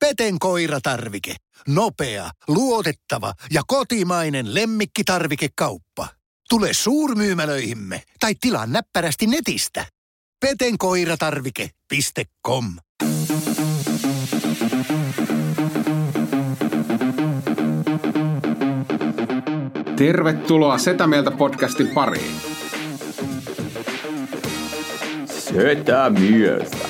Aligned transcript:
Peten 0.00 0.38
koiratarvike. 0.38 1.34
Nopea, 1.68 2.30
luotettava 2.48 3.32
ja 3.50 3.62
kotimainen 3.66 4.54
lemmikkitarvikekauppa. 4.54 6.08
Tule 6.48 6.68
suurmyymälöihimme 6.72 8.02
tai 8.20 8.34
tilaa 8.40 8.66
näppärästi 8.66 9.26
netistä. 9.26 9.86
petenkoiratarvike.com 10.40 12.64
Tervetuloa 19.96 20.78
Setä 20.78 21.06
Mieltä 21.06 21.30
podcastin 21.30 21.88
pariin. 21.88 22.40
Setä 25.26 26.10
mieltä. 26.10 26.89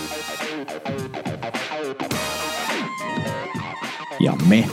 Ja 4.20 4.32
me 4.48 4.68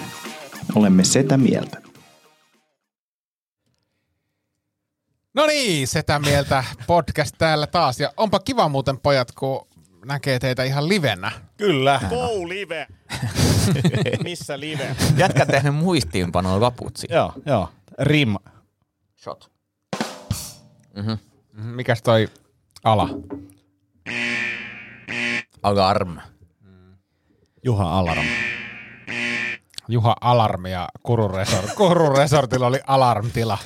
olemme 0.76 1.04
sitä 1.04 1.38
mieltä. 1.38 1.82
No 5.34 5.46
niin, 5.48 5.88
setä 5.88 6.20
mieltä 6.20 6.64
podcast 6.88 7.36
täällä 7.38 7.68
taas. 7.68 8.00
Ja 8.00 8.14
onpa 8.18 8.40
kiva 8.40 8.70
muuten 8.70 9.00
pojat, 9.00 9.32
kun 9.32 9.68
näkee 10.06 10.40
teitä 10.40 10.64
ihan 10.64 10.88
livenä. 10.90 11.32
Kyllä. 11.58 12.00
Go 12.10 12.50
live. 12.50 12.88
Missä 14.24 14.60
live? 14.60 14.96
Jätkä 15.18 15.46
tehnyt 15.46 15.76
muistiinpanoa 15.76 16.62
laputsi. 16.62 17.08
joo, 17.10 17.34
joo. 17.46 17.70
Rim. 18.00 18.36
Shot. 19.16 19.52
Mhm, 20.96 21.14
Mikäs 21.54 22.02
toi 22.02 22.28
ala? 22.84 23.10
Alarm. 25.64 26.18
Juha 27.64 28.00
Alarm. 28.00 28.26
Juha 29.88 30.16
Alarmi 30.22 30.72
ja 30.72 30.90
Kurun, 31.04 31.32
resort. 31.32 31.74
Kurun 31.76 32.18
resortilla 32.18 32.68
oli 32.68 32.80
alarmtila. 32.88 33.58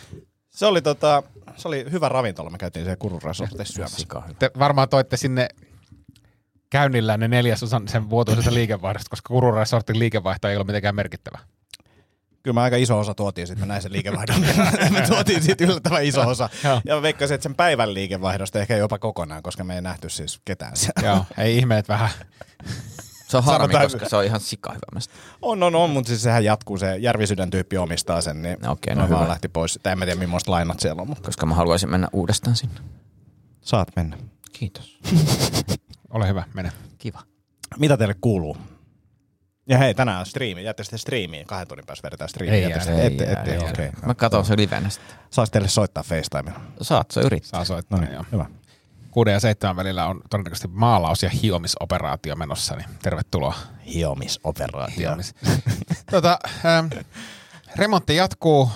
Se 0.49 0.65
oli, 0.65 0.81
tota, 0.81 1.23
se 1.57 1.67
oli 1.67 1.85
hyvä 1.91 2.09
ravintola. 2.09 2.49
Me 2.49 2.57
käytiin 2.57 2.85
siellä 2.85 2.97
Kurun 2.97 3.21
resortissa 3.21 3.73
syömässä. 3.73 4.07
Te 4.39 4.51
varmaan 4.59 4.89
toitte 4.89 5.17
sinne 5.17 5.47
käynnillä 6.69 7.17
ne 7.17 7.27
neljäsosan 7.27 7.87
sen 7.87 8.09
vuotuisesta 8.09 8.53
liikevaihdosta, 8.53 9.09
koska 9.09 9.27
Kurun 9.27 9.53
resortin 9.53 9.99
liikevaihto 9.99 10.47
ei 10.47 10.57
ole 10.57 10.63
mitenkään 10.63 10.95
merkittävä. 10.95 11.39
Kyllä 12.43 12.55
me 12.55 12.61
aika 12.61 12.75
iso 12.75 12.99
osa 12.99 13.13
tuotiin, 13.13 13.47
sitten 13.47 13.67
me 13.67 13.67
näin 13.67 13.81
sen 13.81 13.91
liikevaihdon. 13.91 14.41
me 14.93 15.01
tuotiin 15.07 15.43
siitä 15.43 15.63
yllättävän 15.63 16.03
iso 16.05 16.21
osa. 16.21 16.49
Ja 16.85 16.95
mä 16.95 17.01
veikkasin, 17.01 17.35
että 17.35 17.43
sen 17.43 17.55
päivän 17.55 17.93
liikevaihdosta 17.93 18.59
ehkä 18.59 18.77
jopa 18.77 18.99
kokonaan, 18.99 19.43
koska 19.43 19.63
me 19.63 19.75
ei 19.75 19.81
nähty 19.81 20.09
siis 20.09 20.41
ketään 20.45 20.77
siellä. 20.77 21.07
Joo, 21.07 21.25
ei 21.45 21.57
ihme, 21.57 21.77
että 21.77 21.93
vähän. 21.93 22.09
Se 23.31 23.37
on 23.37 23.43
harmi, 23.43 23.63
Sanotaan- 23.63 23.83
koska 23.91 24.09
se 24.09 24.15
on 24.15 24.23
ihan 24.25 24.39
sika 24.39 24.69
hyvä 24.69 24.79
mesta. 24.93 25.13
On, 25.41 25.63
on, 25.63 25.75
on, 25.75 25.89
mutta 25.89 26.07
siis 26.07 26.23
sehän 26.23 26.43
jatkuu. 26.45 26.77
Se 26.77 26.97
Järvisydän 26.97 27.49
tyyppi 27.49 27.77
omistaa 27.77 28.21
sen, 28.21 28.41
niin 28.41 28.57
No 28.61 28.71
okei, 28.71 28.95
no 28.95 29.01
no 29.01 29.09
vaan 29.09 29.19
hyvä. 29.21 29.29
lähti 29.29 29.47
pois. 29.47 29.79
Tai 29.83 29.91
en 29.91 29.99
mä 29.99 30.05
tiedä, 30.05 30.19
millaista 30.19 30.51
lainat 30.51 30.79
siellä 30.79 31.01
on, 31.01 31.07
mutta 31.07 31.23
Koska 31.23 31.45
mä 31.45 31.55
haluaisin 31.55 31.89
mennä 31.89 32.07
uudestaan 32.13 32.55
sinne. 32.55 32.75
saat 33.61 33.87
mennä. 33.95 34.17
Kiitos. 34.53 34.99
Ole 36.13 36.27
hyvä, 36.27 36.43
mene. 36.53 36.71
Kiva. 36.97 37.19
Mitä 37.79 37.97
teille 37.97 38.15
kuuluu? 38.21 38.57
Ja 39.69 39.77
hei, 39.77 39.93
tänään 39.93 40.19
on 40.19 40.25
striimi. 40.25 40.63
Jäätte 40.63 40.83
sitten 40.83 40.99
striimiin. 40.99 41.47
Kahden 41.47 41.67
tunnin 41.67 41.85
päässä 41.85 42.03
vedetään 42.03 42.29
striimiä. 42.29 42.55
Ei 42.55 42.61
Jäätte 42.69 42.89
jää, 42.91 42.99
ei 42.99 43.05
ette, 43.07 43.23
ette, 43.23 43.51
ei 43.51 43.57
okei. 43.57 43.89
Mä 44.05 44.13
katson 44.15 44.45
se 44.45 44.57
livenä 44.57 44.89
sitten. 44.89 45.15
Saisi 45.29 45.51
teille 45.51 45.67
soittaa 45.67 46.03
FaceTimella. 46.03 46.59
Saat, 46.81 47.11
se 47.11 47.21
yrittää. 47.21 47.49
Saa 47.49 47.65
soittaa, 47.65 47.99
No 47.99 48.03
no 48.05 48.09
niin, 48.09 48.15
joo. 48.15 48.25
hyvä. 48.31 48.45
Kuuden 49.11 49.33
ja 49.33 49.39
seitsemän 49.39 49.75
välillä 49.75 50.07
on 50.07 50.21
todennäköisesti 50.29 50.67
maalaus- 50.67 51.23
ja 51.23 51.29
hiomisoperaatio 51.29 52.35
menossa, 52.35 52.75
niin 52.75 52.89
tervetuloa. 53.01 53.55
Hiomisoperaatio. 53.93 54.97
Hiomis. 54.97 55.35
tota, 56.11 56.39
ähm, 56.65 56.87
remontti 57.75 58.15
jatkuu. 58.15 58.69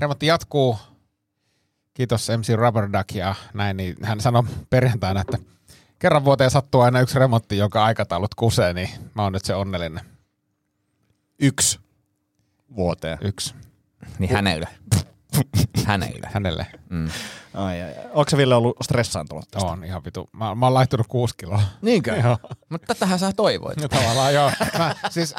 Remontti 0.00 0.26
jatkuu. 0.26 0.78
Kiitos 1.94 2.28
MC 2.38 2.54
Rubber 2.56 2.88
Duck 2.92 3.14
ja 3.14 3.34
näin, 3.54 3.76
niin 3.76 3.96
hän 4.02 4.20
sanoi 4.20 4.42
perjantaina, 4.70 5.20
että 5.20 5.38
kerran 5.98 6.24
vuoteen 6.24 6.50
sattuu 6.50 6.80
aina 6.80 7.00
yksi 7.00 7.18
remontti, 7.18 7.56
jonka 7.58 7.84
aikataulut 7.84 8.34
kusee, 8.34 8.72
niin 8.72 8.88
mä 9.14 9.22
oon 9.22 9.32
nyt 9.32 9.44
se 9.44 9.54
onnellinen. 9.54 10.04
Yksi 11.38 11.80
vuoteen. 12.76 13.18
Yksi 13.22 13.54
Niin 14.18 14.32
hänelle. 14.32 14.68
hänelle. 15.86 16.28
hänelle. 16.32 16.66
Mm. 16.88 17.08
Ai, 17.54 17.82
ai, 17.82 17.88
ai. 17.88 18.04
Onko 18.04 18.30
se 18.30 18.36
Ville 18.36 18.54
ollut 18.54 18.76
stressaantunut 18.82 19.44
tästä? 19.50 19.68
On 19.68 19.84
ihan 19.84 20.04
vitu. 20.04 20.28
Mä, 20.32 20.54
mä 20.54 20.66
oon 20.66 20.74
laittunut 20.74 21.06
kuusi 21.06 21.34
kiloa. 21.36 21.62
Niinkö? 21.82 22.16
Joo. 22.16 22.38
Mutta 22.68 22.86
tätähän 22.94 23.18
sä 23.18 23.32
toivoit. 23.36 23.80
No 23.80 23.88
tavallaan 23.88 24.34
joo. 24.34 24.52
Mä, 24.78 24.94
siis, 25.10 25.34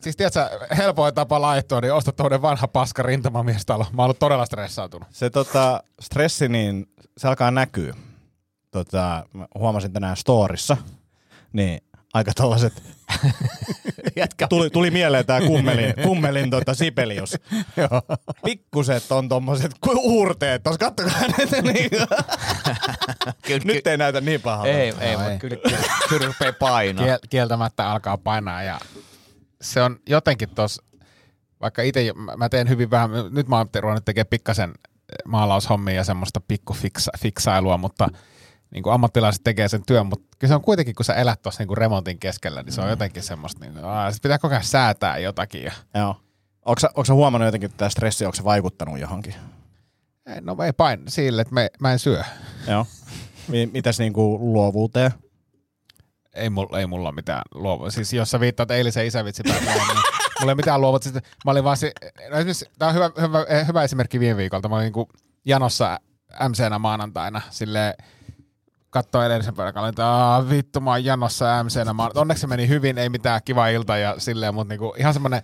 siis 0.00 0.16
tiedätkö, 0.16 0.48
helpoin 0.76 1.14
tapa 1.14 1.40
laittua, 1.40 1.80
niin 1.80 1.92
osta 1.92 2.12
tuollainen 2.12 2.42
vanha 2.42 2.68
paska 2.68 3.02
rintamamiestalo. 3.02 3.86
Mä 3.92 4.02
oon 4.02 4.04
ollut 4.04 4.18
todella 4.18 4.46
stressaantunut. 4.46 5.08
Se 5.10 5.30
tota, 5.30 5.82
stressi, 6.00 6.48
niin 6.48 6.86
se 7.18 7.28
alkaa 7.28 7.50
näkyä. 7.50 7.94
Tota, 8.70 9.26
mä 9.32 9.46
huomasin 9.58 9.92
tänään 9.92 10.16
storissa, 10.16 10.76
niin 11.52 11.80
aika 12.14 12.32
tollaset, 12.34 12.82
Jätkä. 14.16 14.46
tuli, 14.48 14.70
tuli 14.70 14.90
mieleen 14.90 15.26
tää 15.26 15.40
kummelin, 15.40 15.94
kummelin 16.06 16.50
tota 16.50 16.74
Sibelius. 16.74 17.36
Pikkuset 18.44 19.12
on 19.12 19.28
tommoset 19.28 19.72
kuin 19.80 19.98
uurteet, 20.00 20.62
tos 20.62 20.78
kattokaa 20.78 21.20
näitä 21.38 21.62
niin. 21.62 21.90
Nyt 23.64 23.86
ei 23.86 23.96
näytä 23.96 24.20
niin 24.20 24.40
pahalta. 24.40 24.68
Ei, 24.70 24.94
ei, 25.00 25.12
No 25.12 25.18
mutta 25.18 25.32
ei. 25.32 25.38
kyllä, 25.38 25.56
kyllä, 25.56 25.78
kyllä 26.08 26.26
rupeaa 26.26 26.52
painaa. 26.52 27.04
Kiel, 27.04 27.18
kieltämättä 27.30 27.90
alkaa 27.90 28.18
painaa 28.18 28.62
ja 28.62 28.78
se 29.62 29.82
on 29.82 29.96
jotenkin 30.08 30.48
tos, 30.50 30.82
vaikka 31.60 31.82
itse 31.82 32.12
mä- 32.36 32.48
teen 32.48 32.68
hyvin 32.68 32.90
vähän, 32.90 33.10
nyt 33.30 33.48
mä 33.48 33.56
oon 33.58 33.68
ruvennut 33.80 34.04
tekemään 34.04 34.26
pikkasen 34.30 34.74
maalaushommia 35.24 35.94
ja 35.94 36.04
semmoista 36.04 36.40
pikkufiksailua, 36.48 37.76
mutta 37.78 38.08
niin 38.74 38.82
kuin 38.82 38.94
ammattilaiset 38.94 39.44
tekee 39.44 39.68
sen 39.68 39.82
työn, 39.86 40.06
mutta 40.06 40.36
kyllä 40.38 40.50
se 40.50 40.54
on 40.54 40.62
kuitenkin, 40.62 40.94
kun 40.94 41.04
sä 41.04 41.14
elät 41.14 41.42
tuossa 41.42 41.60
niin 41.60 41.68
kuin 41.68 41.78
remontin 41.78 42.18
keskellä, 42.18 42.62
niin 42.62 42.72
se 42.72 42.80
on 42.80 42.88
jotenkin 42.90 43.22
semmoista, 43.22 43.60
niin, 43.64 43.84
aa, 43.84 44.12
sit 44.12 44.22
pitää 44.22 44.38
koko 44.38 44.54
ajan 44.54 44.64
säätää 44.64 45.18
jotakin. 45.18 45.62
Ja, 45.62 45.72
Joo. 45.94 46.16
Onko 46.64 46.80
sä, 46.80 46.88
onko 46.88 47.04
sä 47.04 47.14
huomannut 47.14 47.46
jotenkin, 47.46 47.66
että 47.66 47.76
tämä 47.78 47.88
stressi, 47.88 48.24
onko 48.24 48.34
se 48.36 48.44
vaikuttanut 48.44 48.98
johonkin? 48.98 49.34
ei, 50.26 50.40
no 50.40 50.56
ei 50.64 50.72
pain 50.72 51.02
sille, 51.08 51.42
että 51.42 51.54
me, 51.54 51.70
mä 51.80 51.92
en 51.92 51.98
syö. 51.98 52.22
Joo. 52.68 52.86
Mi- 53.48 53.66
Mitäs 53.72 53.98
niinku 53.98 54.38
luovuuteen? 54.52 55.10
Ei 56.34 56.50
mulla, 56.50 56.78
ei 56.78 56.86
mulla 56.86 57.12
mitään 57.12 57.42
luovua. 57.54 57.90
Siis 57.90 58.12
jos 58.12 58.30
sä 58.30 58.40
viittaat 58.40 58.70
eilisen 58.70 59.06
isävitsipäivään, 59.06 59.64
niin 59.88 59.98
mulla 60.40 60.52
ei 60.52 60.56
mitään 60.56 60.80
luovua. 60.80 60.98
Siis 61.02 61.14
mä 61.14 61.50
olin 61.50 61.64
vaan 61.64 61.76
se, 61.76 61.92
no 62.30 62.36
esimerkiksi, 62.36 62.66
tää 62.78 62.88
on 62.88 62.94
hyvä, 62.94 63.10
hyvä, 63.20 63.44
hyvä 63.68 63.82
esimerkki 63.82 64.20
viime 64.20 64.36
viikolta. 64.36 64.68
Mä 64.68 64.74
olin 64.74 64.84
niinku 64.84 65.08
janossa 65.44 66.00
MCnä 66.48 66.78
maanantaina 66.78 67.40
silleen, 67.50 67.94
katsoi 68.94 69.26
edellisen 69.26 69.54
päivän 69.54 69.88
että 69.88 70.06
"Aa, 70.06 70.48
vittu 70.48 70.80
mä 70.80 70.90
oon 70.90 71.04
janossa 71.04 71.64
MCnä 71.64 71.92
maanantaina. 71.92 72.20
Onneksi 72.20 72.40
se 72.40 72.46
meni 72.46 72.68
hyvin, 72.68 72.98
ei 72.98 73.08
mitään 73.08 73.40
kiva 73.44 73.68
ilta 73.68 73.96
ja 73.96 74.14
silleen, 74.18 74.54
mutta 74.54 74.72
niinku, 74.72 74.94
ihan 74.98 75.12
semmoinen 75.12 75.42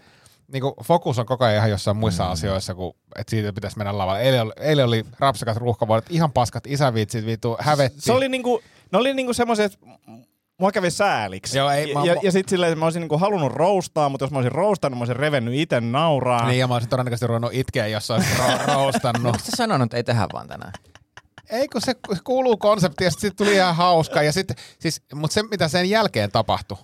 niinku, 0.52 0.74
fokus 0.84 1.18
on 1.18 1.26
koko 1.26 1.44
ajan 1.44 1.56
ihan 1.58 1.70
jossain 1.70 1.96
muissa 1.96 2.24
mm. 2.24 2.30
asioissa, 2.30 2.74
kun 2.74 2.94
et 3.16 3.28
siitä 3.28 3.52
pitäisi 3.52 3.78
mennä 3.78 3.98
lavalle. 3.98 4.20
Eilen 4.22 4.40
oli, 4.42 4.52
eilen 4.60 4.84
oli 4.84 5.04
rapsakat 5.18 5.56
ruuhkavuodet, 5.56 6.06
ihan 6.10 6.32
paskat 6.32 6.66
isävitsit, 6.66 7.26
vittu, 7.26 7.56
hävetti. 7.60 8.00
Se 8.00 8.12
oli 8.12 8.28
niinku, 8.28 8.60
ne 8.92 8.98
oli 8.98 9.14
niinku 9.14 9.32
semmoiset, 9.34 9.78
mua 10.60 10.72
kävi 10.72 10.90
sääliksi. 10.90 11.58
Joo, 11.58 11.70
ei, 11.70 11.94
mä- 11.94 12.04
ja, 12.04 12.16
ja 12.22 12.32
sit 12.32 12.48
silleen, 12.48 12.72
että 12.72 12.78
mä 12.78 12.86
olisin 12.86 13.00
niinku 13.00 13.18
halunnut 13.18 13.52
roustaa, 13.52 14.08
mutta 14.08 14.24
jos 14.24 14.30
mä 14.30 14.38
olisin 14.38 14.52
roustannut, 14.52 14.98
mä 14.98 15.02
olisin 15.02 15.16
revennyt 15.16 15.54
itse 15.54 15.80
nauraa. 15.80 16.46
Niin, 16.48 16.58
ja 16.58 16.68
mä 16.68 16.74
olisin 16.74 16.90
todennäköisesti 16.90 17.26
ruvennut 17.26 17.54
itkeä, 17.54 17.86
jos 17.86 18.10
olisi 18.10 18.28
ro- 18.38 18.66
roostannut. 18.74 19.26
Onko 19.26 19.38
sä 19.38 19.50
sanonut, 19.56 19.84
että 19.86 19.96
ei 19.96 20.04
tehdä 20.04 20.26
vaan 20.32 20.48
tänään? 20.48 20.72
Ei, 21.50 21.68
kun 21.68 21.80
se 21.80 21.94
kuuluu 22.24 22.56
konseptiin, 22.56 23.06
ja 23.06 23.10
sitten 23.10 23.36
tuli 23.36 23.54
ihan 23.54 23.76
hauska. 23.76 24.22
Ja 24.22 24.32
sit, 24.32 24.48
siis, 24.78 25.02
mutta 25.14 25.34
se, 25.34 25.42
mitä 25.42 25.68
sen 25.68 25.90
jälkeen 25.90 26.30
tapahtui, 26.30 26.78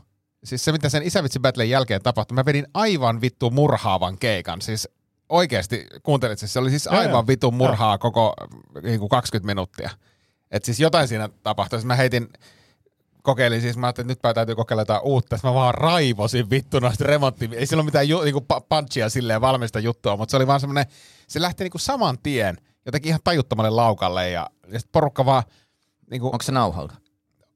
siis 0.45 0.65
se, 0.65 0.73
mitä 0.73 0.89
sen 0.89 1.03
Isävitsi 1.03 1.41
Battlen 1.41 1.71
jälkeen 1.71 2.03
tapahtui, 2.03 2.35
mä 2.35 2.45
vedin 2.45 2.67
aivan 2.75 3.21
vittu 3.21 3.51
murhaavan 3.51 4.19
keikan. 4.19 4.63
Siis 4.63 4.89
oikeasti, 5.29 5.87
kuuntelit 6.03 6.39
siis, 6.39 6.53
se 6.53 6.59
oli 6.59 6.71
siis 6.71 6.87
aivan 6.87 7.27
vitun 7.27 7.55
murhaa 7.55 7.99
koko 7.99 8.35
niin 8.83 8.99
kuin 8.99 9.09
20 9.09 9.47
minuuttia. 9.47 9.91
Et 10.51 10.65
siis 10.65 10.81
jotain 10.81 11.09
siinä 11.09 11.29
tapahtui. 11.43 11.79
Siis 11.79 11.87
mä 11.87 11.97
heitin, 11.97 12.29
kokeilin 13.23 13.61
siis, 13.61 13.77
mä 13.77 13.87
ajattelin, 13.87 14.11
että 14.11 14.29
nyt 14.29 14.35
täytyy 14.35 14.55
kokeilla 14.55 14.81
jotain 14.81 15.03
uutta. 15.05 15.37
Sitten 15.37 15.51
mä 15.51 15.55
vaan 15.55 15.75
raivosin 15.75 16.51
vittu 16.51 16.79
noista 16.79 17.05
remontti. 17.05 17.51
Ei 17.53 17.67
sillä 17.67 17.81
ole 17.81 17.85
mitään 17.85 18.09
ju, 18.09 18.19
pa- 18.19 18.67
punchia 18.69 19.09
silleen 19.09 19.41
valmista 19.41 19.81
juttua, 19.81 20.17
mutta 20.17 20.31
se 20.31 20.37
oli 20.37 20.47
vaan 20.47 20.61
semmoinen, 20.61 20.87
se 21.29 21.41
lähti 21.41 21.65
niinku 21.65 21.79
saman 21.79 22.19
tien 22.23 22.57
jotenkin 22.87 23.09
ihan 23.09 23.21
tajuttomalle 23.25 23.71
laukalle 23.71 24.31
ja, 24.31 24.51
ja 24.73 24.81
sit 24.81 24.93
porukka 24.93 25.25
vaan, 25.27 25.43
niinku, 26.11 26.27
Onko 26.27 26.43
se 26.43 26.53
nauhalla? 26.53 26.93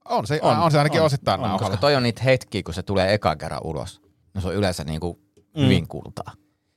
on, 0.05 0.27
se, 0.27 0.39
On, 0.43 0.59
on, 0.59 0.71
se 0.73 0.79
ainakin 0.79 1.01
on, 1.01 1.07
osittain 1.07 1.41
on, 1.41 1.49
nauhalla. 1.49 1.71
Koska 1.71 1.81
toi 1.81 1.95
on 1.97 2.03
niitä 2.03 2.23
hetkiä, 2.23 2.63
kun 2.63 2.75
se 2.75 2.83
tulee 2.83 3.15
eka 3.15 3.37
kerran 3.37 3.61
ulos. 3.65 4.01
No 4.35 4.41
se 4.41 4.49
on 4.49 4.55
yleensä 4.55 4.85
niinku 4.85 5.19
hyvin 5.57 5.89
kultaa. 5.89 6.33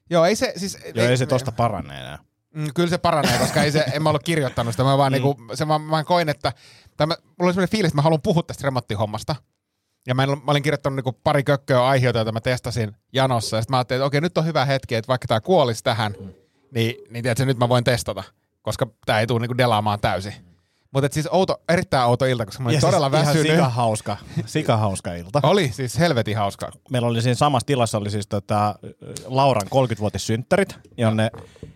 Joo, 0.09 0.25
ei 0.25 0.35
se, 0.35 0.53
siis, 0.57 0.77
Joo, 0.95 1.07
ei 1.07 1.17
se 1.17 1.25
tosta 1.25 1.51
parane 1.51 1.99
enää. 1.99 2.19
Mm, 2.55 2.67
kyllä 2.75 2.89
se 2.89 2.97
paranee, 2.97 3.37
koska 3.37 3.63
ei 3.63 3.71
se, 3.71 3.85
en 3.93 4.03
mä 4.03 4.09
ollut 4.09 4.23
kirjoittanut 4.23 4.73
sitä. 4.73 4.83
Mä 4.83 4.97
vaan, 4.97 5.11
Mm. 5.11 5.13
niinku, 5.13 5.35
se 5.53 5.67
vaan, 5.67 5.81
mä 5.81 6.03
koin, 6.03 6.29
että 6.29 6.53
tai 6.97 7.07
mä, 7.07 7.15
mulla 7.21 7.33
oli 7.39 7.53
sellainen 7.53 7.71
fiilis, 7.71 7.89
että 7.89 7.95
mä 7.95 8.01
haluan 8.01 8.21
puhua 8.21 8.43
tästä 8.43 8.63
remonttihommasta. 8.63 9.35
Ja 10.07 10.15
mä, 10.15 10.23
en, 10.23 10.29
mä 10.29 10.51
olin 10.51 10.63
kirjoittanut 10.63 10.95
niinku 10.95 11.11
pari 11.23 11.43
kökköä 11.43 11.85
aiheita, 11.85 12.19
joita 12.19 12.31
mä 12.31 12.41
testasin 12.41 12.95
janossa. 13.13 13.57
Ja 13.57 13.61
sitten 13.61 13.73
mä 13.73 13.77
ajattelin, 13.77 13.99
että 13.99 14.05
okei, 14.05 14.21
nyt 14.21 14.37
on 14.37 14.45
hyvä 14.45 14.65
hetki, 14.65 14.95
että 14.95 15.07
vaikka 15.07 15.27
tämä 15.27 15.41
kuolisi 15.41 15.83
tähän, 15.83 16.13
niin, 16.75 16.95
niin 17.09 17.23
tiedätkö, 17.23 17.45
nyt 17.45 17.57
mä 17.57 17.69
voin 17.69 17.83
testata. 17.83 18.23
Koska 18.63 18.87
tämä 19.05 19.19
ei 19.19 19.27
tule 19.27 19.39
niinku 19.39 19.57
delaamaan 19.57 19.99
täysin. 19.99 20.33
Mutta 20.93 21.09
siis 21.11 21.27
outo, 21.31 21.61
erittäin 21.69 22.07
outo 22.07 22.25
ilta, 22.25 22.45
koska 22.45 22.63
mä 22.63 22.69
olin 22.69 22.75
Ja 22.77 22.81
todella 22.81 23.09
siis 23.09 23.21
ihan 23.21 23.27
väsynyt. 23.35 23.51
sikahauska, 23.51 24.17
sikahauska 24.45 25.13
ilta. 25.13 25.39
Oli 25.49 25.69
siis 25.71 25.99
helvetin 25.99 26.37
hauska. 26.37 26.71
Meillä 26.89 27.07
oli 27.07 27.21
siinä 27.21 27.35
samassa 27.35 27.65
tilassa 27.65 27.97
oli 27.97 28.11
siis 28.11 28.27
tota, 28.27 28.75
Lauran 29.25 29.67
30-vuotissynttärit, 29.67 30.75
jonne 30.97 31.31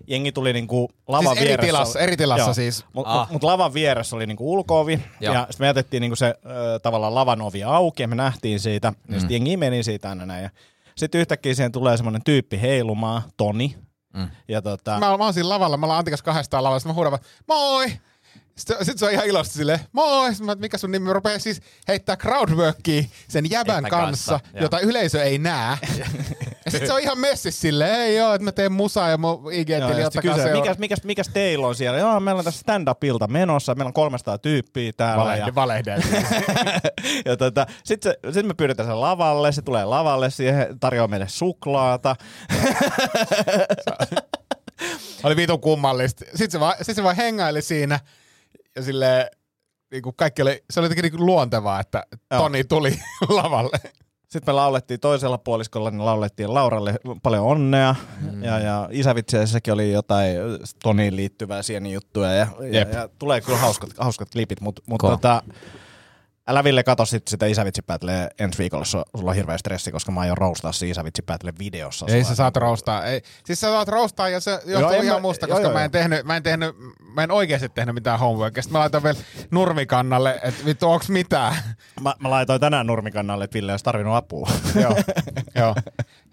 jengi 0.07 0.31
tuli 0.31 0.53
niinku 0.53 0.89
lavan 1.07 1.23
Siis 1.37 1.37
eri 1.37 1.47
vieressä. 1.49 1.67
tilassa- 1.67 1.99
eri 1.99 2.17
tilassa 2.17 2.53
siis. 2.53 2.85
Mutta 2.93 3.21
Ah. 3.21 3.31
mut, 3.31 3.43
lavan 3.43 3.73
vieressä 3.73 4.15
oli 4.15 4.25
niinku 4.25 4.53
ulkoovi, 4.53 5.03
Joo. 5.19 5.33
ja 5.33 5.47
sitten 5.49 5.63
me 5.63 5.67
jätettiin 5.67 6.01
niinku 6.01 6.15
se 6.15 6.25
ö, 6.45 6.79
tavallaan 6.79 7.15
lavan 7.15 7.41
ovi 7.41 7.63
auki, 7.63 8.03
ja 8.03 8.07
me 8.07 8.15
nähtiin 8.15 8.59
siitä, 8.59 8.91
mm. 8.91 9.13
ja 9.13 9.19
sitten 9.19 9.35
jengi 9.35 9.57
meni 9.57 9.83
siitä 9.83 10.09
aina 10.09 10.25
näin. 10.25 10.49
Sitten 10.95 11.21
yhtäkkiä 11.21 11.53
siihen 11.55 11.71
tulee 11.71 11.97
semmoinen 11.97 12.21
tyyppi 12.25 12.61
heilumaan, 12.61 13.21
Toni, 13.37 13.75
Mm. 14.17 14.27
ja 14.47 14.61
tota, 14.61 14.91
Mä, 14.99 15.17
mä 15.17 15.23
oon 15.23 15.33
siinä 15.33 15.49
lavalla, 15.49 15.77
mä 15.77 15.85
ollaan 15.85 15.99
Antikas 15.99 16.21
kahdestaan 16.21 16.63
lavalla, 16.63 16.79
sitten 16.79 16.89
mä 16.89 16.93
huudan 16.95 17.11
vaan, 17.11 17.23
moi! 17.47 17.99
Sitten 18.57 18.85
sit 18.85 18.97
se 18.97 19.05
on 19.05 19.11
ihan 19.11 19.25
iloisesti 19.25 19.57
silleen, 19.57 19.79
moi! 19.91 20.29
Mikä 20.59 20.77
sun 20.77 20.91
nimi? 20.91 21.05
Mä 21.05 21.13
rupean 21.13 21.39
siis 21.39 21.61
heittää 21.87 22.17
crowdworkia 22.17 23.03
sen 23.27 23.49
jäbän 23.49 23.83
kanssa, 23.83 24.39
kanssa, 24.39 24.59
jota 24.61 24.79
yleisö 24.79 25.23
ei 25.23 25.37
näe. 25.37 25.77
ja 26.65 26.71
sitten 26.71 26.87
se 26.87 26.93
on 26.93 26.99
ihan 26.99 27.19
messis 27.19 27.61
silleen, 27.61 27.99
ei 27.99 28.15
joo, 28.15 28.33
että 28.33 28.45
mä 28.45 28.51
teen 28.51 28.71
musaa 28.71 29.09
ja 29.09 29.17
mun 29.17 29.43
kysyä, 30.21 30.35
seuraa. 30.35 30.61
mikäs, 30.61 30.77
mikäs, 30.77 31.03
mikäs 31.03 31.29
teillä 31.33 31.67
on 31.67 31.75
siellä? 31.75 31.99
Joo, 31.99 32.19
meillä 32.19 32.39
on 32.39 32.45
tässä 32.45 32.59
stand-up-ilta 32.59 33.27
menossa, 33.27 33.75
meillä 33.75 33.89
on 33.89 33.93
300 33.93 34.37
tyyppiä 34.37 34.91
täällä. 34.97 35.23
Valehde, 35.23 35.45
ja, 35.45 35.55
valehde. 35.55 35.95
ja 37.25 37.37
tota, 37.37 37.65
sitten 37.83 38.13
sit 38.31 38.45
me 38.45 38.53
pyydetään 38.53 38.89
sen 38.89 39.01
lavalle, 39.01 39.51
se 39.51 39.61
tulee 39.61 39.85
lavalle, 39.85 40.29
siihen 40.29 40.79
tarjoaa 40.79 41.07
meille 41.07 41.27
suklaata. 41.27 42.15
Oli 45.23 45.35
vitun 45.35 45.61
kummallista. 45.61 46.25
Sitten 46.25 46.51
se 46.51 46.59
vaan, 46.59 46.75
sit 46.81 46.95
se 46.95 47.03
vaan 47.03 47.15
hengaili 47.15 47.61
siinä 47.61 47.99
ja 48.77 48.83
silleen, 48.83 49.27
niin 49.91 50.03
kuin 50.03 50.15
kaikki 50.15 50.41
oli, 50.41 50.63
se 50.69 50.79
oli 50.79 50.85
jotenkin 50.85 51.03
niin 51.03 51.11
kuin 51.11 51.25
luontevaa, 51.25 51.79
että 51.79 52.03
Joo. 52.31 52.41
Toni 52.41 52.63
tuli 52.63 52.99
lavalle. 53.29 53.77
Sitten 54.27 54.53
me 54.53 54.55
laulettiin 54.55 54.99
toisella 54.99 55.37
puoliskolla, 55.37 55.91
niin 55.91 56.05
laulettiin 56.05 56.53
Lauralle 56.53 56.95
paljon 57.23 57.45
onnea. 57.45 57.95
Mm. 58.21 58.43
Ja, 58.43 58.59
ja 58.59 58.89
isävitseessäkin 58.91 59.73
oli 59.73 59.91
jotain 59.91 60.35
Toniin 60.83 61.15
liittyvää 61.15 61.61
sieni 61.61 61.93
juttuja. 61.93 62.33
Ja, 62.33 62.47
ja, 62.59 62.67
Jep. 62.79 62.93
ja, 62.93 63.09
tulee 63.19 63.41
kyllä 63.41 63.57
hauskat, 63.57 63.89
hauskat 63.97 64.29
klipit, 64.31 64.61
mutta 64.61 64.81
mut 64.85 65.01
tota, 65.01 65.43
älä 66.47 66.63
Ville 66.63 66.83
kato 66.83 67.05
sit 67.05 67.27
sitä 67.27 67.45
isävitsipätleä 67.45 68.29
ensi 68.39 68.57
viikolla, 68.57 68.81
jos 68.81 68.91
sulla 68.91 69.29
on 69.31 69.35
hirveä 69.35 69.57
stressi, 69.57 69.91
koska 69.91 70.11
mä 70.11 70.21
aion 70.21 70.37
roustaa 70.37 70.71
se 70.71 70.89
isävitsipätle 70.89 71.53
videossa. 71.59 72.05
Ei 72.09 72.23
sä 72.23 72.35
saat 72.35 72.55
roustaa. 72.57 73.05
Ei. 73.05 73.21
Siis 73.45 73.59
sä 73.59 73.67
saat 73.67 73.87
roustaa 73.87 74.29
ja 74.29 74.39
se 74.39 74.59
johtuu 74.65 74.91
en 74.97 75.03
ihan 75.03 75.17
mä- 75.17 75.21
musta, 75.21 75.45
joo, 75.47 75.55
koska 75.55 75.67
joo, 75.67 75.73
mä, 75.73 75.79
joo. 75.79 75.85
en 75.85 75.91
tehnyt, 75.91 76.25
mä, 76.25 76.35
en 76.37 76.43
tehnyt, 76.43 76.75
mä 77.13 77.23
en 77.23 77.31
oikeasti 77.31 77.69
tehnyt 77.69 77.95
mitään 77.95 78.19
homeworkia. 78.19 78.63
Sitten 78.63 78.73
mä 78.73 78.79
laitan 78.79 79.03
vielä 79.03 79.17
nurmikannalle, 79.51 80.39
että 80.43 80.65
vittu 80.65 80.91
onks 80.91 81.09
mitään. 81.09 81.55
Mä, 82.01 82.13
mä 82.19 82.29
laitoin 82.29 82.61
tänään 82.61 82.87
nurmikannalle, 82.87 83.43
että 83.43 83.55
Ville 83.55 83.71
olisi 83.73 83.85
tarvinnut 83.85 84.15
apua. 84.15 84.49
joo, 84.81 84.95
joo. 85.55 85.75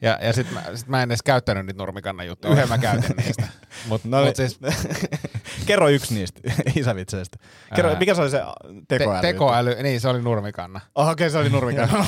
Ja, 0.05 0.19
ja 0.23 0.33
sit 0.33 0.51
mä, 0.51 0.62
sit 0.75 0.89
mä 0.89 1.03
en 1.03 1.11
edes 1.11 1.23
käyttänyt 1.23 1.67
niitä 1.67 1.79
nurmikannan 1.79 2.27
juttuja. 2.27 2.53
Yhden 2.53 2.69
mä 2.69 2.79
käytin 2.79 3.17
niistä. 3.25 3.49
Mut, 3.87 4.05
No 4.05 4.25
mut 4.25 4.37
siis 4.37 4.59
Kerro 5.67 5.89
yksi 5.89 6.15
niistä 6.15 6.41
isävitseistä. 6.77 7.39
Kerro, 7.75 7.91
Ää, 7.91 7.99
mikä 7.99 8.15
se 8.15 8.23
oli 8.23 8.31
se 8.31 8.41
te, 8.89 8.99
tekoäly? 8.99 9.21
tekoäly, 9.23 9.83
niin 9.83 10.01
se 10.01 10.09
oli 10.09 10.23
nurmikanna. 10.23 10.81
Oh, 10.95 11.09
okei, 11.09 11.12
okay, 11.12 11.31
se 11.31 11.39
oli 11.39 11.49
nurmikanna. 11.51 12.05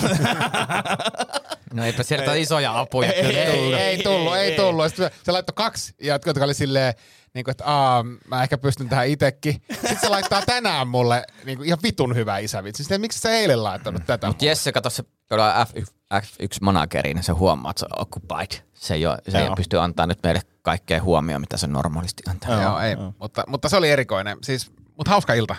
No 1.74 1.84
eipä 1.84 2.02
sieltä 2.02 2.34
isoja 2.34 2.78
apuja 2.80 3.12
Ei, 3.12 3.24
kyllä 3.24 3.38
ei, 3.40 3.56
tullut. 3.56 3.78
ei 3.78 4.02
tullut, 4.02 4.36
ei 4.36 4.56
tullut. 4.56 4.86
Sitten 4.86 5.10
se, 5.10 5.16
se 5.22 5.32
laittoi 5.32 5.52
kaksi, 5.56 5.94
jotka 6.00 6.44
oli 6.44 6.54
silleen, 6.54 6.94
niin 7.36 7.44
kuin, 7.44 7.50
että 7.50 7.64
Aa, 7.66 8.02
mä 8.28 8.42
ehkä 8.42 8.58
pystyn 8.58 8.88
tähän 8.88 9.08
itekin. 9.08 9.62
Sitten 9.72 10.00
se 10.00 10.08
laittaa 10.08 10.42
tänään 10.46 10.88
mulle 10.88 11.22
niin 11.44 11.58
kuin, 11.58 11.66
ihan 11.66 11.78
vitun 11.82 12.14
hyvä 12.14 12.38
isävitsi. 12.38 12.82
Sitten 12.82 13.00
miksi 13.00 13.18
sä 13.18 13.30
eilen 13.30 13.64
laittanut 13.64 14.06
tätä? 14.06 14.26
Mut 14.26 14.42
Jesse, 14.42 14.72
kato 14.72 14.90
se 14.90 15.04
pelaa 15.28 15.64
F1, 15.64 15.84
F1 16.14 16.58
manageriin, 16.60 17.22
se 17.22 17.32
huomaa, 17.32 17.70
että 17.70 17.80
se 17.80 17.86
on 17.86 18.02
occupied. 18.02 18.62
Se 18.74 18.94
ei, 18.94 19.06
ole, 19.06 19.18
se 19.28 19.38
ei 19.38 19.46
Joo. 19.46 19.54
pysty 19.54 19.80
antaa 19.80 20.06
nyt 20.06 20.18
meille 20.22 20.40
kaikkea 20.62 21.02
huomioon, 21.02 21.40
mitä 21.40 21.56
se 21.56 21.66
normaalisti 21.66 22.22
antaa. 22.28 22.50
Joo, 22.50 22.62
joo, 22.62 22.80
ei, 22.80 22.96
mutta, 23.18 23.44
mutta 23.46 23.68
se 23.68 23.76
oli 23.76 23.90
erikoinen. 23.90 24.38
Siis, 24.42 24.72
mutta 24.96 25.10
hauska 25.10 25.34
ilta. 25.34 25.56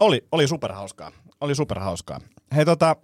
oli, 0.00 0.26
oli 0.32 0.48
superhauskaa. 0.48 1.12
Oli 1.40 1.54
superhauskaa. 1.54 2.20
Hei 2.56 2.64
tota, 2.64 2.96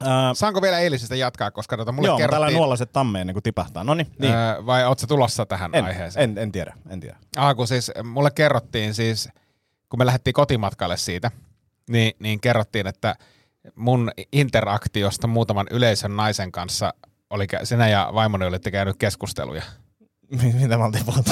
ää, 0.00 0.34
Saanko 0.34 0.62
vielä 0.62 0.78
eilisestä 0.78 1.16
jatkaa, 1.16 1.50
koska 1.50 1.76
tota, 1.76 1.92
mulle 1.92 2.08
joo, 2.08 2.18
tällä 2.18 2.30
kerrottiin... 2.30 2.56
nuolaset 2.56 2.92
tamme 2.92 3.20
ennen 3.20 3.34
kuin 3.34 3.42
tipahtaa. 3.42 3.84
No 3.84 3.94
niin, 3.94 4.06
niin. 4.18 4.34
Öö, 4.34 4.66
vai 4.66 4.84
ootko 4.84 5.00
sä 5.00 5.06
tulossa 5.06 5.46
tähän 5.46 5.70
En, 5.74 5.84
aiheeseen? 5.84 6.30
en, 6.30 6.38
en, 6.38 6.52
tiedä, 6.52 6.74
en 6.90 7.00
tiedä. 7.00 7.16
Ah, 7.36 7.56
kun 7.56 7.68
siis 7.68 7.92
mulle 8.04 8.30
kerrottiin 8.30 8.94
siis, 8.94 9.28
kun 9.88 9.98
me 9.98 10.06
lähdettiin 10.06 10.34
kotimatkalle 10.34 10.96
siitä, 10.96 11.30
niin, 11.90 12.12
niin 12.18 12.40
kerrottiin, 12.40 12.86
että 12.86 13.14
mun 13.74 14.10
interaktiosta 14.32 15.26
muutaman 15.26 15.66
yleisön 15.70 16.16
naisen 16.16 16.52
kanssa 16.52 16.94
oli, 17.30 17.46
sinä 17.64 17.88
ja 17.88 18.10
vaimoni 18.14 18.44
olitte 18.46 18.70
käynyt 18.70 18.96
keskusteluja. 18.98 19.62
Mitä 20.60 20.78
mä 20.78 20.84
oltiin 20.84 21.04
puhuttu? 21.04 21.30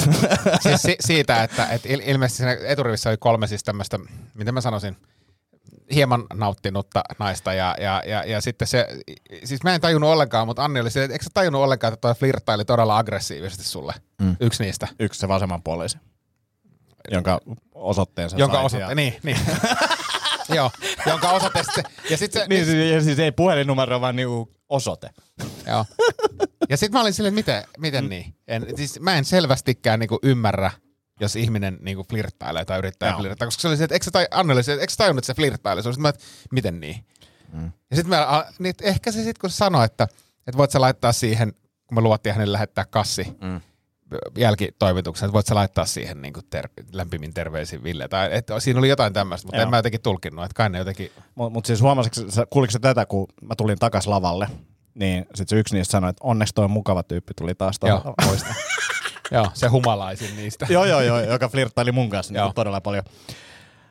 Siis 0.59 0.81
si- 0.81 0.97
siitä, 0.99 1.43
että, 1.43 1.67
että 1.67 1.89
il- 1.89 2.09
ilmeisesti 2.09 2.37
siinä 2.37 2.57
eturivissä 2.67 3.09
oli 3.09 3.17
kolme 3.17 3.47
siis 3.47 3.63
tämmöistä, 3.63 3.99
miten 4.33 4.53
mä 4.53 4.61
sanoisin, 4.61 4.97
hieman 5.93 6.23
nauttinutta 6.33 7.01
naista 7.19 7.53
ja, 7.53 7.75
ja, 7.79 8.03
ja, 8.05 8.23
ja 8.23 8.41
sitten 8.41 8.67
se, 8.67 8.87
siis 9.43 9.63
mä 9.63 9.75
en 9.75 9.81
tajunnut 9.81 10.09
ollenkaan, 10.09 10.47
mutta 10.47 10.63
Anni 10.65 10.79
oli 10.79 10.87
että 10.87 11.01
eikö 11.13 11.23
sä 11.23 11.29
tajunnut 11.33 11.61
ollenkaan, 11.61 11.93
että 11.93 12.01
toi 12.01 12.15
flirttaili 12.15 12.65
todella 12.65 12.97
aggressiivisesti 12.97 13.63
sulle? 13.63 13.93
Mm. 14.21 14.35
Yksi 14.39 14.63
niistä. 14.63 14.87
Yksi 14.99 15.19
se 15.19 15.27
vasemmanpuolisen, 15.27 16.01
jonka 17.11 17.39
osoitteensa 17.75 18.37
jonka 18.37 18.55
sait 18.55 18.65
osoite, 18.65 18.85
ja- 18.89 18.95
niin, 18.95 19.15
niin. 19.23 19.37
Joo, 20.55 20.71
jonka 21.05 21.31
osoite 21.31 21.63
sitten, 21.63 21.83
ja 22.09 22.17
sitten 22.17 22.41
se, 22.41 22.47
Niin, 22.47 22.65
siis, 22.65 22.91
ja 22.91 23.01
siis 23.01 23.19
ei 23.19 23.31
puhelinnumero, 23.31 24.01
vaan 24.01 24.15
niinku 24.15 24.55
osoite. 24.69 25.09
joo. 25.67 25.85
Ja 26.69 26.77
sitten 26.77 26.97
mä 26.97 27.01
olin 27.01 27.13
silleen, 27.13 27.33
miten, 27.33 27.63
miten 27.77 28.09
niin? 28.09 28.35
En, 28.47 28.65
siis 28.75 28.99
mä 28.99 29.15
en 29.17 29.25
selvästikään 29.25 29.99
niinku 29.99 30.19
ymmärrä, 30.23 30.71
jos 31.19 31.35
ihminen 31.35 31.77
niinku 31.81 32.05
flirttailee 32.09 32.65
tai 32.65 32.77
yrittää 32.77 33.09
Joo. 33.09 33.19
flirttaa, 33.19 33.47
koska 33.47 33.61
se 33.61 33.67
oli 33.67 33.77
se, 33.77 33.83
että 33.83 33.95
eikö 33.95 34.03
sä, 34.05 34.11
tai, 34.11 34.27
Anne 34.31 34.53
oli 34.53 34.63
se, 34.63 34.73
että 34.73 34.81
eikö 34.81 34.91
sä 34.91 34.97
tajunnut, 34.97 35.19
että 35.23 35.27
se 35.27 35.33
flirttailee? 35.35 35.81
Se 35.83 35.89
oli 35.89 35.93
sit 35.93 36.01
mä, 36.01 36.09
että 36.09 36.23
miten 36.51 36.79
niin? 36.79 37.05
Mm. 37.53 37.71
Ja 37.89 37.95
sitten 37.95 38.09
mä, 38.09 38.45
niin, 38.59 38.73
ehkä 38.81 39.11
se 39.11 39.17
sitten 39.17 39.41
kun 39.41 39.49
se 39.49 39.55
sanoi, 39.55 39.85
että, 39.85 40.03
että 40.47 40.57
voit 40.57 40.71
sä 40.71 40.81
laittaa 40.81 41.11
siihen, 41.11 41.53
kun 41.87 41.97
me 41.97 42.01
luvattiin 42.01 42.35
hänelle 42.35 42.53
lähettää 42.53 42.85
kassi, 42.85 43.37
Mm. 43.41 43.61
jälkitoimituksen, 44.37 45.27
että 45.27 45.33
voit 45.33 45.45
sä 45.45 45.55
laittaa 45.55 45.85
siihen 45.85 46.21
niin 46.21 46.33
kuin 46.33 46.45
ter- 46.49 46.69
lämpimin 46.93 47.33
terveisin 47.33 47.83
Ville. 47.83 48.07
Tai, 48.07 48.29
että 48.31 48.59
siinä 48.59 48.79
oli 48.79 48.89
jotain 48.89 49.13
tämmöistä, 49.13 49.47
mutta 49.47 49.57
Joo. 49.57 49.63
en 49.63 49.69
mä 49.69 49.77
jotenkin 49.77 50.01
tulkinnut, 50.01 50.45
että 50.45 50.55
kai 50.55 50.69
ne 50.69 50.77
jotenkin... 50.77 51.11
Mutta 51.35 51.53
mut 51.53 51.65
siis 51.65 51.81
huomasitko, 51.81 52.31
sä- 52.31 52.45
kuuliko 52.49 52.73
tätä, 52.81 53.05
kun 53.05 53.27
mä 53.41 53.55
tulin 53.55 53.77
takas 53.79 54.07
lavalle, 54.07 54.47
niin 54.93 55.25
sit 55.35 55.49
se 55.49 55.55
yksi 55.55 55.75
niistä 55.75 55.91
sanoi, 55.91 56.09
että 56.09 56.23
onneksi 56.23 56.53
toi 56.53 56.67
mukava 56.67 57.03
tyyppi 57.03 57.33
tuli 57.37 57.55
taas 57.55 57.75
poista. 58.25 58.53
Joo, 59.31 59.47
se 59.53 59.67
humalaisin 59.67 60.35
niistä. 60.37 60.65
joo, 60.69 60.85
joo, 60.85 61.01
joo, 61.01 61.19
joka 61.19 61.49
flirttaili 61.49 61.91
mun 61.91 62.09
kanssa 62.09 62.33
niin 62.33 62.53
todella 62.55 62.81
paljon. 62.81 63.03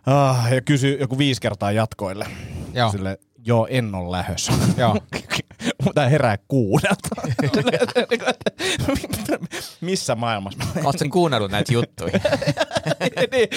Ah, 0.06 0.52
ja 0.52 0.60
kysyi 0.60 0.96
joku 1.00 1.18
viisi 1.18 1.40
kertaa 1.40 1.72
jatkoille. 1.72 2.26
Joo. 2.74 2.90
Sille, 2.90 3.18
joo, 3.44 3.66
en 3.70 3.94
ole 3.94 4.10
lähössä. 4.10 4.52
Joo. 4.76 4.96
Tää 5.94 6.08
herää 6.08 6.38
kuudelta. 6.48 7.08
Missä 9.80 10.14
maailmassa? 10.14 10.58
Oletko 10.74 10.92
sä 10.98 11.04
kuunnellut 11.12 11.50
näitä 11.50 11.72
juttuja? 11.72 12.12
niin, 13.32 13.48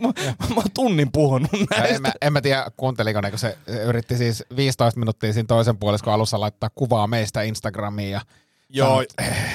mä, 0.00 0.08
mä 0.48 0.54
oon 0.56 0.64
tunnin 0.74 1.12
puhunut 1.12 1.50
näistä. 1.52 1.94
en, 1.94 2.02
mä, 2.02 2.12
en 2.22 2.32
mä 2.32 2.40
tiedä, 2.40 2.66
kuunteliko 2.76 3.20
ne, 3.20 3.30
kun 3.30 3.38
se 3.38 3.58
se 3.68 3.82
yritti 3.82 4.16
siis 4.16 4.44
15 4.56 5.00
minuuttia 5.00 5.32
siinä 5.32 5.46
toisen 5.46 5.76
puoliskon 5.76 6.14
alussa 6.14 6.40
laittaa 6.40 6.70
kuvaa 6.74 7.06
meistä 7.06 7.42
Instagramiin 7.42 8.10
ja 8.10 8.20
Joo, 8.68 9.04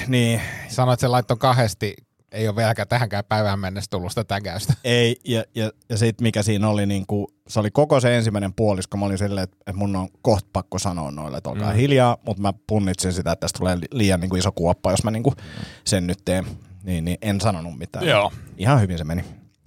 niin. 0.08 0.40
sanoi, 0.68 0.92
että 0.92 1.00
se 1.00 1.08
laittoi 1.08 1.36
kahdesti, 1.36 1.94
ei 2.32 2.48
ole 2.48 2.56
vieläkään 2.56 2.88
tähänkään 2.88 3.24
päivään 3.28 3.58
mennessä 3.58 3.90
tullut 3.90 4.10
sitä 4.10 4.24
tägäystä. 4.24 4.74
Ei, 4.84 5.16
ja, 5.24 5.44
ja, 5.54 5.70
ja 5.88 5.98
sitten 5.98 6.22
mikä 6.22 6.42
siinä 6.42 6.68
oli, 6.68 6.86
niin 6.86 7.06
kuin, 7.06 7.26
se 7.48 7.60
oli 7.60 7.70
koko 7.70 8.00
se 8.00 8.16
ensimmäinen 8.16 8.54
puolisko, 8.54 8.96
mä 8.96 9.06
olin 9.06 9.18
silleen, 9.18 9.44
että, 9.44 9.56
että 9.60 9.78
mun 9.78 9.96
on 9.96 10.08
kohta 10.22 10.48
pakko 10.52 10.78
sanoa 10.78 11.10
noille, 11.10 11.36
että 11.36 11.50
olkaa 11.50 11.70
mm. 11.70 11.76
hiljaa, 11.76 12.16
mutta 12.26 12.42
mä 12.42 12.52
punnitsin 12.66 13.12
sitä, 13.12 13.32
että 13.32 13.40
tästä 13.40 13.58
tulee 13.58 13.76
li- 13.76 13.88
liian 13.90 14.20
niin 14.20 14.30
kuin 14.30 14.38
iso 14.38 14.52
kuoppa, 14.52 14.90
jos 14.90 15.04
mä 15.04 15.10
niin 15.10 15.22
kuin 15.22 15.36
sen 15.84 16.06
nyt 16.06 16.18
teen. 16.24 16.46
Niin, 16.82 17.04
niin 17.04 17.18
en 17.22 17.40
sanonut 17.40 17.78
mitään. 17.78 18.06
Joo. 18.06 18.32
Ihan 18.58 18.80
hyvin 18.80 18.98
se 18.98 19.04
meni. 19.04 19.24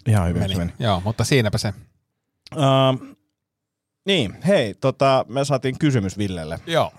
Ihan 0.07 0.27
hyvin 0.27 0.41
Meni. 0.41 0.53
se 0.53 0.59
meni. 0.59 0.73
Joo, 0.79 1.01
mutta 1.05 1.23
siinäpä 1.23 1.57
se. 1.57 1.73
Uh, 2.55 3.15
niin, 4.05 4.37
hei, 4.47 4.73
tota, 4.73 5.25
me 5.27 5.45
saatiin 5.45 5.79
kysymys 5.79 6.17
Villelle. 6.17 6.59
Joo. 6.67 6.91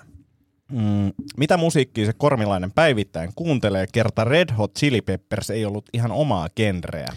Mm, 0.73 1.12
mitä 1.37 1.56
musiikkia 1.56 2.06
se 2.06 2.12
kormilainen 2.12 2.73
päivittäin 2.73 3.30
kuuntelee, 3.35 3.87
kerta 3.92 4.25
Red 4.25 4.52
Hot 4.58 4.75
Chili 4.75 5.00
Peppers 5.00 5.50
ei 5.50 5.64
ollut 5.64 5.85
ihan 5.92 6.12
omaa 6.12 6.49
genreä? 6.56 7.12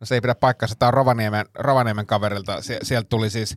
No 0.00 0.06
se 0.06 0.14
ei 0.14 0.20
pidä 0.20 0.34
paikkaansa. 0.34 0.74
Tämä 0.78 0.88
on 0.88 0.94
Rovaniemen, 0.94 1.46
Rovaniemen 1.54 2.06
kaverilta. 2.06 2.62
Sie- 2.62 2.78
sieltä 2.82 3.08
tuli 3.08 3.30
siis 3.30 3.56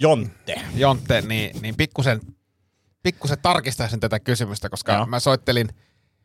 Jontte. 0.00 0.54
Jontte, 0.74 1.20
niin, 1.20 1.62
niin 1.62 1.76
pikkusen, 1.76 2.20
pikkusen 3.02 3.38
tarkistaisin 3.42 4.00
tätä 4.00 4.20
kysymystä, 4.20 4.68
koska 4.68 4.92
Joo. 4.92 5.06
mä 5.06 5.20
soittelin 5.20 5.68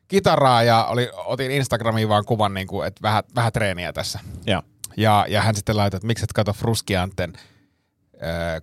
kitaraa 0.07 0.63
ja 0.63 0.85
oli, 0.85 1.09
otin 1.13 1.51
Instagramiin 1.51 2.09
vaan 2.09 2.25
kuvan, 2.25 2.53
niin 2.53 2.67
kuin, 2.67 2.87
että 2.87 3.01
vähän, 3.01 3.23
vähän 3.35 3.53
treeniä 3.53 3.93
tässä. 3.93 4.19
Joo. 4.45 4.61
Ja, 4.97 5.25
ja 5.29 5.41
hän 5.41 5.55
sitten 5.55 5.77
laittoi, 5.77 5.97
että 5.97 6.07
miksi 6.07 6.23
et 6.23 6.33
kato 6.33 6.53
Fruskianten 6.53 7.33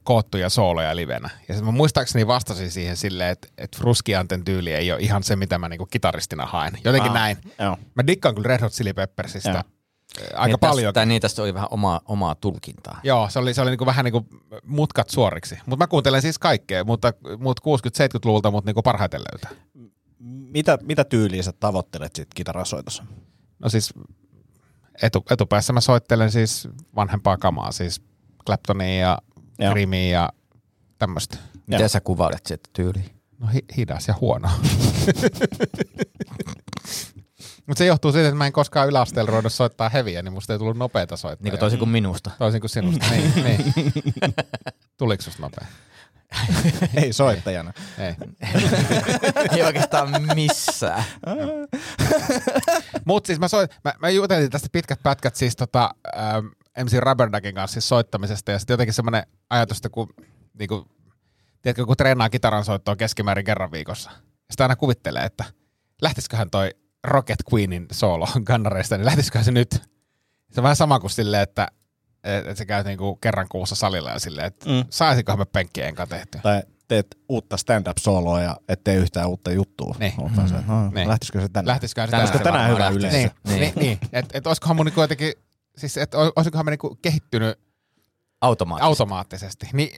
koottuja 0.04 0.48
sooloja 0.48 0.96
livenä. 0.96 1.30
Ja 1.48 1.62
mä 1.62 1.70
muistaakseni 1.70 2.26
vastasin 2.26 2.70
siihen 2.70 2.96
silleen, 2.96 3.30
että, 3.30 3.48
että 3.58 3.78
Fruskianten 3.78 4.44
tyyli 4.44 4.72
ei 4.72 4.92
ole 4.92 5.00
ihan 5.00 5.22
se, 5.22 5.36
mitä 5.36 5.58
mä 5.58 5.68
niinku 5.68 5.86
kitaristina 5.86 6.46
haen. 6.46 6.78
Jotenkin 6.84 7.10
Aa, 7.10 7.18
näin. 7.18 7.36
Joo. 7.58 7.76
Mä 7.94 8.06
dikkaan 8.06 8.34
kyllä 8.34 8.48
Red 8.48 8.60
Hot 8.60 8.72
Chili 8.72 8.92
Peppersistä 8.92 9.50
Joo. 9.50 9.62
aika 10.34 10.46
niin 10.46 10.58
paljon. 10.60 10.94
Tästä, 10.94 11.06
niin 11.06 11.22
tästä 11.22 11.42
oli 11.42 11.54
vähän 11.54 11.68
omaa, 11.70 12.00
omaa 12.04 12.34
tulkintaa. 12.34 13.00
Joo, 13.02 13.28
se 13.28 13.38
oli, 13.38 13.54
se 13.54 13.62
oli 13.62 13.70
niinku 13.70 13.86
vähän 13.86 14.04
niinku 14.04 14.26
mutkat 14.64 15.10
suoriksi. 15.10 15.58
Mutta 15.66 15.84
mä 15.84 15.86
kuuntelen 15.86 16.22
siis 16.22 16.38
kaikkea, 16.38 16.84
mutta 16.84 17.12
mut 17.38 17.60
60-70-luvulta 17.60 18.50
mut 18.50 18.64
niinku 18.64 18.82
parhaiten 18.82 19.20
löytää. 19.20 19.50
Mitä, 20.52 20.78
mitä 20.82 21.04
tyyliä 21.04 21.42
sä 21.42 21.52
tavoittelet 21.52 22.16
sit 22.16 22.28
kitarasoitossa? 22.34 23.04
No 23.58 23.68
siis 23.68 23.94
etu, 25.02 25.24
etupäässä 25.30 25.72
mä 25.72 25.80
soittelen 25.80 26.32
siis 26.32 26.68
vanhempaa 26.96 27.36
kamaa, 27.36 27.72
siis 27.72 28.02
Claptonia 28.46 28.98
ja 28.98 29.18
Grimia 29.72 30.10
ja 30.10 30.30
tämmöistä. 30.98 31.36
Miten 31.66 31.80
Joo. 31.80 31.88
sä 31.88 32.00
kuvailet 32.00 32.46
sitä 32.46 32.68
tyyliä? 32.72 33.02
No 33.38 33.46
hi- 33.46 33.64
hidas 33.76 34.08
ja 34.08 34.14
huono. 34.20 34.50
Mutta 37.66 37.78
se 37.78 37.86
johtuu 37.86 38.12
siitä, 38.12 38.28
että 38.28 38.38
mä 38.38 38.46
en 38.46 38.52
koskaan 38.52 38.88
yläasteella 38.88 39.30
ruvennut 39.30 39.52
soittaa 39.52 39.88
heviä, 39.88 40.22
niin 40.22 40.32
musta 40.32 40.52
ei 40.52 40.58
tullut 40.58 40.76
nopeita 40.76 41.16
soittaa. 41.16 41.44
Niin 41.44 41.52
kuin 41.52 41.60
toisin 41.60 41.78
kuin 41.78 41.88
minusta. 41.88 42.30
Toisin 42.38 42.60
kuin 42.60 42.70
sinusta. 42.70 43.06
niin, 43.10 43.32
niin. 43.44 43.74
Tuliko 44.98 45.22
susta 45.22 45.42
nopea? 45.42 45.66
Ei 47.02 47.12
soittajana. 47.12 47.72
Ei. 47.98 48.14
Ei 49.52 49.62
oikeastaan 49.62 50.22
missään. 50.34 51.04
Mutta 53.04 53.26
siis 53.26 53.38
mä, 53.40 53.48
soit, 53.48 53.74
mä, 53.84 53.92
mä 53.98 54.10
jutelin 54.10 54.50
tästä 54.50 54.68
pitkät 54.72 55.02
pätkät 55.02 55.36
siis 55.36 55.56
tota, 55.56 55.94
ähm, 56.16 56.46
MC 56.84 56.98
Rubberduckin 56.98 57.54
kanssa 57.54 57.72
siis 57.72 57.88
soittamisesta 57.88 58.52
ja 58.52 58.58
sitten 58.58 58.74
jotenkin 58.74 58.94
semmoinen 58.94 59.22
ajatus, 59.50 59.78
että 59.78 59.88
kun, 59.88 60.08
niinku, 60.58 60.88
tiedätkö, 61.62 61.86
kun 61.86 61.96
treenaa 61.96 62.28
kitaran 62.30 62.64
soittoa 62.64 62.96
keskimäärin 62.96 63.44
kerran 63.44 63.72
viikossa. 63.72 64.10
Sitä 64.50 64.64
aina 64.64 64.76
kuvittelee, 64.76 65.24
että 65.24 65.44
lähtisiköhän 66.02 66.50
toi 66.50 66.70
Rocket 67.04 67.38
Queenin 67.52 67.86
solo 67.92 68.28
gannareista, 68.44 68.96
niin 68.98 69.04
lähtisiköhän 69.06 69.44
se 69.44 69.52
nyt? 69.52 69.70
Se 70.52 70.60
on 70.60 70.62
vähän 70.62 70.76
sama 70.76 71.00
kuin 71.00 71.10
silleen, 71.10 71.42
että 71.42 71.68
et, 72.24 72.46
et 72.46 72.56
sä 72.56 72.66
käyt 72.66 72.86
niinku 72.86 73.16
kerran 73.16 73.46
kuussa 73.48 73.74
salilla 73.74 74.10
ja 74.10 74.18
silleen, 74.18 74.46
että 74.46 74.66
Mm. 74.70 74.72
mm. 74.76 74.84
saisinkohan 74.90 75.38
me 75.38 75.44
penkkien 75.44 75.88
enkä 75.88 76.06
tehtyä. 76.06 76.40
Tai 76.40 76.62
teet 76.88 77.06
uutta 77.28 77.56
stand-up-soloa 77.56 78.40
ja 78.40 78.56
et 78.68 78.84
tee 78.84 78.96
yhtään 78.96 79.28
uutta 79.28 79.52
juttua. 79.52 79.96
Niin. 79.98 80.12
Oottaa 80.18 80.48
se, 80.48 80.54
että 80.54 80.72
no, 80.72 80.90
Niin. 80.90 81.08
lähtisikö 81.08 81.40
se 81.40 81.48
tänään? 81.48 81.68
Lähtisiköhän 81.68 82.08
se 82.08 82.10
Tänään 82.10 82.32
se 82.32 82.38
tänään 82.38 82.70
hyvä 82.70 82.88
yleisö. 82.88 83.16
Niin, 83.16 83.30
niin. 83.44 83.60
niin, 83.60 83.72
niin. 83.76 83.98
Että 84.12 84.38
et 84.38 84.46
olisikohan 84.46 84.76
mun 84.76 84.86
niinku 84.86 85.00
jotenkin, 85.00 85.32
siis 85.76 85.96
et 85.96 86.14
olisikohan 86.36 86.64
me 86.66 86.70
niinku 86.70 86.98
kehittynyt 87.02 87.58
Automaattisesti. 88.40 88.88
automaattisesti. 88.88 89.66
Niin 89.72 89.94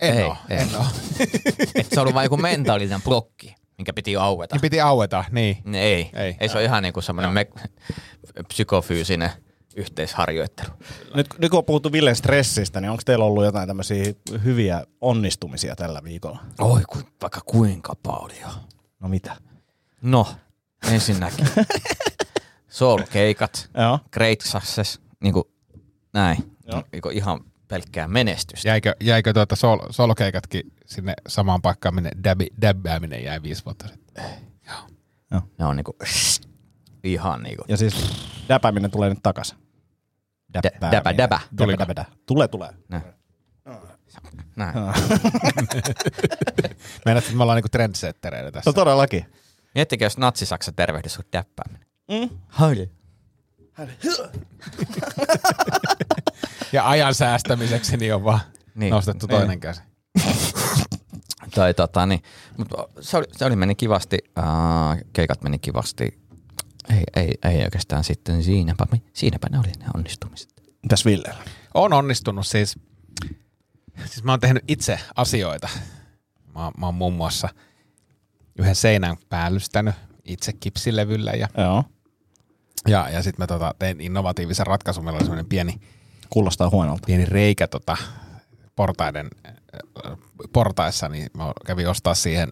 en 0.00 0.16
Ei, 0.18 0.24
oo, 0.24 0.36
ei. 0.48 0.58
en 0.58 0.68
oo. 0.76 0.84
Et 1.74 1.86
se 1.90 2.00
on 2.00 2.02
ollut 2.02 2.14
vain 2.14 2.24
joku 2.24 2.36
mentaalinen 2.36 3.02
blokki, 3.02 3.54
minkä 3.78 3.92
piti 3.92 4.16
aueta. 4.16 4.54
Niin 4.54 4.60
piti 4.60 4.80
aueta, 4.80 5.24
niin. 5.30 5.58
Niin 5.64 5.74
ei, 5.84 6.10
Ei. 6.12 6.22
ei. 6.24 6.36
ei 6.40 6.48
se 6.48 6.54
ole 6.58 6.64
ihan 6.64 6.82
niinku 6.82 7.00
semmoinen 7.00 7.32
me- 7.32 7.46
psykofyysinen 8.48 9.30
yhteisharjoittelu. 9.76 10.70
Nyt, 11.14 11.26
nyt 11.38 11.50
kun 11.50 11.58
on 11.58 11.64
puhuttu 11.64 11.92
Villen 11.92 12.16
stressistä, 12.16 12.80
niin 12.80 12.90
onko 12.90 13.02
teillä 13.06 13.24
ollut 13.24 13.44
jotain 13.44 13.66
tämmöisiä 13.68 14.04
hyviä 14.44 14.84
onnistumisia 15.00 15.76
tällä 15.76 16.04
viikolla? 16.04 16.38
Oi, 16.58 16.82
ku, 16.88 16.98
vaikka 17.22 17.40
kuinka 17.46 17.94
paljon. 18.02 18.52
No 19.00 19.08
mitä? 19.08 19.36
No, 20.02 20.26
ensinnäkin. 20.92 21.46
Soul-keikat, 22.68 23.68
Joo. 23.74 23.98
Great 24.12 24.40
Success, 24.40 25.00
niinku 25.22 25.50
näin. 26.12 26.56
Joo. 26.66 26.82
Niinku 26.92 27.08
ihan 27.08 27.40
pelkkää 27.68 28.08
menestystä. 28.08 28.68
Jäikö, 28.68 28.94
jäikö 29.00 29.32
tuota 29.32 29.56
sol, 29.56 29.78
solokeikatkin 29.90 30.72
sinne 30.86 31.14
samaan 31.28 31.62
paikkaan, 31.62 31.94
minne 31.94 32.10
dabi, 32.24 32.46
dabbääminen 32.62 33.24
jäi 33.24 33.42
viisi 33.42 33.64
vuotta 33.64 33.88
sitten? 33.88 34.24
Ne 35.58 35.66
on 35.66 35.76
niinku 35.76 35.96
ihan 37.04 37.42
niinku. 37.42 37.64
Ja 37.68 37.76
siis 37.76 37.94
däpääminen 38.48 38.90
tulee 38.90 39.08
nyt 39.08 39.18
takaisin. 39.22 39.58
Dä- 40.58 40.90
Däbä, 40.92 41.16
däbä. 41.16 41.40
Tuli 41.56 41.78
däbä, 41.78 41.96
däbä. 41.96 42.04
Tulee, 42.26 42.48
tulee. 42.48 42.70
Näin. 42.88 43.02
Näin. 44.56 44.74
Meinaat, 47.04 47.24
että 47.24 47.36
me 47.36 47.42
ollaan 47.42 47.56
niinku 47.56 47.68
trendsettereitä 47.68 48.52
tässä. 48.52 48.70
No 48.70 48.72
todellakin. 48.72 49.26
Miettikää, 49.74 50.06
jos 50.06 50.18
natsisaksa 50.18 50.72
tervehdys 50.72 51.18
on 51.18 51.24
däppääminen. 51.32 51.86
Mm. 52.10 52.28
Haili. 52.48 52.90
Ja 56.72 56.88
ajan 56.88 57.14
säästämiseksi 57.14 57.96
niin 57.96 58.14
on 58.14 58.24
vaan 58.24 58.40
niin. 58.40 58.60
Niin. 58.74 58.90
nostettu 58.90 59.26
toinen 59.26 59.60
käsi. 59.60 59.82
Tai 61.54 61.74
tota, 61.74 62.06
niin, 62.06 62.22
mutta 62.56 62.88
se 63.00 63.16
oli, 63.16 63.26
se 63.32 63.44
oli 63.44 63.56
meni 63.56 63.74
kivasti, 63.74 64.18
uh, 64.38 64.44
keikat 65.12 65.42
meni 65.42 65.58
kivasti. 65.58 66.20
Ei, 66.90 67.04
ei, 67.16 67.34
ei 67.44 67.64
oikeastaan 67.64 68.04
sitten 68.04 68.42
siinäpä, 68.42 68.86
siinäpä 69.12 69.48
ne 69.50 69.58
oli 69.58 69.72
ne 69.78 69.86
onnistumiset. 69.94 70.50
Mitäs 70.82 71.04
Villellä? 71.04 71.44
On 71.74 71.92
onnistunut 71.92 72.46
siis. 72.46 72.78
Siis 74.04 74.24
mä 74.24 74.32
oon 74.32 74.40
tehnyt 74.40 74.64
itse 74.68 75.00
asioita. 75.16 75.68
Mä, 76.54 76.70
mä 76.78 76.86
oon 76.86 76.94
muun 76.94 77.14
muassa 77.14 77.48
yhden 78.58 78.74
seinän 78.74 79.16
päällystänyt 79.28 79.94
itse 80.24 80.52
kipsilevyllä 80.52 81.30
ja, 81.30 81.48
Joo. 81.58 81.84
Ja, 82.88 83.08
ja 83.08 83.22
sitten 83.22 83.42
mä 83.42 83.46
tota, 83.46 83.74
tein 83.78 84.00
innovatiivisen 84.00 84.66
ratkaisun. 84.66 85.04
Meillä 85.04 85.16
oli 85.16 85.24
semmoinen 85.24 85.46
pieni, 85.46 85.80
Kuulostaa 86.30 86.70
huonolta. 86.70 87.06
pieni 87.06 87.24
reikä 87.24 87.68
tota, 87.68 87.96
portaiden 88.76 89.30
äh, 89.46 90.18
portaissa, 90.52 91.08
niin 91.08 91.30
mä 91.36 91.52
kävin 91.66 91.88
ostaa 91.88 92.14
siihen 92.14 92.48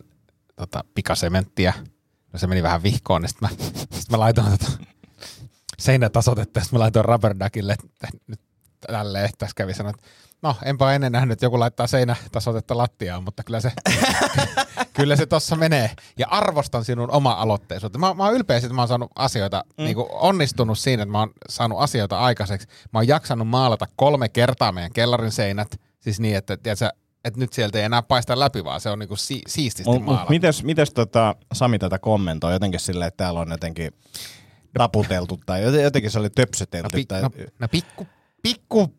tota, 0.57 0.85
pikasementtiä. 0.95 1.75
No 2.33 2.39
se 2.39 2.47
meni 2.47 2.63
vähän 2.63 2.83
vihkoon, 2.83 3.23
niin 3.23 3.29
sitten 3.29 3.49
mä, 3.49 3.57
sit 3.99 4.11
mä 4.11 4.19
laitoin 4.19 4.51
tota, 4.51 4.73
seinätasotetta, 5.79 6.59
ja 6.59 6.65
sitten 6.65 6.79
mä 6.79 6.83
laitoin 6.83 7.05
rubberduckille 7.05 7.73
että 7.73 8.09
nyt 8.27 8.41
tälleen, 8.87 9.31
tässä 9.39 9.55
kävi 9.57 9.75
sanoa, 9.75 9.91
että 9.91 10.03
no 10.43 10.57
enpä 10.65 10.95
ennen 10.95 11.13
nähnyt, 11.13 11.33
että 11.33 11.47
joku 11.47 11.61
laittaa 11.61 11.87
seinätasotetta 11.87 12.77
lattiaan, 12.79 13.25
mutta 13.25 13.43
kyllä 13.45 13.61
se, 13.61 13.73
kyllä 14.97 15.17
se 15.17 15.27
tossa 15.27 15.57
menee. 15.57 15.91
Ja 16.19 16.27
arvostan 16.31 16.85
sinun 16.85 17.11
oma 17.11 17.33
aloitteisuutta. 17.33 17.99
Mä, 17.99 18.15
mä 18.15 18.25
oon 18.25 18.35
ylpeä, 18.35 18.57
siitä, 18.61 18.67
että 18.67 18.75
mä 18.75 18.81
oon 18.83 18.89
saanut 18.89 19.11
asioita, 19.15 19.65
mm. 19.79 19.85
niin 19.85 19.97
onnistunut 20.11 20.79
siinä, 20.79 21.03
että 21.03 21.13
mä 21.13 21.19
oon 21.19 21.31
saanut 21.49 21.81
asioita 21.81 22.19
aikaiseksi. 22.19 22.69
Mä 22.93 22.99
oon 22.99 23.09
jaksanut 23.09 23.49
maalata 23.49 23.87
kolme 23.97 24.29
kertaa 24.29 24.73
meidän 24.73 24.93
kellarin 24.93 25.33
seinät, 25.33 25.81
siis 26.01 26.21
niin, 26.21 26.37
että, 26.37 26.57
tiedätkö, 26.57 26.89
että 27.25 27.41
nyt 27.41 27.53
sieltä 27.53 27.79
ei 27.79 27.85
enää 27.85 28.03
paista 28.03 28.39
läpi, 28.39 28.65
vaan 28.65 28.81
se 28.81 28.91
on 28.91 28.99
niinku 28.99 29.17
si- 29.17 29.43
siististi 29.49 29.91
Mut, 29.91 30.05
maalattu. 30.05 30.31
mites, 30.31 30.63
mites 30.65 30.93
tota, 30.93 31.35
Sami 31.53 31.79
tätä 31.79 31.99
kommentoi 31.99 32.53
jotenkin 32.53 32.81
silleen, 32.81 33.09
että 33.09 33.25
täällä 33.25 33.41
on 33.41 33.51
jotenkin 33.51 33.93
taputeltu 34.79 35.41
tai 35.47 35.63
joten- 35.63 35.83
jotenkin 35.83 36.11
se 36.11 36.19
oli 36.19 36.27
No, 36.29 36.33
töpsötelty. 36.35 36.97
pi- 36.97 37.05
tai, 37.07 37.23
no, 37.23 37.31
no 37.59 37.69
pikku, 37.69 38.07
pikku, 38.43 38.95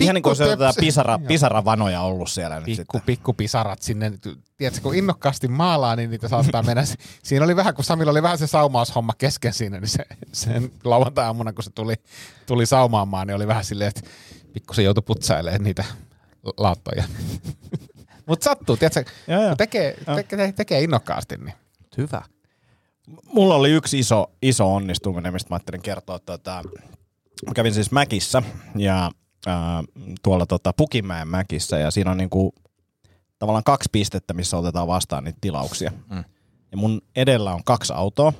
ihan 0.00 0.14
niin 0.14 0.22
kuin 0.22 0.36
se 0.36 0.44
on 0.44 0.58
tätä 0.58 0.80
pisara, 0.80 1.18
pisaravanoja 1.18 2.00
ollut 2.00 2.30
siellä 2.30 2.56
nyt 2.56 2.64
pikku, 2.64 2.80
sitten. 2.80 3.00
pikku 3.06 3.32
pisarat 3.32 3.82
sinne. 3.82 4.12
Tiedätkö, 4.56 4.82
kun 4.82 4.94
innokkaasti 4.94 5.48
maalaa, 5.48 5.96
niin 5.96 6.10
niitä 6.10 6.28
saattaa 6.28 6.62
mennä. 6.62 6.84
Siinä 7.24 7.44
oli 7.44 7.56
vähän, 7.56 7.74
kun 7.74 7.84
Samilla 7.84 8.10
oli 8.10 8.22
vähän 8.22 8.38
se 8.38 8.46
saumaushomma 8.46 9.12
kesken 9.18 9.52
siinä, 9.52 9.80
niin 9.80 9.88
se, 9.88 10.06
sen 10.32 10.72
lauantai-aamuna, 10.84 11.52
kun 11.52 11.64
se 11.64 11.70
tuli, 11.70 11.94
tuli 12.46 12.66
saumaamaan, 12.66 13.26
niin 13.26 13.34
oli 13.34 13.46
vähän 13.46 13.64
silleen, 13.64 13.88
että 13.88 14.10
pikkusen 14.52 14.84
joutui 14.84 15.02
putsailemaan 15.02 15.62
niitä 15.62 15.84
lauttoja. 16.56 17.04
Mutta 18.26 18.44
sattuu, 18.44 18.76
tiedätkö, 18.76 19.04
Joo, 19.28 19.40
joo. 19.40 19.48
kun 19.48 19.56
tekee, 19.56 19.96
tekee, 20.16 20.52
tekee 20.52 20.80
innokkaasti, 20.80 21.36
niin 21.36 21.54
Hyvä. 21.98 22.22
Mulla 23.32 23.54
oli 23.54 23.70
yksi 23.70 23.98
iso, 23.98 24.30
iso 24.42 24.74
onnistuminen, 24.74 25.32
mistä 25.32 25.50
mä 25.50 25.54
ajattelin 25.54 25.82
kertoa. 25.82 26.18
Tota, 26.18 26.62
mä 27.46 27.54
kävin 27.54 27.74
siis 27.74 27.90
Mäkissä 27.90 28.42
ja 28.76 29.10
ää, 29.46 29.84
tuolla 30.22 30.46
tota, 30.46 30.72
Pukimäen 30.72 31.28
Mäkissä 31.28 31.78
ja 31.78 31.90
siinä 31.90 32.10
on 32.10 32.16
niinku, 32.16 32.54
tavallaan 33.38 33.64
kaksi 33.64 33.88
pistettä, 33.92 34.34
missä 34.34 34.56
otetaan 34.56 34.86
vastaan 34.88 35.24
niitä 35.24 35.38
tilauksia. 35.40 35.92
Mm. 36.10 36.24
Ja 36.72 36.76
mun 36.76 37.00
edellä 37.16 37.54
on 37.54 37.64
kaksi 37.64 37.92
autoa, 37.92 38.32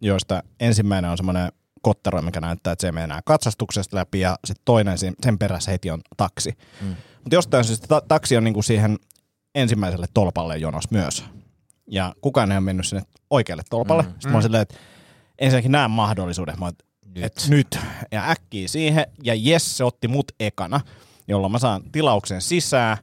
joista 0.00 0.42
ensimmäinen 0.60 1.10
on 1.10 1.16
semmoinen 1.16 1.52
kottero, 1.82 2.22
mikä 2.22 2.40
näyttää, 2.40 2.72
että 2.72 2.86
se 2.86 2.92
menee 2.92 3.18
katsastuksesta 3.24 3.96
läpi 3.96 4.20
ja 4.20 4.38
sitten 4.44 4.62
toinen 4.64 4.98
sen, 4.98 5.38
perässä 5.38 5.70
heti 5.70 5.90
on 5.90 6.00
taksi. 6.16 6.58
Mm. 6.80 6.88
Mutta 7.24 7.34
jostain 7.34 7.64
syystä 7.64 7.86
ta- 7.86 8.02
taksi 8.08 8.36
on 8.36 8.44
niinku 8.44 8.62
siihen 8.62 8.98
ensimmäiselle 9.54 10.06
tolpalle 10.14 10.58
jonos 10.58 10.90
myös. 10.90 11.24
Ja 11.90 12.14
kukaan 12.20 12.52
ei 12.52 12.56
ole 12.56 12.64
mennyt 12.64 12.86
sinne 12.86 13.02
oikealle 13.30 13.62
tolpalle. 13.70 14.02
Mm. 14.02 14.08
Sitten 14.08 14.30
mä 14.30 14.36
oon 14.36 14.42
silleen, 14.42 14.62
että 14.62 14.74
ensinnäkin 15.38 15.72
näen 15.72 15.90
mahdollisuuden. 15.90 16.58
Mä 16.58 16.64
oon, 16.64 16.72
nyt. 17.14 17.24
Et 17.24 17.46
nyt. 17.48 17.78
Ja 18.12 18.30
äkkiä 18.30 18.68
siihen. 18.68 19.06
Ja 19.24 19.34
Jess 19.34 19.76
se 19.76 19.84
otti 19.84 20.08
mut 20.08 20.32
ekana, 20.40 20.80
jolloin 21.28 21.52
mä 21.52 21.58
saan 21.58 21.82
tilauksen 21.92 22.42
sisään. 22.42 22.96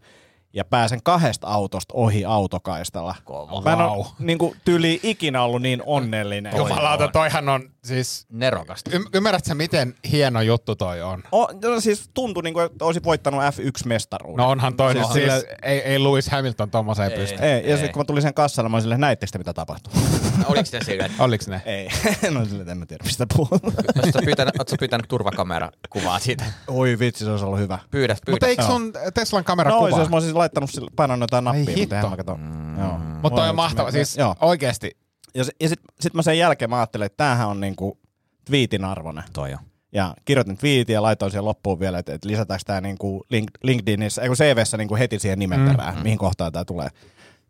Ja 0.55 0.65
pääsen 0.65 0.99
kahdesta 1.03 1.47
autosta 1.47 1.93
ohi 1.97 2.25
autokaistalla. 2.25 3.15
Kova. 3.23 3.61
Mä 3.61 3.71
en 3.71 3.77
Wow. 3.79 3.87
ole 3.97 4.05
niin 4.19 4.37
kuin, 4.37 4.55
tyyli 4.65 4.99
ikinä 5.03 5.41
ollut 5.43 5.61
niin 5.61 5.83
onnellinen. 5.85 6.57
Jumalauta, 6.57 7.07
toihan 7.07 7.49
on 7.49 7.69
siis... 7.83 8.25
Nerokasta. 8.29 8.91
Y- 8.93 9.03
ymmärrätkö 9.13 9.47
sä, 9.47 9.55
miten 9.55 9.95
hieno 10.11 10.41
juttu 10.41 10.75
toi 10.75 11.01
on? 11.01 11.23
O, 11.31 11.47
no, 11.47 11.79
siis 11.79 12.09
tuntui 12.13 12.43
niin 12.43 12.53
kuin, 12.53 12.65
että 12.65 12.85
olisin 12.85 13.03
voittanut 13.03 13.41
F1-mestaruuden. 13.41 14.37
No 14.37 14.49
onhan 14.49 14.75
toi 14.75 14.93
Siis 14.93 15.07
siis, 15.13 15.31
siis 15.31 15.45
ei, 15.63 15.79
ei 15.79 16.03
Lewis 16.03 16.29
Hamilton 16.29 16.69
tommoseen 16.71 17.11
Ei. 17.11 17.17
pysty. 17.17 17.37
Ei, 17.43 17.69
ja 17.69 17.75
sitten 17.75 17.91
kun 17.93 17.99
mä 17.99 18.05
tulin 18.05 18.21
sen 18.21 18.33
kassalle, 18.33 18.69
mä 18.69 18.75
olin 18.75 18.81
silleen, 18.81 19.01
näittekö 19.01 19.31
te 19.31 19.37
mitä 19.37 19.53
tapahtui? 19.53 19.93
Oliko 20.49 20.65
se 20.65 20.79
silleen, 20.85 21.11
että 21.11 21.23
Oliks 21.23 21.47
ne? 21.47 21.61
Ei, 21.65 21.89
no 22.31 22.45
silleen, 22.45 22.69
en 22.69 22.77
mä 22.77 22.85
tiedä 22.85 23.03
mistä 23.03 23.25
puhuu. 23.35 23.59
ootko 23.63 24.11
sä 24.13 24.19
pyytänyt, 24.25 24.53
pyytänyt 24.79 25.07
turvakamerakuvaa 25.07 26.19
siitä? 26.19 26.45
Oi 26.67 26.99
vitsi, 26.99 27.25
se 27.25 27.31
olisi 27.31 27.45
ollut 27.45 27.59
hyvä. 27.59 27.79
Pyydä, 27.91 28.13
Mutta 28.13 28.25
pyydä. 28.31 28.47
eikö 28.47 28.61
Joo. 28.61 28.71
sun 28.71 28.93
Teslan 29.13 29.43
kamera 29.43 29.69
No 29.71 29.75
kuvaa? 29.75 29.85
olisi, 29.85 29.99
jos 29.99 30.09
mä 30.09 30.15
olisin 30.15 30.35
laittanut, 30.45 30.69
sille- 30.69 30.91
painanut 30.95 31.21
jotain 31.23 31.43
nappia, 31.43 31.75
Ai 31.75 31.85
mutta 32.01 32.09
mä 32.09 32.17
kato. 32.17 32.37
Mm. 32.37 32.79
Joo. 32.79 32.97
Mutta 32.97 33.35
toi 33.35 33.49
on 33.49 33.55
mahtava. 33.55 33.91
Siis 33.91 34.17
Joo. 34.17 34.35
oikeesti. 34.41 34.97
Ja, 35.35 35.43
se, 35.43 35.51
ja 35.61 35.69
sitten 35.69 35.89
sit 36.01 36.13
mä 36.13 36.21
sen 36.21 36.37
jälkeen 36.37 36.69
mä 36.69 36.77
ajattelin, 36.77 37.05
että 37.05 37.17
tämähän 37.17 37.47
on 37.47 37.59
niinku 37.59 37.99
twiitin 38.45 38.85
arvoinen. 38.85 39.23
Toi 39.33 39.53
on. 39.53 39.59
Ja 39.93 40.13
kirjoitin 40.25 40.57
twiitin 40.57 40.93
ja 40.93 41.01
laitoin 41.01 41.31
siihen 41.31 41.45
loppuun 41.45 41.79
vielä, 41.79 41.99
että, 41.99 42.13
että 42.13 42.27
lisätäänkö 42.27 42.63
tämä 42.65 42.81
niinku 42.81 43.25
link, 43.29 43.51
LinkedInissä, 43.63 44.21
ei 44.21 44.27
kun 44.27 44.37
CVssä 44.37 44.77
niinku 44.77 44.95
heti 44.95 45.19
siihen 45.19 45.39
nimen 45.39 45.59
Mm. 45.59 46.03
mihin 46.03 46.17
kohtaan 46.17 46.51
tämä 46.51 46.65
tulee. 46.65 46.87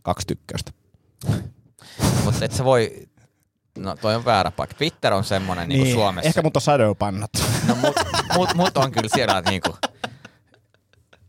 Kaksi 0.02 0.28
tykkäystä. 0.28 0.72
Mutta 2.24 2.46
et 2.46 2.52
sä 2.52 2.64
voi, 2.66 3.08
no 3.78 3.96
toi 3.96 4.16
on 4.16 4.26
väärä 4.26 4.52
paikka. 4.52 4.76
Twitter 4.78 5.14
on 5.14 5.24
semmonen 5.24 5.70
niin. 5.70 5.84
niinku 5.84 6.00
Suomessa. 6.00 6.28
Ehkä 6.28 6.42
mut 6.42 6.56
on 6.56 6.62
shadowpannat. 6.62 7.32
No 7.68 7.76
mut, 7.76 7.96
mut, 8.36 8.54
mut 8.56 8.78
on 8.78 8.92
kyllä 8.92 9.10
siellä 9.16 9.42
niinku, 9.42 9.76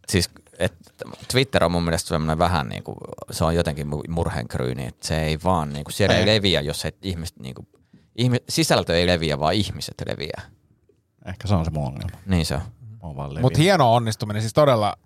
siis 0.09 0.31
et 0.59 0.75
Twitter 1.33 1.65
on 1.65 1.73
mun 1.73 1.83
mielestä 1.85 2.09
semmoinen 2.09 2.39
vähän 2.39 2.69
niinku, 2.69 2.97
se 3.31 3.45
on 3.45 3.55
jotenkin 3.55 3.87
mu- 3.87 4.11
murheenkryyni, 4.11 4.87
että 4.87 5.07
se 5.09 5.23
ei 5.23 5.39
vaan 5.45 5.73
niinku, 5.73 5.91
siellä 5.91 6.15
ei, 6.15 6.21
Ei. 6.21 6.27
leviä, 6.27 6.61
jos 6.61 6.85
et 6.85 6.97
ihmiset 7.03 7.39
niinku, 7.39 7.67
ihmi, 8.17 8.37
sisältö 8.49 8.97
ei 8.99 9.07
leviä, 9.07 9.39
vaan 9.39 9.55
ihmiset 9.55 9.95
leviää. 10.07 10.43
Ehkä 11.27 11.49
se 11.49 11.55
on 11.55 11.65
se 11.65 11.71
mun 11.71 11.87
ongelma. 11.87 12.19
Niin 12.27 12.47
se 12.47 12.55
on. 12.55 13.17
Vaan 13.17 13.41
Mutta 13.41 13.59
hieno 13.59 13.95
onnistuminen, 13.95 14.43
siis 14.43 14.55
todella 14.55 14.97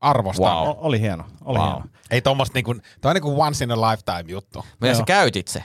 arvostan. 0.00 0.56
Wow. 0.56 0.68
O- 0.68 0.76
oli 0.80 1.00
hieno, 1.00 1.24
oli 1.44 1.58
Wow. 1.58 1.66
hieno. 1.68 1.84
Ei 2.10 2.22
tommoista 2.22 2.54
niinku, 2.54 2.74
toi 3.00 3.10
on 3.10 3.14
niinku 3.14 3.40
once 3.40 3.64
in 3.64 3.70
a 3.70 3.90
lifetime 3.90 4.24
juttu. 4.32 4.64
Miten 4.80 4.96
sä 4.96 5.02
käytit 5.06 5.48
se? 5.48 5.64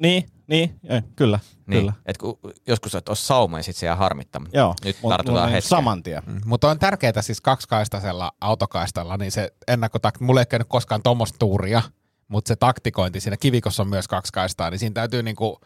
Niin, 0.00 0.26
niin, 0.46 0.80
ei, 0.88 1.00
kyllä, 1.16 1.38
Niin. 1.66 1.80
kyllä. 1.80 1.92
Et 2.06 2.18
kun 2.18 2.38
joskus 2.66 2.94
et 2.94 3.08
ole 3.08 3.16
sauma 3.16 3.58
ja 3.58 3.62
sit 3.62 3.76
se 3.76 3.86
jää 3.86 3.96
harmittaa. 3.96 4.40
mut 4.40 4.54
Joo, 4.54 4.74
Nyt 4.84 4.96
mut 5.02 5.10
tartutaan 5.10 5.50
hetken. 5.50 5.68
Saman 5.68 6.02
tien. 6.02 6.22
Mm. 6.26 6.40
Mutta 6.44 6.70
on 6.70 6.78
tärkeää 6.78 7.22
siis 7.22 7.40
kaksikaistaisella 7.40 8.32
autokaistalla, 8.40 9.16
niin 9.16 9.32
se 9.32 9.52
ennakkotakti, 9.68 10.24
mulla 10.24 10.40
ei 10.40 10.46
käynyt 10.46 10.68
koskaan 10.68 11.02
tuommoista 11.02 11.38
tuuria, 11.38 11.82
mutta 12.28 12.48
se 12.48 12.56
taktikointi 12.56 13.20
siinä 13.20 13.36
kivikossa 13.36 13.82
on 13.82 13.88
myös 13.88 14.08
kaksi 14.08 14.32
kaistaa, 14.32 14.70
niin 14.70 14.78
siinä 14.78 14.92
täytyy 14.94 15.22
niinku, 15.22 15.60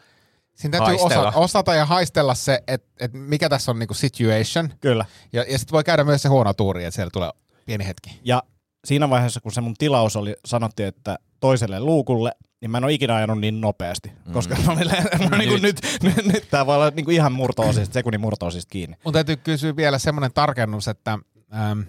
siinä 0.55 0.77
täytyy 0.77 0.97
Haistella. 0.97 1.27
osata, 1.27 1.39
osata 1.39 1.73
ja 1.75 1.85
haistella 1.85 2.33
se, 2.35 2.63
että 2.67 2.87
et 2.99 3.13
mikä 3.13 3.49
tässä 3.49 3.71
on 3.71 3.79
niinku 3.79 3.93
situation. 3.93 4.69
Kyllä. 4.81 5.05
Ja, 5.33 5.45
ja 5.51 5.57
sitten 5.57 5.73
voi 5.73 5.83
käydä 5.83 6.03
myös 6.03 6.21
se 6.21 6.29
huono 6.29 6.53
tuuri, 6.53 6.83
että 6.85 6.95
siellä 6.95 7.11
tulee 7.13 7.29
pieni 7.65 7.87
hetki. 7.87 8.19
Ja 8.23 8.43
siinä 8.85 9.09
vaiheessa, 9.09 9.41
kun 9.41 9.51
se 9.51 9.61
mun 9.61 9.73
tilaus 9.77 10.15
oli, 10.15 10.35
sanottiin, 10.45 10.87
että 10.89 11.19
toiselle 11.45 11.79
luukulle, 11.79 12.31
niin 12.61 12.71
mä 12.71 12.77
en 12.77 12.83
ole 12.83 12.93
ikinä 12.93 13.15
ajanut 13.15 13.39
niin 13.39 13.61
nopeasti. 13.61 14.11
Mm. 14.25 14.33
Koska 14.33 14.55
mä 14.65 14.71
olin, 14.71 14.91
mä 15.29 15.37
niin 15.37 15.61
nyt, 15.61 15.61
nyt, 15.61 16.15
nyt, 16.15 16.25
nyt 16.25 16.47
tää 16.51 16.65
voi 16.65 16.75
olla 16.75 16.89
niin 16.89 17.05
kuin 17.05 17.15
ihan 17.15 17.31
murto-osista, 17.31 17.93
sekunnin 17.93 18.21
murto-osista 18.21 18.69
kiinni. 18.71 18.97
Mun 19.03 19.13
täytyy 19.13 19.37
kysyä 19.37 19.75
vielä 19.75 19.97
semmoinen 19.97 20.31
tarkennus, 20.33 20.87
että 20.87 21.19
ähm, 21.53 21.79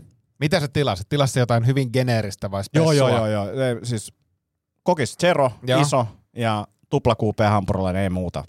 mitä 0.41 0.61
sä 0.61 0.69
tilasit? 0.69 1.09
Tilasit 1.09 1.37
jotain 1.37 1.67
hyvin 1.67 1.91
geneeristä 1.93 2.51
vai 2.51 2.63
Joo, 2.75 2.87
spessua? 2.87 3.11
joo, 3.11 3.27
joo, 3.27 3.51
joo. 3.51 3.65
Ei, 3.65 3.77
Siis 3.83 4.13
kokis 4.83 5.17
Zero, 5.19 5.53
Joo. 5.67 5.81
iso 5.81 6.07
ja 6.37 6.67
tupla 6.91 7.15
QP 7.15 7.39
hampurilainen, 7.51 8.03
ei 8.03 8.11
muuta. 8.11 8.45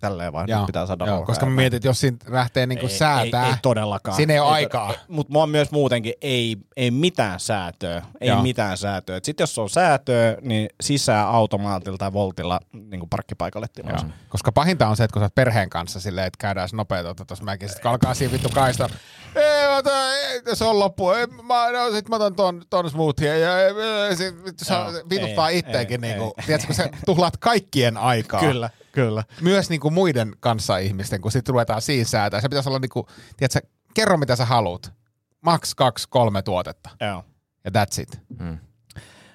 Tälleen 0.00 0.32
vaan, 0.32 0.48
Joo, 0.48 0.58
nyt 0.60 0.66
pitää 0.66 0.86
saada 0.86 1.06
joo, 1.06 1.24
koska 1.26 1.46
mä 1.46 1.52
mietin, 1.52 1.76
että 1.76 1.88
jos 1.88 2.00
siinä 2.00 2.16
lähtee 2.28 2.66
niinku 2.66 2.86
ei, 2.86 2.92
säätää, 2.92 3.44
Ei, 3.46 3.50
ei 3.50 3.56
todellakaan. 3.62 4.16
siinä 4.16 4.32
ei 4.32 4.40
ole 4.40 4.48
Ei 4.48 4.54
aikaa. 4.54 4.92
Mutta 5.08 5.32
mua 5.32 5.46
myös 5.46 5.70
muutenkin 5.70 6.12
ei, 6.20 6.56
ei 6.76 6.90
mitään 6.90 7.40
säätöä. 7.40 8.02
Ei 8.20 8.28
Joo. 8.28 8.42
mitään 8.42 8.78
säätöä. 8.78 9.20
Sitten 9.22 9.42
jos 9.42 9.58
on 9.58 9.70
säätöä, 9.70 10.36
niin 10.42 10.68
sisään 10.80 11.28
automaatilla 11.28 11.98
tai 11.98 12.12
voltilla 12.12 12.60
niin 12.72 13.00
kuin 13.00 13.10
parkkipaikalle 13.10 13.66
Joo. 13.76 13.86
tilaa. 13.86 14.10
Koska 14.28 14.52
pahinta 14.52 14.88
on 14.88 14.96
se, 14.96 15.04
että 15.04 15.12
kun 15.12 15.20
sä 15.20 15.24
oot 15.24 15.34
perheen 15.34 15.70
kanssa 15.70 16.00
silleen, 16.00 16.26
että 16.26 16.38
käydään 16.40 16.68
nopeeta 16.72 17.14
tuossa 17.14 17.44
mäkin, 17.44 17.68
sit 17.68 17.80
kun 17.80 17.90
alkaa 17.90 18.14
siinä 18.14 18.32
vittu 18.32 18.48
kaista, 18.54 18.88
ei, 19.36 19.68
mä 19.68 19.76
otan, 19.76 19.92
ei, 20.14 20.56
se 20.56 20.64
on 20.64 20.78
loppu, 20.78 21.10
ei, 21.10 21.26
mä, 21.26 21.70
no, 21.72 21.90
sit 21.90 22.08
mä 22.08 22.16
otan 22.16 22.34
ton, 22.34 22.62
ton 22.70 22.90
smoothie 22.90 23.38
ja 23.38 23.60
ei, 23.60 23.72
ei, 24.08 24.16
sit, 24.16 24.44
vittu, 24.44 24.64
Joo, 24.70 24.92
vituttaa 25.10 25.48
ei, 25.50 25.58
itteenkin, 25.58 26.04
ei, 26.04 26.10
niinku, 26.10 26.34
ei. 26.38 26.46
tiedätkö, 26.46 26.66
kun 26.66 26.74
sä 26.76 26.88
tuhlaat 27.06 27.36
kaikkien 27.36 27.96
aikaa. 27.96 28.40
Kyllä, 28.40 28.70
kyllä. 28.96 29.24
Myös 29.40 29.70
niinku 29.70 29.90
muiden 29.90 30.32
kanssa 30.40 30.78
ihmisten, 30.78 31.20
kun 31.20 31.32
sitten 31.32 31.52
ruvetaan 31.52 31.82
siinä 31.82 32.04
säätää. 32.04 32.40
Se 32.40 32.48
pitäisi 32.48 32.68
olla 32.68 32.78
niinku, 32.78 33.06
tiedätkö, 33.36 33.60
kerro 33.94 34.16
mitä 34.16 34.36
sä 34.36 34.44
haluat. 34.44 34.92
Max 35.40 35.74
kaksi, 35.74 36.08
kolme 36.10 36.42
tuotetta. 36.42 36.90
Joo. 37.00 37.24
Ja 37.64 37.70
that's 37.70 38.02
it. 38.02 38.20
Mm. 38.40 38.58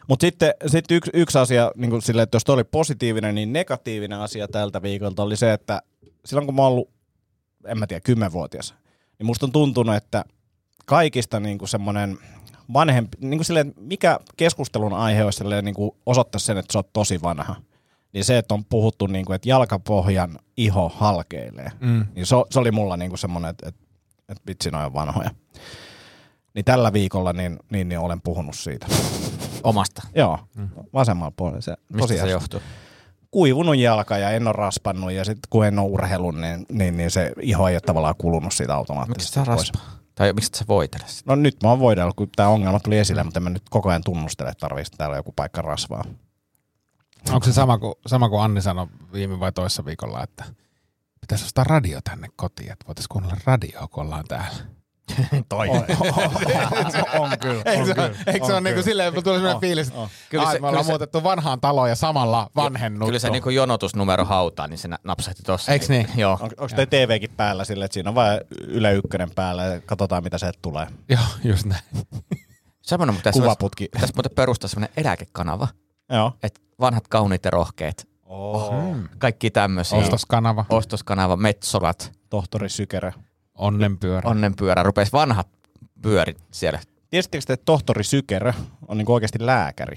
Mutta 0.08 0.26
sitten 0.26 0.54
sit 0.68 0.92
yksi, 0.92 1.12
yksi 1.14 1.38
asia, 1.38 1.72
niin 1.76 1.90
kuin 1.90 2.02
sille, 2.02 2.22
että 2.22 2.36
jos 2.36 2.44
toi 2.44 2.54
oli 2.54 2.64
positiivinen, 2.64 3.36
niin 3.36 3.54
negatiivinen 3.54 4.20
asia 4.20 4.48
tältä 4.48 4.82
viikolta 4.82 5.24
oli 5.24 5.38
se, 5.38 5.54
että 5.54 5.82
silloin 6.26 6.46
kun 6.46 6.56
mä 6.56 6.62
oon 6.62 6.72
ollut, 6.72 6.90
en 7.68 7.80
mä 7.80 7.88
tiedä, 7.88 8.02
kymmenvuotias, 8.02 8.76
niin 9.20 9.26
musta 9.26 9.46
on 9.46 9.52
tuntunut, 9.52 9.96
että 9.96 10.26
kaikista 10.86 11.40
niin 11.40 11.58
kuin 11.58 11.70
semmoinen 11.70 12.18
vanhempi, 12.74 13.18
niin 13.22 13.38
kuin 13.38 13.46
silleen, 13.46 13.74
mikä 13.78 14.20
keskustelun 14.38 14.94
aihe 14.94 15.24
olisi 15.24 15.38
silleen, 15.38 15.66
niin 15.66 15.76
kuin 15.76 15.92
osoittaisi 16.06 16.46
sen, 16.46 16.58
että 16.58 16.74
sä 16.74 16.80
oot 16.80 16.94
tosi 16.94 17.22
vanha. 17.22 17.56
Niin 18.14 18.26
se, 18.26 18.38
että 18.38 18.54
on 18.54 18.66
puhuttu, 18.66 19.08
niin 19.08 19.26
kuin, 19.26 19.36
että 19.36 19.50
jalkapohjan 19.50 20.40
iho 20.58 20.90
halkeilee, 20.96 21.72
Mm. 21.80 22.06
niin 22.16 22.26
se, 22.26 22.36
se 22.50 22.60
oli 22.60 22.72
mulla 22.72 22.98
niin 22.98 23.10
kuin 23.12 23.20
semmoinen, 23.20 23.50
että, 23.50 23.68
että, 23.70 23.82
että 24.30 24.44
vitsi, 24.48 24.72
noin 24.72 24.86
on 24.86 24.94
vanhoja. 24.94 25.30
Niin 26.56 26.66
tällä 26.66 26.94
viikolla 26.94 27.34
niin, 27.34 27.60
niin, 27.72 27.90
niin 27.90 28.00
olen 28.00 28.22
puhunut 28.22 28.56
siitä. 28.56 28.88
Omasta. 29.64 30.02
Joo, 30.16 30.40
vasemmalla 30.94 31.32
puolella. 31.38 31.62
Se, 31.62 31.76
Mistä 31.90 31.98
tosiaan 31.98 32.28
se 32.28 32.32
johtuu? 32.32 32.60
kuivunut 33.32 33.76
jalka 33.78 34.18
ja 34.18 34.30
en 34.30 34.48
ole 34.48 34.54
raspannut 34.54 35.12
ja 35.12 35.26
sitten 35.26 35.48
kun 35.50 35.66
en 35.66 35.80
ole 35.80 35.90
urheillut, 35.90 36.36
niin, 36.36 36.66
niin, 36.72 36.98
niin 36.98 37.12
se 37.12 37.32
iho 37.42 37.68
ei 37.68 37.76
ole 37.76 37.82
tavallaan 37.82 38.16
kulunut 38.18 38.54
siitä 38.54 38.74
Miksi 38.74 38.78
automaattisesti 38.78 39.34
sä 39.36 39.44
pois. 39.46 39.58
raspaa? 39.60 40.00
Tai 40.16 40.34
miksi 40.34 40.52
sä 40.60 40.66
voitele 40.68 41.04
sitä? 41.08 41.24
No 41.32 41.36
nyt 41.36 41.58
mä 41.64 41.70
oon 41.70 41.80
voidellut, 41.80 42.16
kun 42.16 42.30
tämä 42.36 42.50
ongelma 42.50 42.80
tuli 42.80 42.98
esille, 42.98 43.24
mutta 43.24 43.40
en 43.40 43.44
mä 43.44 43.50
nyt 43.50 43.64
koko 43.70 43.90
ajan 43.90 44.02
tunnustele, 44.06 44.50
että 44.50 44.60
tarvitsisi 44.62 44.98
täällä 44.98 45.16
joku 45.16 45.32
paikka 45.36 45.62
rasvaa. 45.62 46.04
Onko 47.30 47.46
se 47.46 47.54
sama 47.54 47.78
kuin, 47.78 47.94
sama 48.08 48.30
kuin 48.30 48.42
Anni 48.42 48.62
sanoi 48.62 48.88
viime 49.14 49.40
vai 49.40 49.52
toissa 49.52 49.86
viikolla, 49.86 50.24
että 50.24 50.44
pitäisi 51.22 51.46
ostaa 51.46 51.64
radio 51.64 52.00
tänne 52.04 52.28
kotiin, 52.36 52.72
että 52.72 52.86
voitaisiin 52.88 53.10
kuunnella 53.10 53.38
radioa, 53.46 53.88
kun 53.88 54.04
ollaan 54.04 54.26
täällä. 54.28 54.58
Toi. 55.50 55.70
On, 55.70 55.76
on, 55.78 57.22
on 57.22 57.40
kyllä. 57.40 57.62
Eikö 57.66 57.80
on 57.82 57.86
se, 57.88 57.94
kyllä, 57.94 58.12
eikö 58.28 58.46
se 58.46 58.52
on 58.52 58.52
ole 58.52 58.62
niin 58.62 58.64
kuin 58.64 58.74
kyllä. 58.74 58.82
silleen, 58.84 59.10
että 59.10 59.22
tuli 59.22 59.36
sellainen 59.36 59.56
On, 59.56 59.62
fiilis, 59.62 59.88
että 59.88 60.00
on. 60.00 60.10
Kyllä 60.30 60.44
ai, 60.44 60.54
se- 60.54 60.60
me 60.60 60.68
ollaan 60.68 60.86
se- 60.86 60.92
muutettu 60.92 61.24
vanhaan 61.24 61.62
taloon 61.62 61.90
ja 61.90 61.96
samalla 61.96 62.50
vanhennuttu. 62.56 63.06
Kyllä 63.06 63.20
se 63.20 63.30
niinku 63.30 63.50
jonotusnumero 63.50 64.26
hautaa, 64.26 64.68
niin 64.68 64.78
se 64.78 64.90
napsahti 65.04 65.44
tossa. 65.44 65.72
Eiks 65.72 65.90
niin? 65.90 66.08
Joo. 66.22 66.34
On, 66.34 66.40
onko 66.58 66.76
toi 66.76 66.88
TVkin 66.88 67.30
päällä 67.38 67.66
sille, 67.66 67.86
että 67.86 67.94
siinä 67.94 68.10
on 68.10 68.16
vain 68.16 68.42
Yle 68.68 68.94
Ykkönen 68.94 69.30
päällä 69.36 69.64
ja 69.64 69.82
katsotaan 69.82 70.24
mitä 70.24 70.38
sieltä 70.38 70.60
tulee. 70.62 70.88
Joo, 71.10 71.22
just 71.44 71.66
näin. 71.66 71.82
Semmoinen 72.82 73.16
pitäisi, 73.16 73.40
Kuvaputki. 73.40 73.88
pitäisi 73.94 74.14
muuten 74.16 74.32
perustaa 74.36 74.68
semmoinen 74.68 74.94
eläkekanava, 74.98 75.68
Joo. 76.10 76.34
että 76.44 76.62
vanhat 76.82 77.08
kauniit 77.08 77.46
ja 77.46 77.52
rohkeet, 77.52 78.10
Oh. 78.26 78.74
kaikki 79.18 79.52
tämmöisiä. 79.52 79.98
Ostoskanava, 79.98 80.66
Ostoskanava, 80.70 81.38
Metsolat, 81.38 82.12
Tohtori 82.30 82.70
Sykerö. 82.70 83.12
onnenpyörä. 83.58 84.30
onnenpyörä, 84.30 84.84
rupesi 84.84 85.12
vanhat 85.12 85.48
pyörit 86.02 86.38
siellä. 86.52 86.80
Tiesittekö 87.10 87.44
te, 87.48 87.54
että 87.54 87.66
tohtori 87.66 88.04
Sykerö 88.04 88.54
on 88.88 88.98
niinku 88.98 89.14
oikeasti 89.14 89.46
lääkäri? 89.46 89.96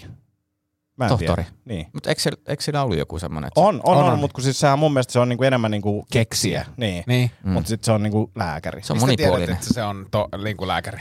Mä 0.96 1.04
en 1.04 1.08
Tohtori? 1.08 1.42
Tiedä. 1.44 1.56
Niin. 1.64 1.86
Mutta 1.92 2.08
eikö, 2.08 2.22
siellä- 2.22 2.42
eikö 2.48 2.62
siinä 2.62 2.82
ollut 2.82 2.98
joku 2.98 3.18
semmoinen? 3.18 3.48
että- 3.48 3.60
On, 3.60 3.80
on, 3.84 3.96
On, 3.96 4.04
on, 4.04 4.12
on. 4.12 4.18
mutta 4.18 4.34
kun 4.34 4.44
siis 4.44 4.60
sehän 4.60 4.78
mun 4.78 4.92
mielestä 4.92 5.12
se 5.12 5.18
on 5.18 5.28
niinku 5.28 5.44
enemmän 5.44 5.70
niinku 5.70 6.06
keksiä. 6.12 6.66
Niin. 6.76 7.04
Niin. 7.06 7.30
Mm. 7.44 7.50
Mutta 7.52 7.68
sitten 7.68 7.84
se 7.84 7.92
on 7.92 8.02
niinku 8.02 8.30
lääkäri. 8.36 8.82
Se 8.82 8.92
on 8.92 8.96
Mistä 8.96 9.06
tiedät, 9.06 9.20
monipuolinen. 9.32 9.54
että 9.56 9.74
se 9.74 9.82
on 9.84 10.06
to, 10.10 10.28
linkulääkäri? 10.36 11.00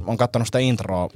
Mä 0.00 0.06
oon 0.06 0.16
kattonut 0.16 0.48
sitä 0.48 0.58
introa, 0.58 1.08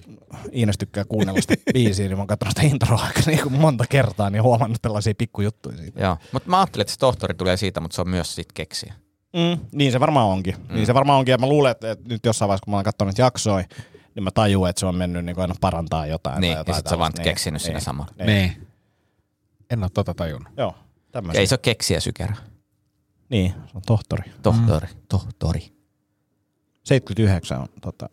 Iines 0.52 0.78
tykkää 0.78 1.04
kuunnella 1.04 1.40
sitä 1.40 1.54
biisiä, 1.74 2.08
niin 2.08 2.16
mä 2.16 2.20
oon 2.20 2.26
kattonut 2.26 2.54
sitä 2.56 2.68
introa 2.68 3.02
aika 3.02 3.20
niinku 3.26 3.50
monta 3.50 3.84
kertaa, 3.88 4.30
niin 4.30 4.42
huomannut 4.42 4.82
tällaisia 4.82 5.14
pikkujuttuja 5.18 5.76
siitä. 5.76 6.00
Joo, 6.00 6.16
mutta 6.32 6.50
mä 6.50 6.58
ajattelin, 6.58 6.82
että 6.82 6.92
se 6.92 6.98
tohtori 6.98 7.34
tulee 7.34 7.56
siitä, 7.56 7.80
mutta 7.80 7.94
se 7.94 8.00
on 8.00 8.08
myös 8.08 8.34
sit 8.34 8.52
keksiä. 8.52 8.94
Mm, 9.34 9.58
niin 9.72 9.92
se 9.92 10.00
varmaan 10.00 10.26
onkin. 10.26 10.54
Mm. 10.68 10.74
Niin 10.74 10.86
se 10.86 10.94
varmaan 10.94 11.18
onkin, 11.18 11.32
ja 11.32 11.38
mä 11.38 11.48
luulen, 11.48 11.70
että, 11.70 11.90
että 11.90 12.08
nyt 12.08 12.26
jossain 12.26 12.48
vaiheessa, 12.48 12.64
kun 12.64 12.70
mä 12.70 12.76
oon 12.76 12.84
katsonut 12.84 13.18
jaksoja, 13.18 13.64
niin 14.14 14.24
mä 14.24 14.30
tajuan, 14.30 14.70
että 14.70 14.80
se 14.80 14.86
on 14.86 14.96
mennyt 14.96 15.24
niin 15.24 15.38
aina 15.38 15.54
parantaa 15.60 16.06
jotain. 16.06 16.40
Niin, 16.40 16.52
tai 16.52 16.60
jotain 16.60 16.74
ja 16.74 16.76
sit 16.76 16.86
sä 16.86 16.98
vaan 16.98 17.12
tällaista. 17.12 17.30
keksinyt 17.30 17.62
siinä 17.62 17.80
samalla. 17.80 18.14
Niin. 18.18 18.26
Niin. 18.26 18.66
En 19.70 19.82
ole 19.82 19.90
tota 19.94 20.14
tajunnut. 20.14 20.52
Joo, 20.56 20.74
tämmöisiä. 21.12 21.40
Ei 21.40 21.46
se 21.46 21.54
ole 21.54 21.60
keksiä 21.62 22.00
sykerä. 22.00 22.36
Niin, 23.28 23.50
se 23.50 23.72
on 23.74 23.82
tohtori. 23.86 24.32
Tohtori, 24.42 24.86
mm. 24.86 25.00
tohtori. 25.08 25.74
79 26.84 27.60
on 27.60 27.68
tota, 27.80 28.08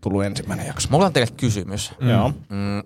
tullut 0.00 0.24
ensimmäinen 0.24 0.66
jakso. 0.66 0.88
Mulla 0.90 1.06
on 1.06 1.12
teille 1.12 1.32
kysymys. 1.36 1.92
Mm. 2.00 2.08
Joo. 2.08 2.32
Mm. 2.48 2.82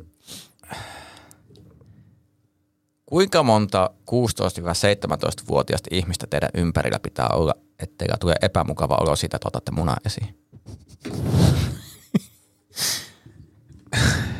Kuinka 3.06 3.42
monta 3.42 3.90
16-17-vuotiaista 4.10 5.88
ihmistä 5.92 6.26
teidän 6.26 6.50
ympärillä 6.54 6.98
pitää 6.98 7.28
olla, 7.32 7.54
ettei 7.78 8.08
tule 8.20 8.34
epämukava 8.42 8.98
olo 9.00 9.16
siitä, 9.16 9.36
että 9.36 9.48
otatte 9.48 9.70
munaa 9.70 9.96
esiin? 10.06 10.38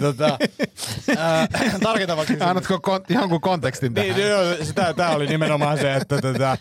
tota, 0.00 0.38
tarkentaa 1.82 2.16
vaikka 2.16 2.34
Annatko 2.50 2.76
kon- 2.76 3.04
jonkun 3.14 3.40
kontekstin 3.40 3.94
tähän? 3.94 4.10
Niin, 4.16 4.28
joo, 4.28 4.42
sitä, 4.64 4.94
tää 4.94 5.10
oli 5.10 5.26
nimenomaan 5.26 5.78
se, 5.78 5.94
että 5.94 6.20
tätä, 6.22 6.58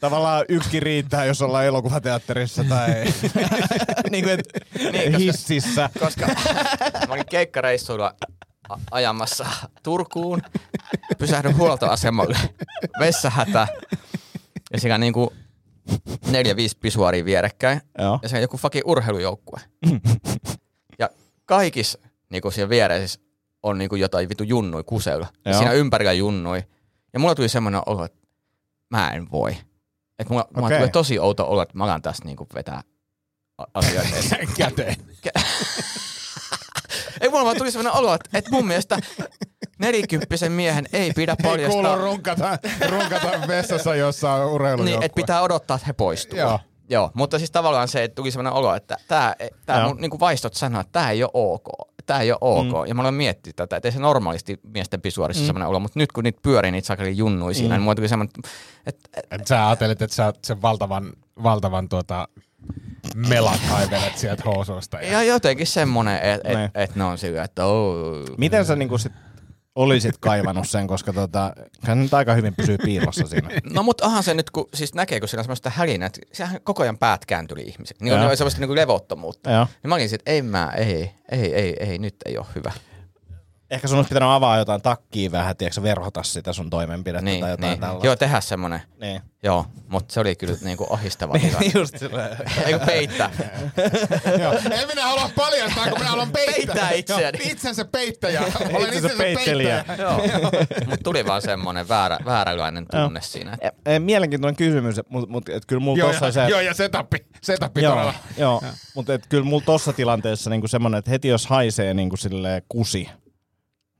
tavallaan 0.00 0.44
yksikin 0.48 0.82
riittää, 0.82 1.24
jos 1.24 1.42
ollaan 1.42 1.64
elokuvateatterissa 1.66 2.64
tai 2.64 2.88
niin 4.10 4.24
kuin, 4.24 4.28
et, 4.40 4.48
Niin, 4.92 5.12
koska- 5.12 5.18
hississä. 5.18 5.90
Koska 5.98 6.26
mä 7.08 7.14
olin 7.14 7.26
keikkareissuilla 7.30 8.14
ajamassa 8.90 9.46
Turkuun, 9.82 10.42
pysähdyn 11.18 11.56
huoltoasemalle, 11.56 12.36
vessahätä, 13.00 13.66
ja 14.72 14.80
siinä 14.80 14.98
niinku 14.98 15.32
neljä, 16.30 16.56
viisi 16.56 16.78
pisuaria 16.78 17.24
vierekkäin, 17.24 17.80
Joo. 17.98 18.18
ja 18.22 18.28
se 18.28 18.36
on 18.36 18.42
joku 18.42 18.56
fucking 18.56 18.86
urheilujoukkue. 18.88 19.60
kaikissa 21.46 21.98
niinku 22.30 22.50
siellä 22.50 22.68
vieressä 22.68 23.20
on 23.62 23.78
niinku 23.78 23.96
jotain 23.96 24.28
vitu 24.28 24.44
junnui 24.44 24.84
kuseilla, 24.84 25.26
ja 25.44 25.54
siinä 25.54 25.72
ympärillä 25.72 26.12
junnui. 26.12 26.62
Ja 27.12 27.18
mulla 27.20 27.34
tuli 27.34 27.48
semmoinen 27.48 27.80
olo, 27.86 28.04
että 28.04 28.18
mä 28.90 29.10
en 29.10 29.30
voi. 29.30 29.52
Että 30.18 30.34
mulla, 30.34 30.46
mulla 30.54 30.66
Okei. 30.66 30.78
tulee 30.78 30.90
tosi 30.90 31.18
outo 31.18 31.44
olo, 31.50 31.62
että 31.62 31.78
mä 31.78 31.84
alan 31.84 32.02
tässä 32.02 32.24
niinku 32.24 32.46
vetää 32.54 32.82
asioita. 33.74 34.10
Käteen. 34.58 34.96
Ei 37.20 37.28
mulla 37.28 37.44
vaan 37.44 37.56
tuli 37.56 37.70
sellainen 37.70 37.98
olo, 38.00 38.14
että, 38.14 38.38
että 38.38 38.50
mun 38.50 38.66
mielestä 38.66 38.98
nelikymppisen 39.78 40.52
miehen 40.52 40.86
ei 40.92 41.12
pidä 41.12 41.32
Ei 41.32 41.36
kuulu 41.42 41.52
paljastaa. 41.52 41.96
runkata, 41.96 42.58
runkata 42.88 43.48
vessassa, 43.48 43.94
jossa 43.94 44.32
on 44.32 44.52
urheilujoukkue. 44.52 44.96
Niin, 44.96 45.02
että 45.02 45.16
pitää 45.16 45.42
odottaa, 45.42 45.74
että 45.74 45.86
he 45.86 45.92
poistuu. 45.92 46.38
Joo. 46.38 46.60
Joo, 46.92 47.10
mutta 47.14 47.38
siis 47.38 47.50
tavallaan 47.50 47.88
se, 47.88 48.04
että 48.04 48.14
tuli 48.14 48.30
sellainen 48.30 48.52
olo, 48.52 48.74
että 48.74 48.96
tämä, 49.08 49.34
tämä 49.66 49.78
Joo. 49.78 49.88
mun 49.88 49.96
niin 49.96 50.20
vaistot 50.20 50.54
sanoo, 50.54 50.80
että 50.80 50.92
tämä 50.92 51.10
ei 51.10 51.22
ole 51.22 51.30
ok. 51.34 51.64
Tämä 52.06 52.20
ei 52.20 52.32
ole 52.32 52.38
ok. 52.40 52.66
Mm. 52.66 52.88
Ja 52.88 52.94
mä 52.94 53.02
olen 53.02 53.14
miettinyt 53.14 53.56
tätä, 53.56 53.76
että 53.76 53.88
ei 53.88 53.92
se 53.92 53.98
normaalisti 53.98 54.60
miesten 54.62 55.00
pisuarissa 55.00 55.42
mm. 55.42 55.46
sellainen 55.46 55.68
olo, 55.68 55.80
mutta 55.80 55.98
nyt 55.98 56.12
kun 56.12 56.24
niitä 56.24 56.40
pyörii 56.42 56.70
niitä 56.70 56.86
sakeli 56.86 57.16
junnui 57.16 57.54
siinä, 57.54 57.68
mm. 57.68 57.72
niin 57.72 57.82
mulla 57.82 57.94
tuli 57.94 58.08
semmoinen, 58.08 58.32
että, 58.86 59.08
että 59.16 59.36
Et 59.36 59.46
sä 59.46 59.66
ajattelit, 59.66 60.02
että 60.02 60.16
sä 60.16 60.26
oot 60.26 60.38
sen 60.44 60.62
valtavan, 60.62 61.12
valtavan 61.42 61.88
tuota, 61.88 62.28
melat 63.14 63.60
kaivelet 63.70 64.18
sieltä 64.18 64.42
housuista. 64.46 64.96
Ja... 64.96 65.12
ja 65.12 65.22
jotenkin 65.22 65.66
semmoinen, 65.66 66.16
että 66.22 66.48
et, 66.48 66.58
Niin. 66.58 66.70
et 66.74 66.96
ne 66.96 67.04
on 67.04 67.18
sillä, 67.18 67.42
että 67.44 67.64
oh. 67.64 67.96
Miten 68.38 68.64
sä 68.64 68.76
niinku 68.76 68.98
sit 68.98 69.12
olisit 69.74 70.18
kaivannut 70.20 70.68
sen, 70.68 70.86
koska 70.86 71.12
tota, 71.12 71.52
kyllä 71.80 71.94
nyt 71.94 72.14
aika 72.14 72.34
hyvin 72.34 72.54
pysyy 72.54 72.78
piilossa 72.78 73.26
siinä. 73.26 73.48
No 73.72 73.82
mutta 73.82 74.06
onhan 74.06 74.22
se 74.22 74.34
nyt, 74.34 74.50
kun 74.50 74.68
siis 74.74 74.94
näkee, 74.94 75.20
kun 75.20 75.28
siinä 75.28 75.40
on 75.40 75.44
semmoista 75.44 75.70
hälinää, 75.70 76.06
että 76.06 76.20
sehän 76.32 76.60
koko 76.62 76.82
ajan 76.82 76.98
päät 76.98 77.26
kääntyi 77.26 77.62
ihmiset. 77.62 78.00
Niin 78.00 78.14
on, 78.14 78.36
semmoista 78.36 78.60
niin 78.60 78.74
levottomuutta. 78.74 79.50
Joo. 79.50 79.66
Niin 79.82 79.88
mä 79.88 79.94
olin 79.94 80.08
sit, 80.08 80.22
ei 80.26 80.42
mä, 80.42 80.72
ei, 80.76 81.10
ei, 81.30 81.54
ei, 81.54 81.76
ei, 81.80 81.98
nyt 81.98 82.16
ei 82.24 82.38
ole 82.38 82.46
hyvä. 82.54 82.72
Ehkä 83.72 83.88
sun 83.88 83.96
olisi 83.96 84.08
pitänyt 84.08 84.28
avaa 84.28 84.58
jotain 84.58 84.82
takkiä 84.82 85.32
vähän, 85.32 85.56
tiedätkö, 85.56 85.82
verhota 85.82 86.22
sitä 86.22 86.52
sun 86.52 86.70
toimenpidettä 86.70 87.24
Niin, 87.24 87.40
tai 87.40 87.50
jotain 87.50 87.70
niin. 87.70 87.80
tällaista. 87.80 88.06
Joo, 88.06 88.16
tehdä 88.16 88.40
semmonen. 88.40 88.82
Niin. 89.00 89.20
Joo, 89.42 89.66
mutta 89.88 90.14
se 90.14 90.20
oli 90.20 90.36
kyllä 90.36 90.56
niinku 90.62 90.86
ahistava 90.90 91.38
tilanne. 91.38 91.70
Just 91.74 91.98
silleen. 91.98 92.36
Eikö 92.66 92.78
peittää? 92.86 93.30
Joo. 94.40 94.52
En 94.52 94.86
minä 94.88 95.02
halua 95.02 95.30
paljastaa, 95.36 95.84
kun 95.88 95.98
minä 95.98 96.10
haluan 96.10 96.30
peittää. 96.32 96.54
Peittää 96.74 96.90
itseäni. 96.90 97.38
Joo, 97.38 97.50
Itsensä 97.52 97.84
peittäjä. 97.84 98.40
Olen 98.40 98.52
Itsensä 98.72 98.96
itsensä 98.96 99.16
peittelijä. 99.18 99.84
peittäjä. 99.86 100.08
Joo. 100.08 100.20
Mut 100.86 101.00
tuli 101.04 101.26
vaan 101.26 101.42
semmonen 101.42 101.88
väärä, 101.88 102.18
vääränlainen 102.24 102.86
tunne 102.90 103.20
siinä. 103.20 103.56
E, 103.86 103.98
mielenkiintoinen 103.98 104.56
kysymys, 104.56 104.96
mutta 105.08 105.30
mut, 105.30 105.48
et 105.48 105.66
kyllä 105.66 105.80
mulla 105.80 105.98
Joo, 105.98 106.08
tossa 106.10 106.26
ja, 106.26 106.32
se... 106.32 106.48
joo, 106.48 106.60
ja 106.60 106.74
setappi. 106.74 107.16
Setappi 107.42 107.82
Joo, 107.82 107.92
todella. 107.92 108.14
joo. 108.36 108.62
mutta 108.94 109.14
et 109.14 109.26
kyllä 109.28 109.44
mulla 109.44 109.62
tossa 109.66 109.92
tilanteessa 109.92 110.50
niinku 110.50 110.68
semmoinen, 110.68 110.98
että 110.98 111.10
heti 111.10 111.28
jos 111.28 111.46
haisee 111.46 111.94
niinku 111.94 112.16
silleen 112.16 112.62
kusi, 112.68 113.08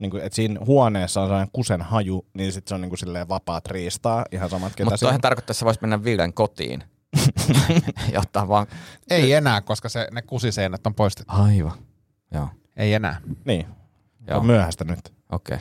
niinku, 0.03 0.17
että 0.17 0.37
siinä 0.37 0.61
huoneessa 0.67 1.21
on 1.21 1.27
sellainen 1.27 1.51
kusen 1.53 1.83
haju, 1.83 2.27
niin 2.35 2.53
sitten 2.53 2.69
se 2.69 2.75
on 2.75 2.81
niinku 2.81 2.97
silleen 2.97 3.29
vapaat 3.29 3.67
riistaa, 3.67 4.25
ihan 4.33 4.51
samat 4.51 4.77
ketä 4.77 4.91
Mutta 4.91 4.99
toihan 4.99 5.21
tarkoittaa, 5.21 5.53
että 5.53 5.59
sä 5.59 5.65
vois 5.65 5.81
mennä 5.81 6.05
Villen 6.05 6.33
kotiin. 6.33 6.85
ja 8.13 8.21
ottaa 8.21 8.49
vaan... 8.49 8.67
Ei 9.11 9.33
enää, 9.33 9.61
koska 9.61 9.89
se, 9.89 10.09
ne 10.13 10.23
kusiseinät 10.23 10.87
on 10.87 10.95
poistettu. 10.95 11.33
Aivan. 11.37 11.73
Joo, 12.35 12.49
Ei 12.77 12.95
enää. 12.95 13.21
Niin, 13.45 13.67
joo. 14.29 14.39
on 14.39 14.47
myöhäistä 14.47 14.85
nyt. 14.85 15.15
Okei. 15.33 15.59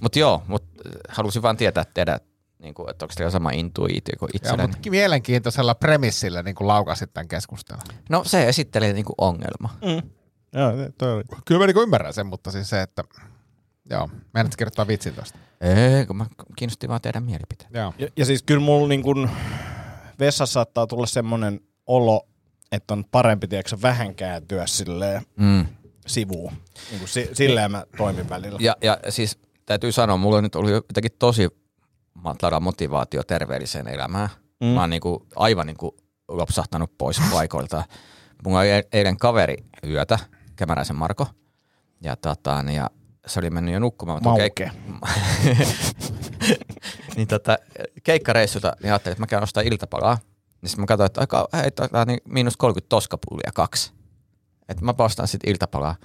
Mut 0.00 0.16
joo, 0.16 0.42
mut 0.46 0.64
äh, 0.64 0.92
halusin 1.08 1.42
vaan 1.42 1.56
tietää 1.56 1.84
teidän, 1.94 2.18
niinku, 2.58 2.86
että 2.90 3.04
onko 3.04 3.14
teillä 3.16 3.30
sama 3.30 3.50
intuitio 3.50 4.14
kuin 4.18 4.30
Joo, 4.32 4.36
itselläni. 4.36 4.68
mutta 4.68 4.90
mielenkiintoisella 4.90 5.74
premissillä 5.74 6.42
niin 6.42 6.54
kuin 6.54 6.68
laukasit 6.68 7.14
tämän 7.14 7.28
keskustelun. 7.28 7.82
No 8.08 8.24
se 8.24 8.48
esittelee 8.48 8.92
niinku 8.92 9.14
ongelma. 9.18 9.70
Joo, 10.52 10.72
toi 10.98 11.12
oli. 11.12 11.22
Kyllä 11.44 11.58
mä 11.58 11.66
niin 11.66 11.82
ymmärrän 11.82 12.12
sen, 12.14 12.26
mutta 12.26 12.50
siis 12.50 12.70
se, 12.70 12.82
että 12.82 13.04
joo, 13.90 14.10
meidät 14.34 14.56
kirjoittaa 14.56 14.86
vitsin 14.86 15.14
tosta. 15.14 15.38
Ei, 15.60 16.06
kun 16.06 16.16
mä 16.16 16.26
kiinnosti 16.56 16.88
vaan 16.88 17.00
teidän 17.00 17.22
mielipiteen. 17.22 17.70
Joo. 17.74 17.94
Ja, 17.98 18.08
ja 18.16 18.24
siis 18.24 18.42
kyllä 18.42 18.60
mulla 18.60 18.88
niin 18.88 19.02
kun 19.02 19.30
vessassa 20.18 20.52
saattaa 20.52 20.86
tulla 20.86 21.06
semmoinen 21.06 21.60
olo, 21.86 22.26
että 22.72 22.94
on 22.94 23.04
parempi 23.10 23.48
tiedätkö, 23.48 23.76
vähän 23.82 24.14
kääntyä 24.14 24.66
silleen 24.66 25.22
Mm. 25.36 25.66
sivuun. 26.06 26.52
Niin 26.90 26.98
kuin 26.98 27.08
si, 27.08 27.28
silleen 27.32 27.70
mä 27.70 27.84
toimin 27.96 28.28
välillä. 28.28 28.58
Ja, 28.62 28.76
ja 28.82 28.98
siis 29.08 29.38
täytyy 29.66 29.92
sanoa, 29.92 30.16
mulla 30.16 30.36
on 30.36 30.42
nyt 30.44 30.54
ollut 30.54 30.70
jotenkin 30.72 31.12
tosi 31.18 31.48
matala 32.14 32.60
motivaatio 32.60 33.22
terveelliseen 33.22 33.88
elämään. 33.88 34.28
Mm. 34.60 34.66
Mä 34.66 34.80
oon 34.80 34.90
niinku, 34.90 35.26
aivan 35.36 35.66
niinku 35.66 35.96
lopsahtanut 36.28 36.98
pois 36.98 37.20
paikoilta. 37.32 37.84
Mulla 38.44 38.58
oli 38.60 38.70
e- 38.70 38.88
eilen 38.92 39.16
kaveri 39.16 39.56
yötä, 39.86 40.18
Kämäräisen 40.56 40.96
Marko, 40.96 41.26
ja, 42.02 42.16
tota, 42.16 42.62
niin, 42.62 42.76
ja 42.76 42.90
se 43.28 43.40
oli 43.40 43.50
mennyt 43.50 43.74
jo 43.74 43.80
nukkumaan. 43.80 44.22
mutta 44.22 44.30
Mauke. 44.30 44.70
niin 47.16 47.28
tota, 47.28 47.58
keikkareissulta 48.04 48.76
niin 48.82 48.92
ajattelin, 48.92 49.12
että 49.12 49.22
mä 49.22 49.26
käyn 49.26 49.42
ostaa 49.42 49.62
iltapalaa. 49.62 50.18
Niin 50.62 50.70
sitten 50.70 50.82
mä 50.82 50.86
katsoin, 50.86 51.06
että 51.06 51.20
aika, 51.20 51.48
hei, 51.52 51.70
tota, 51.70 52.04
niin 52.04 52.18
miinus 52.28 52.56
30 52.56 52.88
toskapullia 52.88 53.50
kaksi. 53.54 53.92
Että 54.68 54.84
mä 54.84 54.94
ostan 54.98 55.28
sitten 55.28 55.50
iltapalaa. 55.50 55.96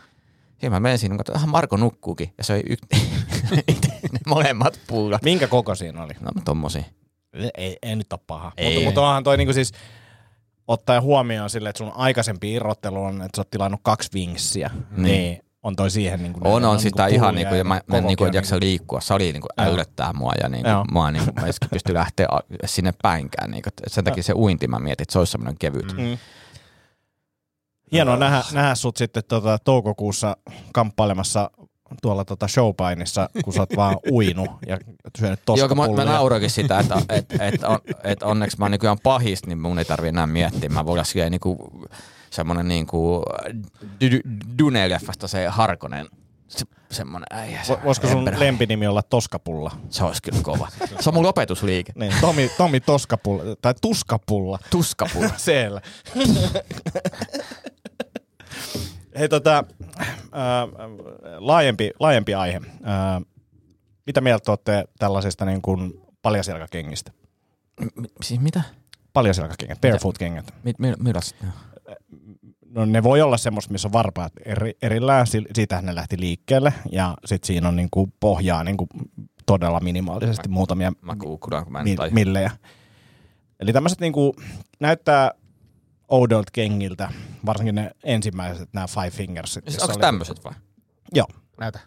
Ja 0.62 0.70
mä 0.70 0.80
menin 0.80 1.00
siinä, 1.00 1.16
että 1.20 1.40
Marko 1.48 1.78
nukkuukin. 1.78 2.34
Ja 2.38 2.44
se 2.44 2.54
oli 2.54 2.64
y- 2.70 2.98
ne 4.14 4.20
molemmat 4.28 4.80
pullat. 4.88 5.24
Minkä 5.24 5.48
koko 5.48 5.76
siinä 5.76 6.04
oli? 6.04 6.14
No 6.22 6.32
tommosia. 6.46 6.84
Ei, 7.58 7.78
ei 7.82 7.96
nyt 7.96 8.14
ole 8.14 8.20
paha. 8.28 8.52
Ei. 8.58 8.74
Mutta, 8.74 8.86
mutta 8.86 9.02
onhan 9.02 9.24
toi 9.24 9.38
niinku 9.38 9.54
siis, 9.54 9.72
ottaen 10.68 11.02
huomioon 11.02 11.50
sille, 11.50 11.70
että 11.70 11.78
sun 11.78 11.92
aikaisempi 11.96 12.54
irrottelu 12.54 13.04
on, 13.04 13.16
että 13.22 13.36
sä 13.36 13.40
oot 13.42 13.50
tilannut 13.50 13.80
kaksi 13.84 14.10
vinksiä, 14.14 14.70
niin, 14.98 15.04
niin 15.04 15.40
on 15.64 15.76
toi 15.76 15.92
siihen 15.92 16.24
niinku... 16.24 16.40
On, 16.44 16.66
on 16.66 16.80
sitä 16.80 17.06
niinku 17.06 17.16
ihan 17.16 17.34
pullia 17.34 17.44
niinku, 17.44 17.56
ja 17.56 17.64
mä, 17.64 17.74
mä 17.74 17.80
kokokin 17.80 18.08
niinku, 18.08 18.24
on 18.24 18.28
en 18.28 18.34
jaksa 18.34 18.60
liikkua. 18.60 19.02
Sali 19.02 19.32
niinku 19.32 19.48
Joo. 19.58 19.68
ällöttää 19.68 20.14
mua 20.14 20.32
ja 20.44 20.50
niinku, 20.50 20.70
Joo. 20.70 20.86
mä, 20.86 21.12
niinku, 21.12 21.32
mä 21.42 21.48
en 21.48 21.54
pysty 21.70 21.94
lähteä 21.94 22.28
sinne 22.66 22.94
päinkään. 23.02 23.52
Niinku, 23.52 23.70
et 23.70 23.94
sen 23.94 24.04
takia 24.04 24.24
se 24.24 24.34
uinti 24.34 24.68
mä 24.68 24.80
mietin, 24.80 25.04
että 25.04 25.14
se 25.14 25.20
olisi 25.20 25.32
semmoinen 25.32 25.58
kevyt. 25.58 25.98
Mm. 25.98 26.18
Hienoa 27.92 28.18
nähdä, 28.18 28.44
nähdä 28.52 28.76
sut 28.76 28.98
sitten 28.98 29.24
tota, 29.28 29.58
toukokuussa 29.64 30.38
kamppailemassa 30.74 31.52
tuolla 32.02 32.26
tota 32.26 32.48
showpainissa, 32.48 33.30
kun 33.44 33.54
sä 33.54 33.60
oot 33.60 33.76
vaan 33.76 33.98
uinut 34.12 34.50
ja 34.68 34.78
syönyt 35.18 35.40
Joo, 35.58 35.68
kun 35.68 35.78
mä, 35.78 35.88
mä 35.88 36.06
nauroinkin 36.06 36.50
sitä, 36.50 36.80
että 36.80 36.96
et, 37.10 37.34
et, 37.40 37.64
on, 37.64 37.80
et 38.04 38.24
onneksi 38.24 38.58
mä 38.60 38.66
oon 38.66 38.72
nykyään 38.72 38.98
pahis, 39.04 39.46
niin 39.46 39.58
mun 39.58 39.80
ei 39.80 39.86
tarvi 39.86 40.08
enää 40.08 40.28
miettiä. 40.28 40.70
Mä 40.70 40.86
voin 40.86 40.94
olla 40.94 41.04
silleen 41.04 41.40
niinku, 42.34 42.36
semmonen 42.36 42.68
niinku 42.68 43.24
Dune-leffasta 44.62 45.28
se 45.28 45.48
Harkonen, 45.48 46.08
se, 46.48 46.66
semmonen 46.92 47.28
äijä. 47.32 47.64
Se, 47.64 47.74
Vo- 47.74 47.84
Voisiko 47.84 48.08
sun 48.08 48.18
Emperor. 48.18 48.40
lempinimi 48.40 48.88
olla 48.88 49.02
Toskapulla? 49.02 49.72
Se 49.90 50.04
olisi 50.04 50.22
kyllä 50.22 50.40
kova. 50.44 50.68
Se 51.00 51.10
on 51.10 51.14
mun 51.14 51.24
lopetusliike. 51.24 51.94
Niin, 51.96 52.14
Tomi, 52.22 52.50
Tomi 52.58 52.80
Toskapulla, 52.80 53.44
tai 53.62 53.74
Tuskapulla. 53.82 54.60
Tuskapulla. 54.70 55.30
Siellä. 55.38 55.82
Hei 59.20 59.30
tota, 59.30 59.64
äh, 59.98 60.70
laajempi, 61.38 61.92
laajempi 62.00 62.34
aihe. 62.34 62.58
Äh, 62.58 63.26
mitä 64.06 64.22
mieltä 64.22 64.52
olette 64.52 64.86
tällaisista 65.00 65.46
niin 65.46 65.62
kuin 65.62 66.02
paljasjalkakengistä? 66.22 67.12
M- 67.82 68.04
siis 68.22 68.40
mitä? 68.40 68.62
Paljasjalkakengät, 69.14 69.82
barefoot-kengät. 69.82 70.54
Mi, 70.64 70.74
mi, 70.78 70.94
on? 71.00 71.54
No 72.76 72.86
ne 72.86 73.04
voi 73.04 73.22
olla 73.22 73.38
semmoista, 73.38 73.72
missä 73.72 73.88
on 73.88 73.94
varpaat 73.94 74.34
eri, 74.46 74.74
erillään, 74.82 75.28
si- 75.28 75.46
siitähän 75.54 75.86
ne 75.86 75.96
lähti 75.96 76.20
liikkeelle, 76.20 76.74
ja 76.92 77.18
sitten 77.26 77.48
siinä 77.48 77.68
on 77.68 77.76
niinku 77.76 78.10
pohjaa 78.20 78.64
niinku 78.64 78.88
todella 79.46 79.80
minimaalisesti 79.80 80.50
muutamia 80.50 80.92
Mä 81.02 81.16
googlaan, 81.16 81.64
kun 81.64 81.74
mä 81.74 81.80
en 81.80 81.86
mi- 81.86 81.96
millejä. 82.12 82.52
Eli 83.60 83.74
tämmöiset 83.74 84.00
niinku, 84.00 84.36
näyttää 84.80 85.32
oudolta 86.08 86.50
kengiltä, 86.54 87.12
varsinkin 87.46 87.76
ne 87.76 87.92
ensimmäiset, 88.04 88.70
nämä 88.74 88.88
Five 88.88 89.10
Fingersit. 89.12 89.64
Siis 89.68 89.84
onko 89.84 89.94
oli- 89.94 90.02
tämmöiset 90.02 90.44
vai? 90.44 90.54
Joo. 91.14 91.28
Näytä. 91.60 91.80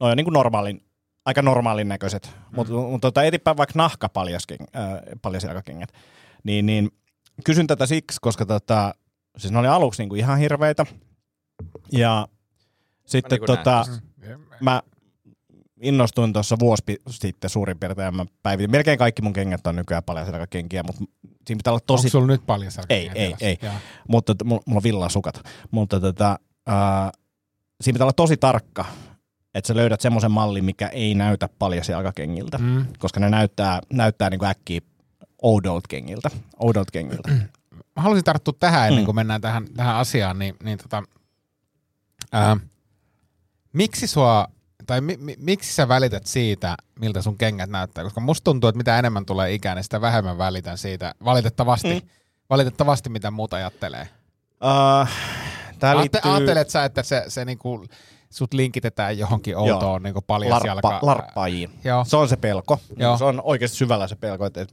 No 0.00 0.06
on 0.06 0.16
niinku 0.16 0.30
normaalin, 0.30 0.84
aika 1.24 1.42
normaalin 1.42 1.88
näköiset. 1.88 2.26
Mm. 2.50 2.56
Mutta 2.56 2.72
mut, 2.72 3.00
tota, 3.00 3.22
etipä 3.22 3.56
vaikka 3.56 3.72
nahka 3.76 4.08
äh, 4.16 4.60
paljasjalkakengät. 5.22 5.92
Niin, 6.44 6.66
niin 6.66 6.90
kysyn 7.44 7.66
tätä 7.66 7.86
siksi, 7.86 8.18
koska 8.20 8.46
tota, 8.46 8.94
siis 9.38 9.52
ne 9.52 9.58
oli 9.58 9.68
aluksi 9.68 10.02
niinku 10.02 10.14
ihan 10.14 10.38
hirveitä. 10.38 10.86
Ja 11.92 12.28
sitten 13.06 13.38
Niin 13.38 13.46
tota, 13.46 13.84
näet. 14.20 14.40
mä 14.60 14.82
innostuin 15.82 16.32
tuossa 16.32 16.56
vuosi 16.60 16.82
sitten 17.10 17.50
suurin 17.50 17.78
piirtein 17.78 18.16
mä 18.16 18.26
päivitin. 18.42 18.70
Melkein 18.70 18.98
kaikki 18.98 19.22
mun 19.22 19.32
kengät 19.32 19.66
on 19.66 19.76
nykyään 19.76 20.02
paljasjalkakenkiä, 20.02 20.82
mutta 20.82 21.04
siinä 21.46 21.58
pitää 21.58 21.72
olla 21.72 21.82
tosi 21.86 22.06
Onko 22.06 22.08
sulla 22.08 22.26
nyt 22.26 22.46
paljon 22.46 22.72
Ei, 22.88 23.10
ei, 23.14 23.34
ei. 23.40 23.58
Joo. 23.62 23.72
mutta 24.08 24.34
mulla, 24.44 24.62
on 24.74 24.82
villasukat. 24.82 25.40
Mutta 25.70 26.00
tota, 26.00 26.38
ää, 26.66 27.12
siinä 27.80 27.94
pitää 27.94 28.04
olla 28.04 28.12
tosi 28.12 28.36
tarkka, 28.36 28.84
että 29.54 29.68
sä 29.68 29.76
löydät 29.76 30.00
semmoisen 30.00 30.30
mallin, 30.30 30.64
mikä 30.64 30.86
ei 30.88 31.14
näytä 31.14 31.48
paljasjalkakengiltä, 31.58 32.58
mm. 32.58 32.64
Mm. 32.64 32.86
koska 32.98 33.20
ne 33.20 33.30
näyttää, 33.30 33.80
näyttää 33.92 34.30
niin 34.30 34.38
kuin 34.38 34.48
äkkiä 34.48 34.80
oudolta 35.42 35.86
kengiltä. 35.88 36.30
Oudolta 36.58 36.90
kengiltä. 36.92 37.30
Mä 37.98 38.02
haluaisin 38.02 38.24
tarttua 38.24 38.54
tähän 38.60 38.88
ennen 38.88 39.02
Mm. 39.02 39.04
kuin 39.04 39.14
mennään 39.16 39.40
tähän, 39.40 39.66
tähän 39.76 39.96
asiaan, 39.96 40.38
niin, 40.38 40.56
niin 40.62 40.78
tota, 40.78 41.02
ää, 42.32 42.56
miksi 43.72 44.06
sua, 44.06 44.46
tai 44.86 45.00
mi, 45.00 45.16
mi, 45.16 45.34
miksi 45.38 45.74
sä 45.74 45.88
välität 45.88 46.26
siitä, 46.26 46.76
miltä 47.00 47.22
sun 47.22 47.38
kengät 47.38 47.70
näyttää? 47.70 48.04
Koska 48.04 48.20
musta 48.20 48.44
tuntuu, 48.44 48.68
että 48.68 48.76
mitä 48.76 48.98
enemmän 48.98 49.26
tulee 49.26 49.52
ikään, 49.52 49.76
niin 49.76 49.84
sitä 49.84 50.00
vähemmän 50.00 50.38
välitän 50.38 50.78
siitä, 50.78 51.14
valitettavasti, 51.24 52.00
Mm. 52.00 52.08
valitettavasti 52.50 53.08
mitä 53.10 53.30
muuta 53.30 53.56
ajattelee. 53.56 54.08
Uh, 54.52 55.08
tää 55.78 55.90
Aatte, 55.90 56.00
liittyy 56.00 56.20
Ajattelet 56.32 56.70
sä, 56.70 56.84
että 56.84 57.02
se, 57.02 57.24
se 57.28 57.44
niinku, 57.44 57.84
sut 58.30 58.54
linkitetään 58.54 59.18
johonkin 59.18 59.56
outoon 59.56 60.02
niinku 60.02 60.20
paljasjalka... 60.22 60.88
larppa, 60.88 61.06
larppaajiin. 61.06 61.70
Joo. 61.84 62.04
Se 62.04 62.16
on 62.16 62.28
se 62.28 62.36
pelko. 62.36 62.78
Joo. 62.96 63.18
Se 63.18 63.24
on 63.24 63.40
oikeasti 63.44 63.76
syvällä 63.76 64.08
se 64.08 64.16
pelko, 64.16 64.46
että, 64.46 64.66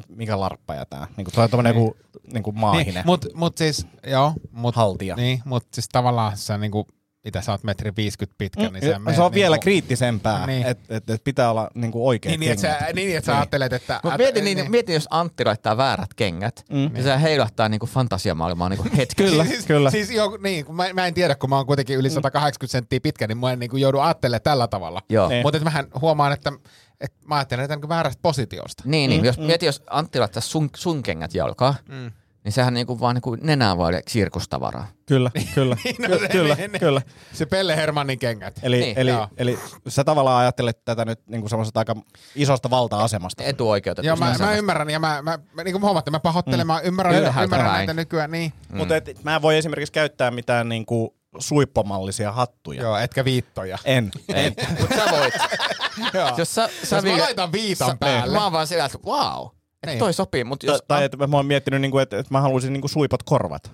että, 0.00 0.06
että 0.12 0.18
mikä 0.18 0.40
larppaja 0.40 0.86
tää. 0.86 1.06
Niin 1.16 1.24
kuin, 1.24 1.34
toi 1.34 1.44
on 1.44 1.50
tommonen 1.50 1.74
niin. 1.76 1.92
niin 2.32 2.42
kuin 2.42 2.58
maahinen 2.58 2.94
Niin, 2.94 3.02
mut, 3.06 3.26
mut 3.34 3.58
siis, 3.58 3.86
joo, 4.06 4.32
mut, 4.52 4.76
haltija. 4.76 5.16
niin, 5.16 5.42
mut 5.44 5.66
siis 5.74 5.88
tavallaan 5.92 6.36
sä 6.36 6.58
niinku, 6.58 6.86
mitä 7.24 7.40
sä 7.40 7.52
oot 7.52 7.64
metri 7.64 7.92
50 7.96 8.34
pitkä, 8.38 8.62
niin 8.70 8.72
Mm, 8.96 9.02
meet 9.02 9.16
se 9.16 9.22
on 9.22 9.32
vielä 9.34 9.54
niinku- 9.56 9.62
kriittisempää, 9.62 10.46
Niin. 10.46 10.56
niin. 10.60 10.66
että 10.66 10.96
et, 10.96 11.10
et 11.10 11.24
pitää 11.24 11.50
olla 11.50 11.70
niin 11.74 11.92
kuin 11.92 12.02
oikeat 12.04 12.30
Niin, 12.30 12.40
niin, 12.40 12.52
että 12.52 12.66
kengät. 12.66 12.86
sä, 12.86 12.92
niin, 12.92 13.16
että 13.16 13.26
sä 13.26 13.36
ajattelet, 13.36 13.72
että... 13.72 14.00
Mut 14.04 14.12
mieti, 14.18 14.40
niin, 14.40 14.70
mieti, 14.70 14.92
jos 14.92 15.06
Antti 15.10 15.44
laittaa 15.44 15.76
väärät 15.76 16.14
kengät, 16.14 16.64
mm. 16.70 16.76
niin 16.92 17.02
se 17.02 17.20
heilahtaa 17.22 17.68
niinku 17.68 17.86
fantasiamaailmaa 17.86 18.68
niinku 18.68 18.88
hetki. 18.96 19.22
Kyllä, 19.24 19.44
siis, 19.44 19.66
kyllä. 19.66 19.90
Siis 19.90 20.10
jo, 20.10 20.38
niin, 20.42 20.64
kun 20.64 20.74
mä, 20.76 20.92
mä, 20.92 21.06
en 21.06 21.14
tiedä, 21.14 21.34
kun 21.34 21.50
mä 21.50 21.56
oon 21.56 21.66
kuitenkin 21.66 21.96
yli 21.98 22.10
180 22.10 22.72
senttiä 22.72 23.00
pitkä, 23.02 23.26
niin 23.26 23.38
mä 23.38 23.52
en 23.52 23.58
niin 23.58 23.70
kuin 23.70 23.80
joudu 23.80 23.98
ajattelemaan 23.98 24.42
tällä 24.42 24.68
tavalla. 24.68 25.02
Joo. 25.08 25.28
Niin. 25.28 25.42
Mutta 25.42 25.60
mähän 25.60 25.86
huomaan, 26.00 26.32
että, 26.32 26.52
että 27.00 27.18
mä 27.26 27.34
ajattelen 27.34 27.68
tätä 27.68 27.80
niin 27.80 27.88
väärästä 27.88 28.22
positiosta. 28.22 28.82
Niin, 28.86 29.10
niin. 29.10 29.24
Jos, 29.24 29.38
mieti, 29.38 29.66
jos 29.66 29.82
Antti 29.90 30.18
laittaa 30.18 30.40
sun, 30.42 30.70
sun 30.76 31.02
kengät 31.02 31.34
jalkaan, 31.34 31.74
mm. 31.88 32.10
niin 32.44 32.52
sehän 32.52 32.74
niinku 32.74 33.00
vaan 33.00 33.14
niinku 33.14 33.36
nenää 33.40 33.78
vaille 33.78 34.02
sirkustavaraa. 34.08 34.86
Kyllä, 35.06 35.30
kyllä, 35.54 35.76
no 35.98 36.08
Ky- 36.08 36.18
se- 36.18 36.28
kyllä, 36.28 36.54
ne- 36.54 36.68
ne- 36.68 36.78
kyllä. 36.78 37.02
Se 37.32 37.46
Pelle 37.46 37.76
Hermannin 37.76 38.18
kengät. 38.18 38.60
Eli, 38.62 38.76
Niin, 38.76 38.84
niin, 38.86 38.98
eli, 38.98 39.10
joo. 39.10 39.28
eli 39.36 39.58
sä 39.88 40.04
tavallaan 40.04 40.40
ajattelet 40.40 40.84
tätä 40.84 41.04
nyt 41.04 41.20
niin 41.26 41.40
kuin 41.40 41.50
semmoisesta 41.50 41.80
aika 41.80 41.96
isosta 42.34 42.70
valta-asemasta. 42.70 43.42
Etuoikeutettu. 43.44 44.06
Joo, 44.06 44.16
mä, 44.16 44.34
mä 44.38 44.54
ymmärrän, 44.54 44.90
ja 44.90 44.98
mä, 45.00 45.22
mä, 45.22 45.38
mä 45.52 45.64
niin 45.64 45.80
kuin 45.80 45.94
mä 46.10 46.20
pahoittelen, 46.20 46.66
mä 46.66 46.80
ymmärrän, 46.80 47.14
ymmärrän, 47.42 47.72
näitä 47.72 47.94
nykyään, 47.94 48.30
niin. 48.30 48.52
Mm. 48.68 48.76
Mutta 48.76 48.96
et, 48.96 49.24
mä 49.24 49.36
en 49.36 49.42
voi 49.42 49.56
esimerkiksi 49.58 49.92
käyttää 49.92 50.30
mitään 50.30 50.68
niin 50.68 50.86
kuin 50.86 51.10
suippomallisia 51.38 52.32
hattuja. 52.32 52.82
Joo, 52.82 52.96
etkä 52.96 53.24
viittoja. 53.24 53.78
En. 53.84 54.10
Ei, 54.34 54.50
mut 54.80 54.88
sä 54.96 55.04
voit. 55.10 55.34
Joo. 56.14 56.30
Jos 56.36 56.54
sä, 56.54 56.70
sä 56.84 56.96
Jos 56.96 57.04
mä 57.04 57.10
Ville- 57.10 57.20
laitan 57.20 57.52
viitan 57.52 57.88
sä- 57.90 57.96
päälle. 58.00 58.36
Mä 58.38 58.42
oon 58.44 58.52
vaan 58.52 58.66
sillä, 58.66 58.84
että 58.84 58.98
wow, 59.06 59.46
että 59.46 59.86
Niin. 59.86 59.98
toi 59.98 60.12
sopii, 60.12 60.44
mutta 60.44 60.66
Jos, 60.66 60.82
tai 60.88 61.04
että 61.04 61.26
mä 61.26 61.36
oon 61.36 61.46
miettinyt, 61.46 61.80
niin 61.80 61.90
kuin, 61.90 62.02
että, 62.02 62.18
että 62.18 62.34
mä 62.34 62.40
haluaisin 62.40 62.72
niin 62.72 62.80
kuin 62.80 62.90
suipot 62.90 63.22
korvat. 63.22 63.72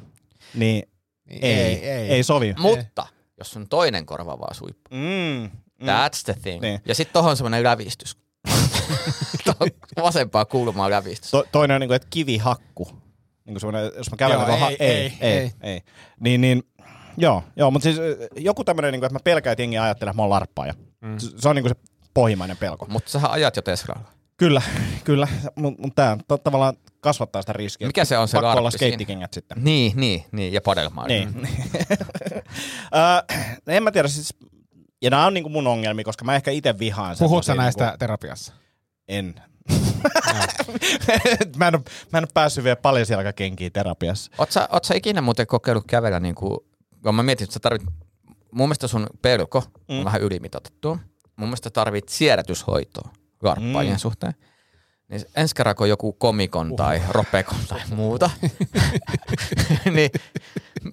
Niin 0.55 0.83
Niin, 1.31 1.45
ei, 1.45 1.53
ei, 1.55 1.91
ei, 1.91 2.09
ei 2.11 2.23
sovi. 2.23 2.55
mutta 2.59 3.07
jos 3.39 3.51
sun 3.51 3.69
toinen 3.69 4.07
korva 4.07 4.39
vaan 4.39 4.55
suippu. 4.55 4.91
Mm, 4.91 5.51
mm. 5.81 5.87
That's 5.89 6.23
the 6.25 6.35
thing. 6.43 6.63
Niin. 6.63 6.81
Ja 6.87 6.95
sitten 6.95 7.13
tohon 7.13 7.37
semmonen 7.37 7.63
lävistys. 7.65 8.17
Tohon 9.45 9.71
vasempaa 10.03 10.45
kulmaa 10.45 10.91
lävistys. 10.91 11.31
To, 11.31 11.45
toinen 11.53 11.75
on 11.75 11.81
niin 11.81 11.89
kuin, 11.89 11.97
että 11.97 12.09
kivihakku. 12.11 12.85
Niin 13.45 13.55
kuin 13.55 13.61
semmoinen, 13.61 13.93
jos 13.97 14.11
mä 14.11 14.17
kävelen... 14.17 14.61
Joo, 14.61 14.69
ei, 14.69 14.77
ei, 14.81 14.89
ei, 14.89 14.97
ei, 15.21 15.21
ei, 15.21 15.39
ei. 15.39 15.73
ei. 15.73 15.81
Niin, 16.21 16.41
niin, 16.41 16.63
joo, 17.17 17.43
joo, 17.57 17.71
mutta 17.71 17.85
siis 17.85 17.97
joku 18.37 18.65
tämmöinen, 18.65 18.93
niin 18.93 19.01
kuin, 19.01 19.07
että 19.07 19.15
mä 19.15 19.21
pelkään, 19.25 19.53
että 19.53 19.63
jengi 19.63 19.79
ajattelee, 19.79 20.11
että 20.11 20.17
mä 20.17 20.23
oon 20.23 20.31
larppaaja. 20.31 20.75
Mm. 21.01 21.19
Se, 21.19 21.31
se 21.37 21.49
on 21.49 21.57
niin 21.57 21.63
kuin 21.63 21.73
se 21.77 21.93
pohjimmainen 22.15 22.57
pelko. 22.57 22.87
Mutta 22.89 23.11
sähän 23.11 23.31
ajat 23.31 23.57
jo 23.57 23.63
Teslalla. 23.63 24.09
Kyllä, 24.37 24.63
kyllä, 25.05 25.29
mutta 25.57 25.83
mut 25.83 25.95
tämä 25.95 26.17
to, 26.29 26.39
tavallaan 26.39 26.77
kasvattaa 27.01 27.43
sitä 27.43 27.53
riskiä. 27.53 27.87
Mikä 27.87 28.05
se 28.05 28.19
on 28.19 28.29
se 28.29 28.37
Pakko 28.37 28.51
olla 28.51 28.63
larppi 28.63 28.79
siinä? 28.79 28.91
skeittikengät 28.91 29.33
sitten. 29.33 29.65
Niin, 29.65 29.93
niin, 29.97 30.25
niin, 30.33 30.53
ja 30.53 30.61
padelmaa. 30.61 31.07
Niin. 31.07 31.49
Ö, 32.95 33.35
en 33.77 33.83
mä 33.83 33.91
tiedä, 33.91 34.09
siis, 34.09 34.35
ja 35.03 35.11
nämä 35.11 35.27
on 35.27 35.35
niinku 35.35 35.49
mun 35.49 35.67
ongelmia, 35.67 36.05
koska 36.05 36.25
mä 36.25 36.37
ehkä 36.37 36.51
itse 36.51 36.79
vihaan 36.79 37.17
Puhut 37.19 37.45
sä 37.45 37.47
semmosia 37.47 37.55
näistä 37.65 37.85
Niinku, 37.85 37.99
terapiassa? 37.99 38.53
en. 39.09 39.35
mä, 41.57 41.69
en 41.69 41.75
ole, 41.75 41.83
mä 42.13 42.19
en 42.19 42.25
ole 42.25 42.29
päässyt 42.35 42.65
vielä 42.65 42.77
paljon 42.77 43.07
siellä 43.07 43.33
kenkiä 43.33 43.71
terapiassa. 43.71 44.31
Oot 44.39 44.51
sä, 44.51 44.69
oot 44.73 44.85
sä 44.85 44.95
ikinä 44.95 45.21
muuten 45.21 45.47
kokeillut 45.47 45.85
kävellä 45.87 46.21
niinku, 46.21 46.67
kun 47.11 47.15
mä 47.15 47.23
mietin, 47.23 47.45
että 47.45 47.55
sä 47.55 47.61
tarvit, 47.61 47.83
mun 48.53 48.69
mielestä 48.69 48.87
sun 48.87 49.07
pelko 49.23 49.59
on 49.89 49.99
Mm. 49.99 50.05
vähän 50.05 50.21
ylimitoitettua. 50.23 50.99
Mun 51.37 51.49
mielestä 51.49 51.71
tarvit 51.71 52.09
siedätyshoitoa 52.09 53.11
larppaajien 53.43 53.95
Mm. 53.97 53.99
suhteen. 53.99 54.35
Niin 55.09 55.23
ensi 55.37 55.55
kerran, 55.55 55.77
kun 55.77 55.89
joku 55.89 56.13
komikon 56.13 56.77
tai 56.77 57.03
ropekon 57.09 57.59
tai 57.69 57.81
muuta, 57.95 58.31
niin 59.95 60.11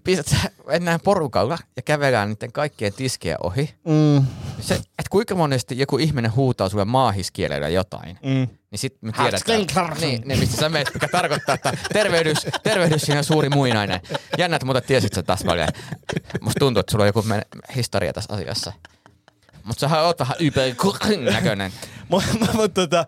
pistät 0.03 0.27
sä 0.27 0.37
mennään 0.67 0.99
porukalla 1.03 1.57
ja 1.75 1.81
kävelään 1.81 2.29
niiden 2.29 2.51
kaikkien 2.51 2.93
tiskien 2.93 3.37
ohi. 3.43 3.75
Mm, 3.87 4.25
Se, 4.59 4.75
että 4.75 5.09
kuinka 5.09 5.35
monesti 5.35 5.79
joku 5.79 5.97
ihminen 5.97 6.35
huutaa 6.35 6.69
sulle 6.69 6.85
maahiskielellä 6.85 7.69
jotain, 7.69 8.19
mm. 8.23 8.47
niin 8.71 8.79
sit 8.79 8.97
me 9.01 9.11
tiedetään, 9.11 9.97
niin, 9.99 10.21
niin 10.25 10.39
mistä 10.39 10.57
sä 10.57 10.69
meet, 10.69 10.93
mikä 10.93 11.07
tarkoittaa, 11.07 11.55
että 11.55 11.73
tervehdys, 11.93 12.37
tervehdys 12.63 13.01
siinä 13.01 13.23
suuri 13.23 13.49
muinainen. 13.49 14.01
Jännä, 14.37 14.55
että 14.55 14.65
muuten 14.65 14.83
tiesit 14.83 15.13
sä 15.13 15.23
tässä 15.23 15.45
paljon. 15.45 15.67
Musta 16.41 16.59
tuntuu, 16.59 16.79
että 16.79 16.91
sulla 16.91 17.03
on 17.03 17.09
joku 17.09 17.21
men- 17.21 17.45
historia 17.75 18.13
tässä 18.13 18.33
asiassa. 18.33 18.73
Mutta 19.63 19.79
sähän 19.79 20.03
oot 20.03 20.19
vähän 20.19 20.35
yper 20.39 20.75
näköinen. 21.33 21.73
Mutta 22.09 22.47
mut, 22.53 22.73
tota, 22.73 23.05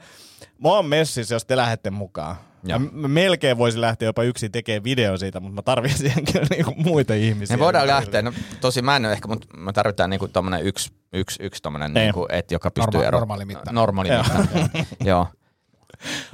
mä 0.63 0.69
oon 0.69 0.85
messissä, 0.85 1.35
jos 1.35 1.45
te 1.45 1.57
lähdette 1.57 1.89
mukaan. 1.91 2.35
Joo. 2.63 2.79
Mä, 2.79 2.89
mä 2.91 3.07
melkein 3.07 3.57
voisin 3.57 3.81
lähteä 3.81 4.05
jopa 4.05 4.23
yksin 4.23 4.51
tekemään 4.51 4.83
video 4.83 5.17
siitä, 5.17 5.39
mutta 5.39 5.55
mä 5.55 5.61
tarvitsen 5.61 5.97
siihen 5.99 6.25
kyllä 6.33 6.47
niinku 6.49 6.73
muita 6.77 7.13
ihmisiä. 7.13 7.57
Me 7.57 7.63
voidaan 7.63 7.87
lähteä, 7.87 8.21
no 8.21 8.33
tosi 8.61 8.81
mä 8.81 8.95
en 8.95 9.05
ole 9.05 9.13
ehkä, 9.13 9.27
mutta 9.27 9.47
me 9.57 9.73
tarvitaan 9.73 10.09
niinku 10.09 10.27
tommonen 10.27 10.63
yksi, 10.63 10.93
yksi, 11.13 11.43
yksi 11.43 11.61
tommonen, 11.61 11.93
Niin. 11.93 12.01
niinku, 12.03 12.27
et, 12.31 12.51
joka 12.51 12.71
pystyy 12.71 12.99
Norma- 13.01 13.07
ero- 13.07 13.11
normaali 13.19 13.45
mitta. 13.45 13.71
Normaali 13.71 14.09
Joo. 14.09 14.23
mitta. 14.23 14.85
Joo. 15.09 15.27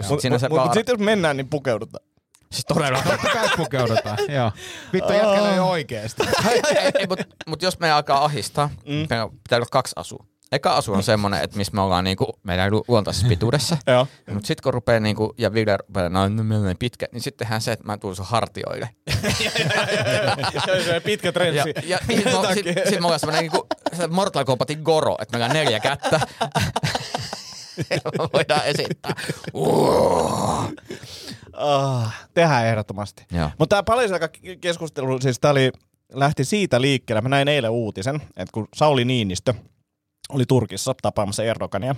Mutta 0.09 0.21
Siinä 0.21 0.33
mut, 0.33 0.41
se 0.41 0.49
mut, 0.49 0.73
sitten 0.73 0.93
jos 0.93 0.99
mennään, 0.99 1.37
niin 1.37 1.49
pukeudutaan. 1.49 2.05
Siis 2.51 2.65
todella. 2.65 3.01
Totta 3.11 3.27
kai 3.33 3.49
pukeudutaan. 3.57 4.17
Joo. 4.29 4.51
Vittu 4.93 5.13
jätkällä 5.13 5.53
ei 5.53 5.59
oikeesti. 5.59 6.23
ei, 6.49 6.61
ei, 6.99 7.07
mutta 7.07 7.25
mut 7.47 7.61
jos 7.61 7.79
me 7.79 7.91
alkaa 7.91 8.25
ahistaa, 8.25 8.67
mm. 8.67 9.01
pitää 9.43 9.57
olla 9.57 9.65
kaksi 9.71 9.93
asua. 9.95 10.25
Eka 10.51 10.75
asu 10.75 10.93
on 10.93 11.03
semmonen, 11.03 11.43
että 11.43 11.57
missä 11.57 11.73
me 11.73 11.81
ollaan 11.81 12.03
niinku 12.03 12.39
meidän 12.43 12.71
lu- 12.71 12.83
luontaisessa 12.87 13.27
pituudessa. 13.27 13.77
Mutta 14.33 14.47
sitten 14.47 14.63
kun 14.63 14.73
rupeaa 14.73 14.99
niinku, 14.99 15.33
ja 15.37 15.53
Ville 15.53 15.77
rupeaa, 15.77 16.09
no, 16.09 16.27
no 16.29 16.69
on 16.69 16.75
pitkä, 16.79 17.07
niin 17.11 17.21
sittenhän 17.21 17.61
se, 17.61 17.71
että 17.71 17.85
mä 17.85 17.97
tulen 17.97 18.15
sun 18.15 18.25
hartioille. 18.25 18.89
se 20.85 20.99
pitkä 21.05 21.27
Ja, 21.27 21.31
trenssi. 21.31 21.73
ja 21.85 21.97
sitten 22.07 22.33
sit, 22.53 22.65
sit, 22.65 22.77
sit 22.89 22.99
me 22.99 23.05
ollaan 23.05 23.19
semmonen 23.19 23.41
niinku, 23.41 23.67
se 23.93 24.07
Mortal 24.07 24.45
Kombatin 24.45 24.81
Goro, 24.81 25.15
että 25.21 25.37
meillä 25.37 25.45
on 25.45 25.53
neljä 25.53 25.79
kättä. 25.79 26.19
Ja 27.89 27.97
voidaan 28.33 28.65
esittää. 28.65 29.13
Oh, 29.53 30.63
tehdään 32.33 32.65
ehdottomasti. 32.65 33.25
Mutta 33.59 33.75
tämä 33.75 33.83
paljon 33.83 34.19
keskustelu, 34.61 35.21
siis 35.21 35.39
tämä 35.39 35.51
oli, 35.51 35.71
lähti 36.13 36.43
siitä 36.45 36.81
liikkeelle. 36.81 37.21
Mä 37.21 37.29
näin 37.29 37.47
eilen 37.47 37.71
uutisen, 37.71 38.15
että 38.15 38.51
kun 38.53 38.67
Sauli 38.75 39.05
Niinistö 39.05 39.53
oli 40.31 40.45
Turkissa 40.47 40.95
tapaamassa 41.01 41.43
Erdogania, 41.43 41.95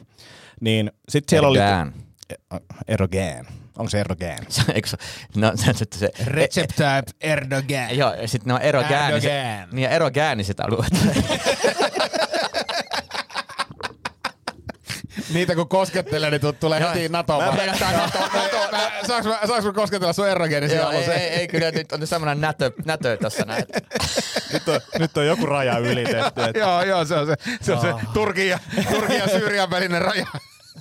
niin 0.61 0.91
sitten 1.09 1.29
siellä 1.29 1.47
oli... 1.47 1.59
Erdogan. 1.59 1.93
Erdogan. 2.87 3.45
Onko 3.77 3.89
se 3.89 3.99
Erdogan? 3.99 4.37
Eikö 4.73 4.87
se, 4.87 4.97
no 5.35 5.51
se, 5.55 5.73
se, 5.73 5.85
se 5.95 6.09
Recep 6.25 6.69
Tayyip 6.75 7.05
Erdogan. 7.21 7.97
Joo, 7.97 8.13
ja 8.13 8.27
sitten 8.27 8.47
ne 8.47 8.53
on 8.53 8.61
Erdogan. 8.61 9.13
niin 9.71 9.83
ja 9.83 9.89
erogääni 9.89 10.43
sitä 10.53 10.63
aluetta. 10.63 10.97
Niitä 15.33 15.55
kun 15.55 15.69
koskettelee, 15.69 16.29
niin 16.31 16.41
tu- 16.41 16.53
tulee 16.53 16.79
heti 16.79 17.09
NATO. 17.09 17.41
Mä 17.41 17.51
pelkästään 17.57 17.95
NATO, 17.97 18.19
NATO, 18.19 18.57
Mä- 18.71 18.91
Saanko 19.07 19.29
mä, 19.29 19.39
saanko 19.47 19.67
mä 19.67 19.73
kosketella 19.73 20.13
sun 20.13 20.27
erogeenisia 20.29 20.81
Joo, 20.81 20.91
ei, 20.91 21.09
ei, 21.09 21.19
ei, 21.29 21.47
kyllä 21.47 21.71
nyt 21.71 21.91
on 21.91 22.07
semmoinen 22.07 22.41
nätö, 22.41 22.71
nätö 22.85 23.17
tässä 23.17 23.45
näin. 23.45 23.63
Nyt 24.53 24.67
on, 24.67 24.79
nyt 24.99 25.17
on 25.17 25.25
joku 25.27 25.45
raja 25.45 25.77
ylitetty. 25.77 26.43
Että 26.43 26.59
Joo, 26.59 26.83
joo, 26.83 27.05
se 27.05 27.15
on 27.15 27.27
se, 27.27 27.35
se, 27.61 27.73
on 27.73 27.81
se 27.81 27.87
Turkin, 28.13 28.49
ja, 28.49 28.59
Turkin 28.91 29.17
ja 29.17 29.27
Syyrian 29.27 29.69
välinen 29.69 30.01
raja. 30.01 30.25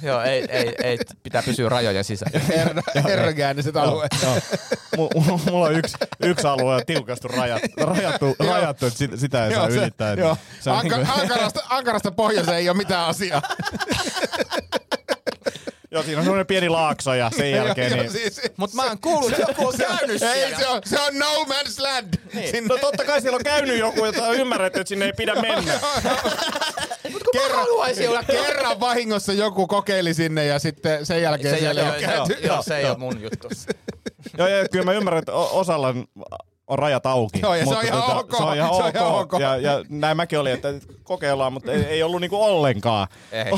Joo, 0.02 0.22
ei, 0.22 0.44
ei, 0.48 0.74
ei, 0.83 0.98
pitää 1.22 1.42
pysyä 1.42 1.68
rajojen 1.68 2.05
sisällä. 2.05 2.40
Er- 2.96 3.11
Erogääniset 3.11 3.76
alueet. 3.76 4.12
Joo. 4.22 4.37
Mulla, 4.96 5.40
mulla 5.50 5.66
on 5.66 5.74
yksi, 5.74 5.96
yksi 6.22 6.46
alue 6.46 6.74
on 6.74 6.83
tiukasti 6.87 7.28
rajattu, 7.28 7.68
rajattu, 7.81 8.37
rajattu 8.38 8.87
että 8.87 8.98
sitä, 8.98 9.16
sitä 9.16 9.46
ei 9.46 9.55
saa 9.55 9.70
se- 9.70 9.76
ylittää. 9.76 10.12
että 10.12 10.24
joo. 10.24 10.37
Se 10.61 10.70
on 10.70 10.76
Anka, 10.78 10.96
niinku- 10.96 11.12
ankarasta, 11.20 11.61
ankarasta 11.68 12.11
pohjoiseen 12.11 12.57
ei 12.57 12.68
ole 12.68 12.76
mitään 12.76 13.07
asiaa. 13.07 13.42
Joo, 15.90 16.02
siinä 16.02 16.18
on 16.18 16.24
semmoinen 16.24 16.46
pieni 16.46 16.68
laakso 16.68 17.14
ja 17.14 17.31
sen 17.37 17.50
jälkeen 17.50 17.90
Joo, 17.90 18.00
niin... 18.00 18.12
siis, 18.12 18.40
Mutta 18.57 18.76
mä 18.76 18.83
oon 18.85 18.98
kuullut, 19.00 19.33
että 19.33 19.44
joku 19.48 19.66
on 19.68 19.74
käynyt 19.78 20.22
ei, 20.22 20.35
siellä. 20.35 20.59
se 20.59 20.66
on, 20.68 20.81
se 20.85 21.00
on 21.00 21.18
no 21.18 21.26
man's 21.44 21.83
land. 21.83 22.14
Sinne, 22.50 22.68
No 22.68 22.78
totta 22.78 23.05
kai 23.05 23.20
siellä 23.20 23.37
on 23.37 23.44
käynyt 23.44 23.78
joku, 23.78 24.05
jota 24.05 24.26
on 24.26 24.35
ymmärretty, 24.37 24.81
että 24.81 24.88
sinne 24.88 25.05
ei 25.05 25.12
pidä 25.12 25.35
mennä. 25.35 25.72
Kerran, 27.33 27.61
haluaisin 27.61 28.09
olla 28.09 28.23
kerran 28.23 28.81
vahingossa 28.81 29.33
joku 29.33 29.66
kokeili 29.66 30.14
sinne 30.14 30.47
ja 30.47 30.59
sitten 30.59 31.07
sen 31.07 31.23
jälkeen 31.23 31.55
se, 31.55 31.61
siellä 31.61 31.81
joo, 31.81 31.95
ei 31.95 32.03
joo, 32.03 32.23
ole 32.23 32.29
joo, 32.29 32.55
joo, 32.55 32.62
se 32.62 32.77
ei 32.77 32.85
ole 32.85 32.99
mun 32.99 33.23
juttu. 33.23 33.49
Joo, 34.38 34.49
ja 34.49 34.68
kyllä 34.68 34.85
mä 34.85 34.92
ymmärrän, 34.92 35.18
että 35.18 35.33
osalla 35.33 35.88
on, 35.88 36.05
rajat 36.79 37.07
auki. 37.07 37.40
Joo, 37.42 37.55
ja 37.55 37.64
se 37.64 37.71
on 37.71 37.77
Mutta 37.77 37.97
tota, 37.97 38.18
ok. 38.18 38.37
Se 38.37 38.42
on 38.42 38.57
ihan 38.57 38.71
Se 38.75 38.83
on 38.83 38.88
ok. 38.88 38.95
ihan 38.95 39.12
ok. 39.12 39.33
Ja, 39.40 39.57
ja 39.57 39.85
näin 39.88 40.16
mäkin 40.16 40.38
olin, 40.38 40.53
että 40.53 40.68
kokeillaan, 41.03 41.53
mutta 41.53 41.73
ei, 41.73 41.83
ei 41.83 42.03
ollut 42.03 42.21
niinku 42.21 42.42
ollenkaan. 42.42 43.09
Ei. 43.33 43.53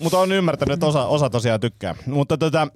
Mutta 0.00 0.18
on 0.18 0.32
ymmärtänyt, 0.32 0.74
että 0.74 0.86
osa, 0.86 1.06
osa 1.06 1.30
tosiaan 1.30 1.60
tykkää. 1.60 1.94
Mutta 2.06 2.38
tota, 2.38 2.68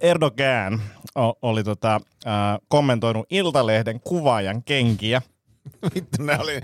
Erdogan 0.00 0.82
o- 1.18 1.38
oli 1.42 1.64
tota, 1.64 1.94
äh, 2.26 2.32
kommentoinut 2.68 3.26
Iltalehden 3.30 4.00
kuvaajan 4.00 4.62
kenkiä. 4.62 5.22
Vittu, 5.94 6.22
ne 6.22 6.38
oli... 6.38 6.60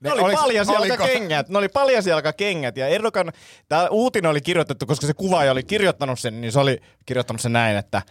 Ne 0.00 0.12
oli 0.12 0.22
oliks- 0.22 0.40
paljasjalkakengät. 0.40 1.48
Ne 1.48 1.58
oli 1.58 1.68
paljasjalkakengät. 1.68 2.76
Ja 2.76 2.88
Erdogan, 2.88 3.32
tämä 3.68 3.88
uutinen 3.88 4.30
oli 4.30 4.40
kirjoitettu, 4.40 4.86
koska 4.86 5.06
se 5.06 5.14
kuvaaja 5.14 5.52
oli 5.52 5.62
kirjoittanut 5.62 6.20
sen, 6.20 6.40
niin 6.40 6.52
se 6.52 6.60
oli 6.60 6.80
kirjoittanut 7.06 7.40
sen 7.40 7.52
näin, 7.52 7.76
että 7.76 8.02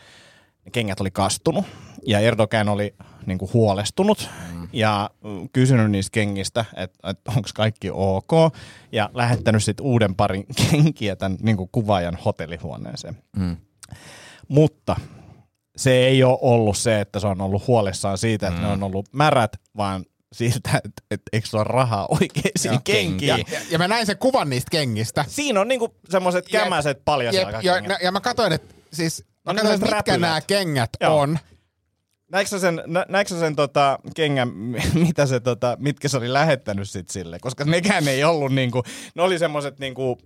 ne 0.66 0.72
kengät 0.72 1.02
oli 1.02 1.12
kastunut. 1.12 1.66
Ja 2.08 2.20
Erdogan 2.20 2.70
oli 2.70 2.96
niin 3.26 3.38
kuin 3.38 3.54
huolestunut 3.54 4.30
mm. 4.54 4.68
ja 4.74 5.10
mm, 5.24 5.50
kysynyt 5.54 5.92
niistä 5.92 6.12
kengistä, 6.12 6.66
että, 6.76 7.10
että 7.10 7.32
onko 7.36 7.50
kaikki 7.56 7.90
ok. 7.94 8.32
Ja 8.92 9.10
lähettänyt 9.14 9.64
sitten 9.64 9.86
uuden 9.86 10.16
parin 10.16 10.46
kenkiä 10.72 11.16
tämän 11.16 11.38
niin 11.42 11.58
kuin 11.58 11.70
kuvaajan 11.72 12.18
hotellihuoneeseen. 12.26 13.18
Mm. 13.38 13.58
Mutta 14.48 14.96
se 15.78 15.92
ei 15.92 16.24
ole 16.24 16.38
ollut 16.42 16.78
se, 16.78 17.02
että 17.02 17.20
se 17.20 17.28
on 17.28 17.42
ollut 17.42 17.68
huolissaan 17.68 18.18
siitä, 18.18 18.48
että 18.48 18.60
mm. 18.60 18.68
ne 18.68 18.74
on 18.74 18.84
ollut 18.84 19.10
märät, 19.14 19.52
vaan 19.78 20.06
siitä, 20.34 20.70
että, 20.86 21.02
että 21.12 21.30
eikö 21.34 21.48
se 21.48 21.58
ole 21.58 21.64
rahaa 21.64 22.08
oikeisiin 22.22 22.84
kenkiin. 22.84 23.46
Ja, 23.52 23.60
ja 23.70 23.78
mä 23.78 23.88
näin 23.88 24.06
sen 24.06 24.18
kuvan 24.18 24.50
niistä 24.50 24.72
kengistä. 24.72 25.26
Siinä 25.28 25.62
on 25.62 25.68
niinku 25.68 25.96
semmoiset 26.10 26.46
kämäiset 26.52 26.90
Jep, 26.90 26.98
ja, 26.98 27.04
paljasjalkakengät. 27.06 28.02
ja 28.02 28.12
mä 28.12 28.22
katsoin, 28.22 28.54
että 28.54 28.76
siis 28.94 29.26
mä 29.46 29.54
No, 29.54 29.58
katsoin, 29.58 29.80
mitkä 29.80 29.96
räpylät. 29.96 30.22
nämä 30.22 30.42
kengät 30.42 30.90
Joo. 31.02 31.20
on. 31.20 31.40
Näetkö 32.32 32.50
sä 32.50 32.60
sen, 32.60 32.84
nä, 32.88 33.24
sä 33.28 33.40
sen 33.40 33.56
tota, 33.56 34.00
kengän, 34.16 34.50
mitä 35.08 35.26
se, 35.26 35.40
tota, 35.40 35.78
mitkä 35.80 36.08
se 36.08 36.18
oli 36.18 36.34
lähettänyt 36.34 36.90
sit 36.90 37.10
sille? 37.10 37.40
Koska 37.40 37.64
nekään 37.64 38.08
ei 38.08 38.24
ollut 38.24 38.54
niinku, 38.54 38.84
ne 39.16 39.22
oli 39.22 39.40
semmoset 39.40 39.80
niinku, 39.80 40.18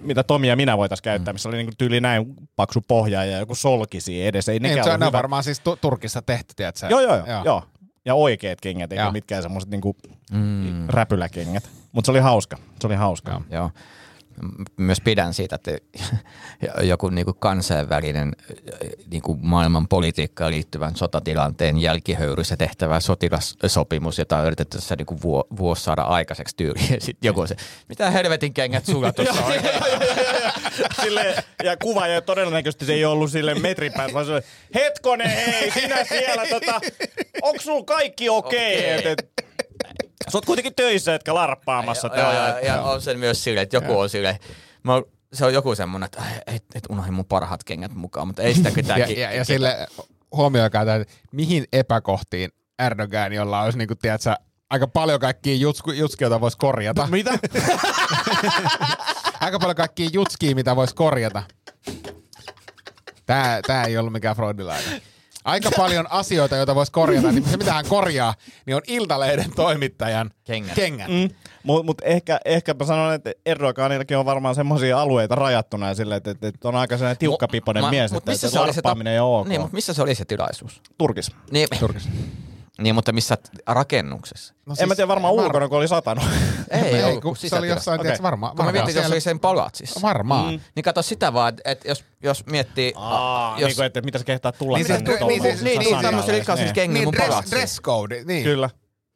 mitä 0.00 0.22
Tomi 0.22 0.48
ja 0.48 0.56
minä 0.56 0.78
voitais 0.78 1.02
käyttää, 1.02 1.32
missä 1.32 1.48
oli 1.48 1.56
niinku 1.56 1.72
tyyli 1.78 2.00
näin 2.00 2.34
paksu 2.56 2.80
pohja 2.88 3.24
ja 3.24 3.38
joku 3.38 3.54
solkisi 3.54 4.26
edes. 4.26 4.48
Ei 4.48 4.58
Niin, 4.58 4.84
se 4.84 4.90
on 4.90 5.00
hyvä. 5.00 5.12
varmaan 5.12 5.42
siis 5.44 5.60
tu- 5.60 5.76
Turkissa 5.76 6.22
tehty, 6.22 6.54
tiedätkö? 6.56 6.86
Joo, 6.90 7.00
joo, 7.00 7.16
joo. 7.16 7.42
joo. 7.44 7.62
Ja 8.04 8.14
oikeat 8.14 8.60
kengät, 8.60 8.92
eikä 8.92 9.02
Joo. 9.04 9.12
mitkään 9.12 9.42
semmoset 9.42 9.70
niinku 9.70 9.96
mm. 10.32 10.86
räpyläkengät. 10.88 11.70
Mutta 11.92 12.06
se 12.06 12.10
oli 12.12 12.20
hauska. 12.20 12.56
Se 12.80 12.86
oli 12.86 12.94
hauska. 12.94 13.30
Joo. 13.32 13.42
Joo. 13.50 13.70
Myös 14.76 15.00
pidän 15.00 15.34
siitä, 15.34 15.54
että 15.54 15.70
joku 16.82 17.08
niinku 17.08 17.32
kansainvälinen 17.32 18.32
niinku 19.10 19.38
maailman 19.42 19.88
politiikkaan 19.88 20.52
liittyvän 20.52 20.96
sotatilanteen 20.96 21.78
jälkihöyryssä 21.78 22.56
tehtävä 22.56 23.00
sotilassopimus, 23.00 24.18
jota 24.18 24.38
on 24.38 24.46
yritetty 24.46 24.78
tässä 24.78 24.96
niinku 24.96 25.22
vuo, 25.22 25.44
vuosi 25.56 25.82
saada 25.82 26.02
aikaiseksi 26.02 26.56
tyyliin. 26.56 27.00
Sitten 27.00 27.28
joku 27.28 27.46
se, 27.46 27.56
mitä 27.88 28.10
helvetin 28.10 28.54
kengät 28.54 28.86
sulla 28.86 29.12
tuossa 29.16 29.44
on? 29.44 29.52
Sille, 31.02 31.44
ja 31.62 31.76
kuva 31.76 32.06
ja 32.06 32.22
todennäköisesti 32.22 32.84
se 32.84 32.92
ei 32.92 33.04
ollut 33.04 33.30
sille 33.30 33.54
metrin 33.54 33.92
päässä, 33.92 34.14
vaan 34.14 34.26
se 34.26 34.32
oli, 34.32 34.42
hetkonen 34.74 35.30
hei, 35.30 35.70
sinä 35.70 36.04
siellä, 36.04 36.46
tota, 36.46 36.80
onko 37.42 37.60
sulla 37.60 37.84
kaikki 37.84 38.28
okei? 38.28 38.78
Okay? 38.78 38.98
Et, 38.98 39.06
et, 39.06 39.39
sä 40.30 40.38
oot 40.38 40.44
kuitenkin 40.46 40.74
töissä, 40.74 41.14
etkä 41.14 41.34
larppaamassa 41.34 42.08
ja, 42.08 42.14
täällä. 42.14 42.40
ja, 42.48 42.66
ja, 42.66 42.82
on 42.82 43.02
se 43.02 43.14
myös 43.14 43.44
silleen, 43.44 43.62
että 43.62 43.76
joku 43.76 43.98
on 43.98 44.10
silleen, 44.10 44.36
mä, 44.82 44.92
se 45.32 45.44
on 45.44 45.54
joku 45.54 45.74
semmoinen, 45.74 46.04
että 46.04 46.22
et, 46.46 46.64
et 46.74 46.84
unohdin 46.88 47.14
mun 47.14 47.24
parhaat 47.24 47.64
kengät 47.64 47.94
mukaan, 47.94 48.26
mutta 48.26 48.42
ei 48.42 48.54
sitä 48.54 48.70
ketään 48.76 49.00
Ja, 49.00 49.06
ki- 49.06 49.20
ja, 49.20 49.32
ja 49.32 49.44
sille 49.44 49.86
huomioikaa, 50.32 50.82
että 50.82 51.14
mihin 51.32 51.64
epäkohtiin 51.72 52.50
Erdogan, 52.78 53.32
jolla 53.32 53.62
olisi 53.62 53.78
niinku, 53.78 53.94
tiedätkö, 53.94 54.34
aika 54.70 54.86
paljon 54.88 55.20
kaikkia 55.20 55.54
jutsku, 55.54 55.90
jutskia, 55.92 56.24
joita 56.26 56.40
voisi 56.40 56.58
korjata. 56.58 57.06
Mitä? 57.06 57.30
Aika 59.40 59.58
paljon 59.58 59.76
kaikkia 59.76 60.08
jutskia, 60.12 60.54
mitä 60.54 60.76
voisi 60.76 60.94
korjata. 60.94 61.42
Tää, 63.26 63.60
tää 63.66 63.84
ei 63.84 63.98
ollut 63.98 64.12
mikään 64.12 64.36
freudilainen. 64.36 65.02
Aika 65.44 65.70
paljon 65.76 66.06
asioita, 66.10 66.56
joita 66.56 66.74
voisi 66.74 66.92
korjata, 66.92 67.32
niin 67.32 67.44
se 67.44 67.56
mitä 67.56 67.72
hän 67.72 67.84
korjaa, 67.88 68.34
niin 68.66 68.76
on 68.76 68.82
Iltalehden 68.86 69.50
toimittajan 69.56 70.30
Kengät. 70.44 70.74
kengät. 70.74 71.08
Mm. 71.08 71.30
Mutta 71.62 71.86
mut 71.86 72.02
ehkä, 72.04 72.40
ehkä 72.44 72.74
mä 72.74 72.84
sanon, 72.84 73.14
että 73.14 73.32
Erdoganillakin 73.46 74.16
on 74.16 74.24
varmaan 74.24 74.54
semmoisia 74.54 75.00
alueita 75.00 75.34
rajattuna 75.34 75.88
ja 75.88 75.94
sille, 75.94 76.16
että, 76.16 76.30
että, 76.30 76.48
että 76.48 76.68
on 76.68 76.76
aika 76.76 76.96
sellainen 76.96 77.18
tiukkapipoinen 77.18 77.84
mies, 77.90 78.12
mut 78.12 78.22
että, 78.22 78.30
missä 78.30 78.46
että 78.46 78.52
se 78.54 78.60
oli 78.60 78.72
se 78.72 78.76
larppaaminen 78.76 79.12
ei 79.12 79.20
ole 79.20 79.40
ok. 79.40 79.48
Niin, 79.48 79.60
mutta 79.60 79.74
missä 79.74 79.94
se 79.94 80.02
oli 80.02 80.14
se 80.14 80.24
tilaisuus? 80.24 80.82
Turkis. 80.98 81.30
Niin, 81.50 81.68
niin 82.80 82.94
mutta 82.94 83.12
missä 83.12 83.36
rakennuksessa? 83.66 84.54
No 84.66 84.74
en 84.78 84.88
mä 84.88 84.94
tiedä 84.94 85.08
varmaan 85.08 85.36
var- 85.36 85.44
ulkona, 85.44 85.68
kun 85.68 85.78
oli 85.78 85.88
satanut. 85.88 86.24
Ei, 86.70 86.80
Ei, 86.80 87.04
ollut 87.04 87.22
kun 87.22 87.36
kuin 87.36 87.50
se 87.50 87.56
oli 87.56 87.68
jossain, 87.68 87.94
Okei. 88.00 88.04
tiedätkö, 88.04 88.22
varmaan. 88.22 88.56
Kun 88.56 88.64
mä 88.64 88.72
mietin, 88.72 88.88
jos 88.88 88.94
siellä- 88.94 89.12
oli 89.14 89.20
sen 89.20 89.40
palatsissa. 89.40 90.02
Varmaan. 90.02 90.54
Mm. 90.54 90.60
Niin 90.74 90.82
kato 90.84 91.02
sitä 91.02 91.32
vaan, 91.32 91.48
että 91.48 91.62
et 91.70 91.84
jos, 91.84 92.04
jos 92.22 92.46
miettii... 92.46 92.92
Aa, 92.96 93.58
jos, 93.58 93.66
niin 93.66 93.76
kuin, 93.76 93.86
että 93.86 94.00
mitä 94.00 94.18
se 94.18 94.24
kehtaa 94.24 94.52
tulla 94.52 94.76
Niin 94.76 94.86
siis 94.86 94.98
tänne 94.98 95.14
dre- 95.14 95.18
tuohon 95.18 95.28
niin 95.32 95.42
siis- 95.42 95.62
niin, 95.62 95.78
niin, 95.78 95.82
Sasanaalle. 95.82 96.08
tämmöisen 96.08 96.34
likaisen 96.38 96.64
Niin. 96.64 96.74
kengin 96.74 96.94
Niin, 96.94 97.04
mun 97.04 97.12
dress, 97.14 97.28
palatsiin. 97.28 97.58
dress 97.58 97.80
code. 97.80 98.24
Niin. 98.24 98.44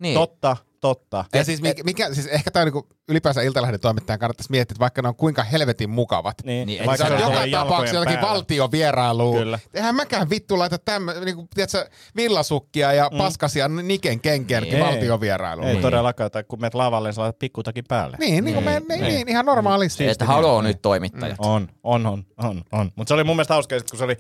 Niin. 0.04 0.14
Totta, 0.14 0.56
totta. 0.80 1.24
Ja 1.34 1.44
siis 1.44 1.62
mikä, 1.62 1.82
mikä, 1.82 2.14
siis 2.14 2.26
ehkä 2.26 2.50
tämä 2.50 2.64
niinku 2.64 2.88
ylipäänsä 3.08 3.42
Iltalehden 3.42 3.80
toimittajan 3.80 4.18
kannattaisi 4.18 4.50
miettiä, 4.50 4.72
että 4.72 4.80
vaikka 4.80 5.02
ne 5.02 5.08
on 5.08 5.16
kuinka 5.16 5.42
helvetin 5.42 5.90
mukavat. 5.90 6.34
Niin, 6.44 6.66
Niin, 6.66 6.86
vaikka 6.86 7.06
et 7.06 7.12
se 7.12 7.18
sä 7.18 7.26
on 7.26 7.32
joka 7.32 7.58
tapauksessa 7.58 7.96
jollakin 7.96 8.20
valtiovierailuun. 8.20 9.38
Kyllä. 9.38 9.58
Eihän 9.74 9.94
mäkään 9.94 10.30
vittu 10.30 10.58
laita 10.58 10.78
tämmö, 10.78 11.20
niinku, 11.24 11.48
tiedätkö, 11.54 11.88
villasukkia 12.16 12.92
ja 12.92 13.08
mm. 13.12 13.18
paskasia 13.18 13.68
Niken 13.68 14.20
kenkiä 14.20 14.60
Niin. 14.60 14.72
niin. 14.72 14.82
Ei. 14.82 14.90
valtiovierailuun. 14.90 15.68
Ei 15.68 15.74
Niin, 15.74 15.82
todellakaan, 15.82 16.30
tai 16.30 16.44
kun 16.48 16.60
menet 16.60 16.74
lavalle, 16.74 17.08
niin 17.08 17.14
sä 17.14 17.20
laitat 17.20 17.38
pikkutakin 17.38 17.84
päälle. 17.88 18.16
niin, 18.20 18.44
niin, 18.44 18.54
kuin 18.54 18.64
me, 18.64 18.82
niin, 18.88 19.02
niin, 19.02 19.28
ihan 19.28 19.46
normaalisti. 19.46 20.08
Että 20.08 20.24
haloo 20.24 20.62
nyt 20.62 20.82
toimittajat. 20.82 21.36
On, 21.38 21.68
on, 21.82 22.06
on, 22.06 22.24
on, 22.36 22.62
on. 22.72 22.90
Mutta 22.96 23.08
se 23.08 23.14
oli 23.14 23.24
mun 23.24 23.36
mielestä 23.36 23.54
hauska, 23.54 23.76
kun 23.90 23.98
se 23.98 24.04
oli, 24.04 24.16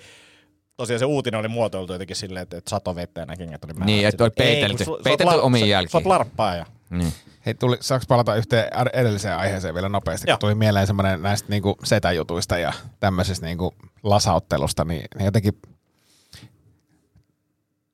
tosiaan 0.76 0.98
se 0.98 1.04
uutinen 1.04 1.40
oli 1.40 1.48
muotoiltu 1.48 1.92
jotenkin 1.92 2.16
silleen, 2.16 2.42
että, 2.42 2.56
että 2.56 2.70
sato 2.70 2.94
vettä 2.94 3.20
ja 3.20 3.26
nämä 3.26 3.36
kengät 3.36 3.64
oli 3.64 3.72
määrät. 3.72 3.86
Niin, 3.86 4.06
että 4.06 4.24
oli 4.24 4.30
Sitten, 4.30 4.46
ei, 4.46 4.54
peitelty- 4.62 5.02
peitelty 5.04 5.34
omiin 5.34 5.68
jälkiin. 5.68 5.90
Sä 5.90 5.98
oot 5.98 6.06
larppaaja. 6.06 6.66
Niin. 6.90 7.12
Hei, 7.46 7.54
tuli, 7.54 7.76
saaks 7.80 8.06
palata 8.06 8.34
yhteen 8.34 8.68
edelliseen 8.92 9.36
aiheeseen 9.36 9.74
vielä 9.74 9.88
nopeasti, 9.88 10.30
Joo. 10.30 10.34
kun 10.36 10.40
tuli 10.40 10.54
mieleen 10.54 10.86
semmoinen 10.86 11.22
näistä 11.22 11.48
niinku 11.48 11.76
setäjutuista 11.84 12.58
ja 12.58 12.72
tämmöisestä 13.00 13.46
niinku 13.46 13.74
lasauttelusta, 14.02 14.84
niin, 14.84 15.04
niin 15.18 15.24
jotenkin 15.24 15.58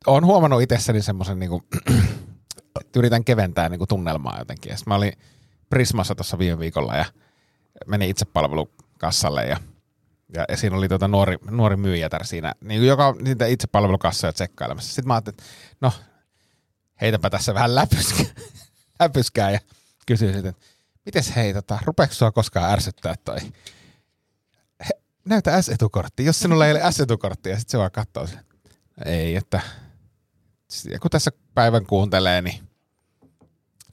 olen 0.06 0.24
huomannut 0.26 0.62
itsessäni 0.62 1.02
semmoisen, 1.02 1.38
niinku, 1.38 1.62
että 2.80 2.98
yritän 2.98 3.24
keventää 3.24 3.68
niinku 3.68 3.86
tunnelmaa 3.86 4.38
jotenkin. 4.38 4.70
Ja 4.70 4.76
mä 4.86 4.94
olin 4.94 5.12
Prismassa 5.70 6.14
tuossa 6.14 6.38
viime 6.38 6.58
viikolla 6.58 6.96
ja 6.96 7.04
menin 7.86 8.10
itsepalvelukassalle 8.10 9.46
ja, 9.46 9.56
ja, 10.34 10.56
siinä 10.56 10.76
oli 10.76 10.88
tota 10.88 11.08
nuori, 11.08 11.36
nuori 11.50 11.76
myyjätär 11.76 12.26
siinä, 12.26 12.54
niin 12.64 12.86
joka 12.86 13.14
niitä 13.20 13.46
itsepalvelukassoja 13.46 14.32
tsekkailemassa. 14.32 14.88
Sitten 14.88 15.06
mä 15.08 15.14
ajattelin, 15.14 15.36
että 15.38 15.44
no 15.80 15.92
heitäpä 17.00 17.30
tässä 17.30 17.54
vähän 17.54 17.74
läpyskä, 17.74 18.24
läpyskää 19.00 19.50
ja 19.50 19.58
kysyin 20.06 20.32
sitten, 20.32 20.50
että 20.50 20.66
mites 21.06 21.36
hei, 21.36 21.54
tota, 21.54 21.78
rupeeko 21.84 22.14
sua 22.14 22.32
koskaan 22.32 22.72
ärsyttää 22.72 23.14
toi? 23.24 23.38
He, 24.88 25.00
näytä 25.24 25.62
S-etukortti, 25.62 26.24
jos 26.24 26.40
sinulla 26.40 26.66
ei 26.66 26.72
ole 26.72 26.92
S-etukorttia, 26.92 27.58
sitten 27.58 27.70
se 27.70 27.78
vaan 27.78 27.90
katsoo 27.90 28.26
sen. 28.26 28.44
Ei, 29.04 29.36
että 29.36 29.60
kun 31.00 31.10
tässä 31.10 31.30
päivän 31.54 31.86
kuuntelee, 31.86 32.42
niin, 32.42 32.69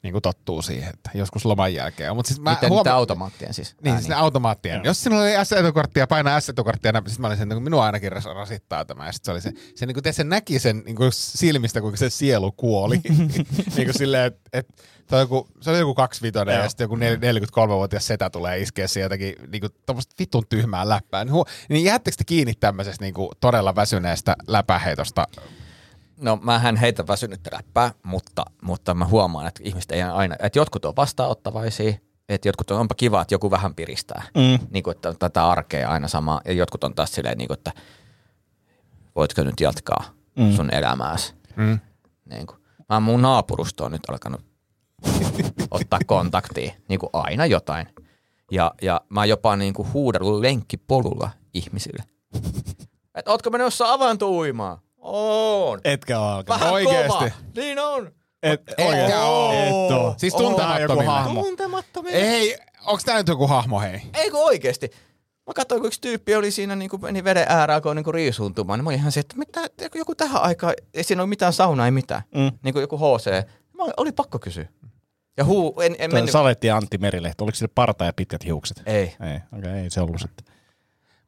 niin 0.07 0.13
kuin 0.13 0.21
tottuu 0.21 0.61
siihen, 0.61 0.89
että 0.93 1.11
joskus 1.13 1.45
loman 1.45 1.73
jälkeen. 1.73 2.15
Mutta 2.15 2.27
siis 2.27 2.39
mä 2.39 2.49
Miten 2.49 2.69
niitä 2.69 2.95
automaattien 2.95 3.53
siis? 3.53 3.75
niin, 3.83 3.91
Ääni. 3.91 4.03
siis 4.03 4.17
automaattien. 4.17 4.81
Jos 4.83 5.03
sinulla 5.03 5.23
oli 5.23 5.45
S-etukortti 5.45 5.99
ja 5.99 6.07
painaa 6.07 6.39
S-etukorttia, 6.39 6.91
niin 6.91 7.03
sitten 7.07 7.21
mä 7.21 7.27
olin 7.27 7.37
sen, 7.37 7.51
että 7.51 7.63
minua 7.63 7.85
ainakin 7.85 8.11
ras- 8.11 8.35
rasittaa 8.35 8.85
tämä. 8.85 9.05
Ja 9.05 9.11
sitten 9.11 9.25
se 9.25 9.31
oli 9.31 9.41
se, 9.41 9.61
se, 9.75 9.85
niin 9.85 9.95
kuin, 10.03 10.13
se 10.13 10.23
näki 10.23 10.59
sen 10.59 10.83
niin 10.85 10.95
kuin 10.95 11.11
silmistä, 11.11 11.81
kuinka 11.81 11.97
se 11.97 12.09
sielu 12.09 12.51
kuoli. 12.51 13.01
niin 13.75 13.87
kuin 13.87 13.97
silleen, 13.97 14.25
että 14.25 14.49
et, 14.53 14.67
se, 15.09 15.15
on 15.15 15.21
joku, 15.21 15.47
se 15.61 15.69
oli 15.69 15.79
joku 15.79 15.93
kaksivitonen 15.93 16.55
ja 16.55 16.69
sitten 16.69 16.85
joku 16.85 16.95
nel- 16.95 17.67
43-vuotias 17.67 18.07
setä 18.07 18.29
tulee 18.29 18.59
iskeä 18.59 18.87
siihen 18.87 19.05
jotakin 19.05 19.35
niin 19.51 19.61
kuin, 19.61 20.03
vitun 20.19 20.43
tyhmää 20.49 20.89
läppää. 20.89 21.25
Niin, 21.25 21.33
hu- 21.35 21.49
niin 21.69 21.83
jäättekö 21.83 22.17
te 22.17 22.23
kiinni 22.23 22.53
tämmöisestä 22.59 23.05
niin 23.05 23.13
kuin, 23.13 23.29
todella 23.39 23.75
väsyneestä 23.75 24.35
läpäheitosta? 24.47 25.27
No 26.17 26.39
mähän 26.41 26.75
heitä 26.75 27.07
väsynyttä 27.07 27.49
läppää, 27.53 27.91
mutta, 28.03 28.45
mutta 28.61 28.93
mä 28.93 29.05
huomaan, 29.05 29.47
että 29.47 29.61
ihmiset 29.63 29.91
ei 29.91 30.01
aina, 30.01 30.35
että 30.39 30.59
jotkut 30.59 30.85
on 30.85 30.95
vastaanottavaisia, 30.95 31.93
että 32.29 32.47
jotkut 32.47 32.71
on, 32.71 32.79
onpa 32.79 32.95
kiva, 32.95 33.21
että 33.21 33.33
joku 33.33 33.51
vähän 33.51 33.75
piristää. 33.75 34.23
Mm. 34.35 34.67
Niin 34.69 34.83
kuin, 34.83 34.95
että 34.95 35.13
tätä 35.19 35.47
arkea 35.47 35.89
aina 35.89 36.07
sama. 36.07 36.41
Ja 36.45 36.53
jotkut 36.53 36.83
on 36.83 36.95
taas 36.95 37.11
silleen, 37.11 37.37
niin 37.37 37.47
kuin, 37.47 37.57
että 37.57 37.71
voitko 39.15 39.43
nyt 39.43 39.59
jatkaa 39.59 40.03
mm. 40.35 40.55
sun 40.55 40.73
elämääsi. 40.73 41.33
Mm. 41.55 41.79
Niin 42.29 42.47
kuin. 42.47 42.59
Mä 42.89 42.99
mun 42.99 43.21
naapurusto 43.21 43.85
on 43.85 43.91
nyt 43.91 44.09
alkanut 44.09 44.45
ottaa 45.71 45.99
kontaktia, 46.05 46.73
niin 46.89 46.99
kuin 46.99 47.09
aina 47.13 47.45
jotain. 47.45 47.87
Ja, 48.51 48.71
ja 48.81 49.01
mä 49.09 49.19
oon 49.19 49.29
jopa 49.29 49.55
niin 49.55 49.73
kuin 49.73 49.93
huudellut 49.93 50.41
lenkkipolulla 50.41 51.29
ihmisille. 51.53 52.03
Että 53.15 53.31
ootko 53.31 53.49
mennyt 53.49 53.65
jossain 53.65 53.91
avantouimaan? 53.91 54.77
On. 55.09 55.79
Etkä 55.83 56.19
ole 56.19 56.31
alkanut. 56.31 56.61
Vähän 56.61 56.73
Oikeesti? 56.73 57.07
kova. 57.07 57.31
Niin 57.55 57.79
on. 57.79 58.11
Et, 58.43 58.61
Etkä 58.77 59.19
oo. 59.21 59.53
Et 59.53 59.91
oo. 59.91 60.15
Siis 60.17 60.33
tuntemattomille. 60.33 61.05
hahmo. 61.05 61.43
Tuntemattomia. 61.43 62.11
Ei, 62.11 62.57
onks 62.85 63.03
tää 63.03 63.17
nyt 63.17 63.27
joku 63.27 63.47
hahmo, 63.47 63.79
hei? 63.79 64.01
Eikö 64.13 64.37
oikeesti? 64.37 64.89
Mä 65.47 65.53
katsoin, 65.53 65.81
kun 65.81 65.87
yksi 65.87 66.01
tyyppi 66.01 66.35
oli 66.35 66.51
siinä 66.51 66.75
niin 66.75 66.89
kuin 66.89 67.01
meni 67.01 67.23
veden 67.23 67.45
äärään, 67.49 67.81
kun 67.81 67.95
niin 67.95 68.13
riisuuntumaan. 68.13 68.79
Niin 68.79 68.83
mä 68.83 68.89
olin 68.89 68.99
ihan 68.99 69.11
se, 69.11 69.19
että 69.19 69.35
mitä, 69.37 69.61
joku 69.95 70.15
tähän 70.15 70.41
aikaan, 70.41 70.73
ei 70.93 71.03
siinä 71.03 71.21
ole 71.21 71.29
mitään 71.29 71.53
saunaa, 71.53 71.85
ei 71.85 71.91
mitään. 71.91 72.21
Mm. 72.35 72.51
Niin 72.63 72.73
kuin 72.73 72.81
joku 72.81 72.97
HC. 72.97 73.47
Mä 73.73 73.83
olin, 73.83 73.93
oli 73.97 74.11
pakko 74.11 74.39
kysyä. 74.39 74.67
Ja 75.37 75.45
huu, 75.45 75.81
en, 75.81 75.95
en 75.99 76.13
mennyt. 76.13 76.31
Saletti 76.31 76.67
ja 76.67 76.77
Antti 76.77 76.97
Merilehto, 76.97 77.43
oliko 77.43 77.55
sille 77.55 77.71
parta 77.75 78.05
ja 78.05 78.13
pitkät 78.13 78.45
hiukset? 78.45 78.83
Ei, 78.85 78.95
Ei, 78.95 79.13
okei, 79.19 79.39
okay, 79.59 79.71
ei 79.71 79.89
se 79.89 80.01
ollut 80.01 80.21
sitten. 80.21 80.45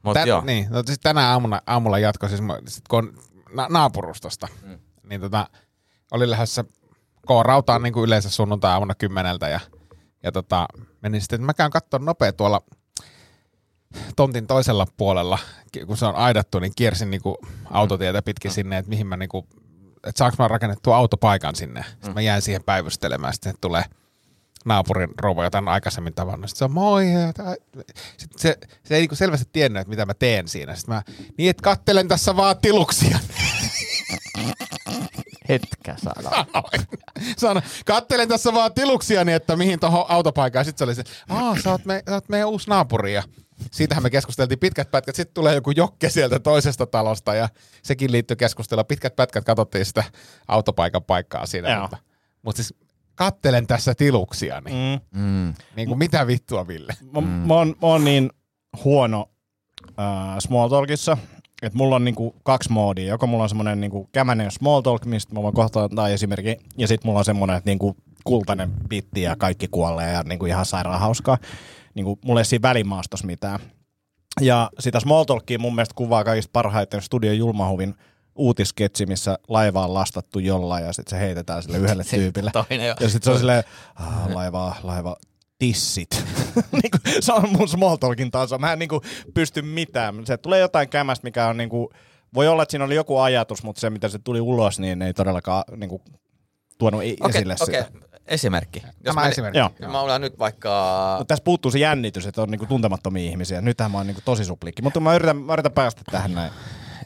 mutta 0.03 0.19
Tän, 0.19 0.27
joo. 0.27 0.41
Niin, 0.41 0.67
no 0.69 0.83
siis 0.85 0.99
tänä 0.99 1.29
aamuna, 1.29 1.61
aamulla 1.67 1.99
jatko, 1.99 2.27
siis 2.27 2.41
mä, 2.41 2.59
sit 2.67 2.87
kun 2.87 3.19
na- 3.53 3.67
naapurustosta, 3.69 4.47
mm. 4.63 4.79
niin 5.03 5.21
tota, 5.21 5.49
oli 6.11 6.29
lähdössä 6.29 6.63
K-rautaan 7.27 7.83
niin 7.83 7.93
kuin 7.93 8.05
yleensä 8.05 8.29
sunnuntai-aamuna 8.29 8.95
kymmeneltä 8.95 9.49
ja, 9.49 9.59
ja 10.23 10.31
tota, 10.31 10.67
menin 11.01 11.21
sitten, 11.21 11.37
että 11.37 11.45
mä 11.45 11.53
käyn 11.53 11.71
katsomaan 11.71 12.05
nopea 12.05 12.33
tuolla 12.33 12.61
tontin 14.15 14.47
toisella 14.47 14.87
puolella, 14.97 15.39
kun 15.87 15.97
se 15.97 16.05
on 16.05 16.15
aidattu, 16.15 16.59
niin 16.59 16.73
kiersin 16.75 17.11
niin 17.11 17.21
kuin 17.21 17.35
autotietä 17.71 18.21
pitkin 18.21 18.51
sinne, 18.51 18.77
että 18.77 18.89
mihin 18.89 19.07
mä 19.07 19.17
niin 19.17 19.29
kuin, 19.29 19.47
että 19.95 20.17
saanko 20.17 20.35
mä 20.39 20.47
rakennettua 20.47 20.97
autopaikan 20.97 21.55
sinne. 21.55 21.85
Sitten 21.89 22.13
mä 22.13 22.21
jäin 22.21 22.41
siihen 22.41 22.63
päivystelemään, 22.63 23.33
sitten 23.33 23.53
tulee 23.61 23.83
naapurin 24.65 25.09
rouva, 25.21 25.43
jota 25.43 25.57
en 25.57 25.67
aikaisemmin 25.67 26.13
tavannut. 26.13 26.49
Sitten 26.49 26.59
se 26.59 26.65
on 26.65 26.71
moi. 26.71 27.05
Sitten 28.17 28.39
se, 28.39 28.57
se 28.83 28.95
ei 28.95 29.01
niinku 29.01 29.15
selvästi 29.15 29.49
tiennyt, 29.53 29.81
että 29.81 29.89
mitä 29.89 30.05
mä 30.05 30.13
teen 30.13 30.47
siinä. 30.47 30.75
Sitten 30.75 30.95
mä, 30.95 31.01
niin 31.37 31.49
että 31.49 31.63
kattelen 31.63 32.07
tässä 32.07 32.35
vaan 32.35 32.57
tiluksia. 32.61 33.19
Hetkä. 35.49 35.95
Sanoin. 35.97 36.45
Sanoin, 37.37 37.65
kattelen 37.85 38.27
tässä 38.27 38.53
vaan 38.53 38.73
tiluksia, 38.73 39.25
niin 39.25 39.35
että 39.35 39.55
mihin 39.55 39.79
tuohon 39.79 40.05
autopaikkaan. 40.09 40.65
Sitten 40.65 40.77
se 40.77 40.83
oli 40.83 40.95
se, 40.95 41.03
aa, 41.29 41.55
sä 41.63 41.71
oot, 41.71 41.85
me, 41.85 42.03
sä 42.09 42.13
oot 42.13 42.29
meidän 42.29 42.47
uusi 42.49 42.69
naapuri. 42.69 43.13
Ja 43.13 43.23
siitähän 43.71 44.03
me 44.03 44.09
keskusteltiin 44.09 44.59
pitkät 44.59 44.91
pätkät. 44.91 45.15
Sitten 45.15 45.33
tulee 45.33 45.55
joku 45.55 45.71
jokke 45.71 46.09
sieltä 46.09 46.39
toisesta 46.39 46.85
talosta 46.85 47.35
ja 47.35 47.49
sekin 47.83 48.11
liittyy 48.11 48.35
keskustelua. 48.35 48.83
Pitkät 48.83 49.15
pätkät 49.15 49.45
katsottiin 49.45 49.85
sitä 49.85 50.03
autopaikan 50.47 51.03
paikkaa 51.03 51.45
siinä. 51.45 51.69
Joo. 51.69 51.81
Mutta, 51.81 51.97
mutta 52.41 52.63
siis 52.63 52.73
kattelen 53.19 53.67
tässä 53.67 53.93
tiluksia. 53.95 54.61
Niin, 54.61 54.99
Mm. 55.13 55.21
Mm. 55.21 55.53
niin 55.75 55.87
kuin 55.87 55.97
mitä 55.97 56.27
vittua, 56.27 56.67
Ville? 56.67 56.93
Mä, 57.13 57.21
mä, 57.21 57.53
oon, 57.53 57.67
mä 57.67 57.87
oon 57.87 58.03
niin 58.03 58.29
huono 58.83 59.29
äh, 59.99 60.05
small 60.39 60.69
talkissa, 60.69 61.17
että 61.61 61.77
mulla 61.77 61.95
on 61.95 62.05
niinku 62.05 62.35
kaksi 62.43 62.71
moodia. 62.71 63.05
Joko 63.07 63.27
mulla 63.27 63.43
on 63.43 63.49
semmoinen 63.49 63.81
niinku 63.81 64.09
kämänen 64.11 64.51
small 64.51 64.81
talk, 64.81 65.05
mistä 65.05 65.33
mä 65.35 65.43
voin 65.43 65.53
kohta 65.53 65.83
antaa 65.83 66.09
esimerkki, 66.09 66.57
ja 66.77 66.87
sitten 66.87 67.07
mulla 67.07 67.19
on 67.19 67.25
semmoinen, 67.25 67.57
että 67.57 67.69
niinku 67.69 67.95
kultainen 68.23 68.71
pitti 68.89 69.21
ja 69.21 69.35
kaikki 69.35 69.67
kuolee 69.67 70.11
ja 70.13 70.23
niinku 70.23 70.45
ihan 70.45 70.65
sairaan 70.65 70.99
hauskaa. 70.99 71.37
Niinku, 71.93 72.19
mulla 72.25 72.39
ei 72.39 72.45
siinä 72.45 72.61
välimaastossa 72.61 73.25
mitään. 73.25 73.59
Ja 74.41 74.69
sitä 74.79 74.99
small 74.99 75.23
talkia 75.23 75.59
mun 75.59 75.75
mielestä 75.75 75.95
kuvaa 75.95 76.23
kaikista 76.23 76.49
parhaiten 76.53 77.01
Studio 77.01 77.33
Julmahuvin 77.33 77.95
uutisketsi, 78.39 79.05
missä 79.05 79.37
laiva 79.47 79.83
on 79.85 79.93
lastattu 79.93 80.39
jollain 80.39 80.85
ja 80.85 80.93
sitten 80.93 81.19
se 81.19 81.25
heitetään 81.25 81.63
sille 81.63 81.77
yhdelle 81.77 82.03
tyypille. 82.03 82.51
Toinen 82.53 82.87
jo. 82.87 82.95
Ja 82.99 83.09
sitten 83.09 83.21
se 83.25 83.31
on 83.31 83.37
silleen, 83.37 83.63
"Ah, 83.95 84.27
laiva, 84.33 84.75
laiva, 84.83 85.15
tissit. 85.59 86.09
niinku, 86.83 86.97
se 87.19 87.33
on 87.33 87.49
mun 87.57 87.67
small 87.69 87.95
talkin 87.95 88.31
taso. 88.31 88.57
Mä 88.57 88.73
en 88.73 88.79
niinku 88.79 89.01
pysty 89.33 89.61
mitään. 89.61 90.25
Se 90.25 90.37
tulee 90.37 90.59
jotain 90.59 90.89
kämästä, 90.89 91.23
mikä 91.27 91.47
on 91.47 91.57
niinku, 91.57 91.89
voi 92.33 92.47
olla, 92.47 92.63
että 92.63 92.71
siinä 92.71 92.85
oli 92.85 92.95
joku 92.95 93.17
ajatus, 93.19 93.63
mutta 93.63 93.79
se, 93.79 93.89
mitä 93.89 94.09
se 94.09 94.19
tuli 94.19 94.41
ulos, 94.41 94.79
niin 94.79 95.01
ei 95.01 95.13
todellakaan 95.13 95.63
niinku, 95.75 96.01
tuonut 96.77 97.03
i- 97.03 97.17
Okei, 97.21 97.29
esille 97.39 97.55
okei. 97.61 97.81
sitä. 97.81 97.99
Jos 98.81 98.91
Tämä 99.03 99.21
mä, 99.21 99.27
esimerkki. 99.27 99.57
Joo. 99.59 99.71
Mä 99.91 100.01
olen 100.01 100.21
nyt 100.21 100.39
vaikka... 100.39 101.15
Mutta 101.17 101.27
tässä 101.33 101.43
puuttuu 101.43 101.71
se 101.71 101.79
jännitys, 101.79 102.27
että 102.27 102.41
on 102.41 102.49
niinku 102.51 102.65
tuntemattomia 102.65 103.29
ihmisiä. 103.29 103.61
Nythän 103.61 103.91
mä 103.91 103.97
oon 103.97 104.07
niinku 104.07 104.21
tosi 104.25 104.45
suplikki. 104.45 104.81
Mutta 104.81 104.99
mä 104.99 105.15
yritän, 105.15 105.37
mä 105.37 105.53
yritän 105.53 105.71
päästä 105.71 106.01
tähän 106.11 106.33
näin. 106.33 106.51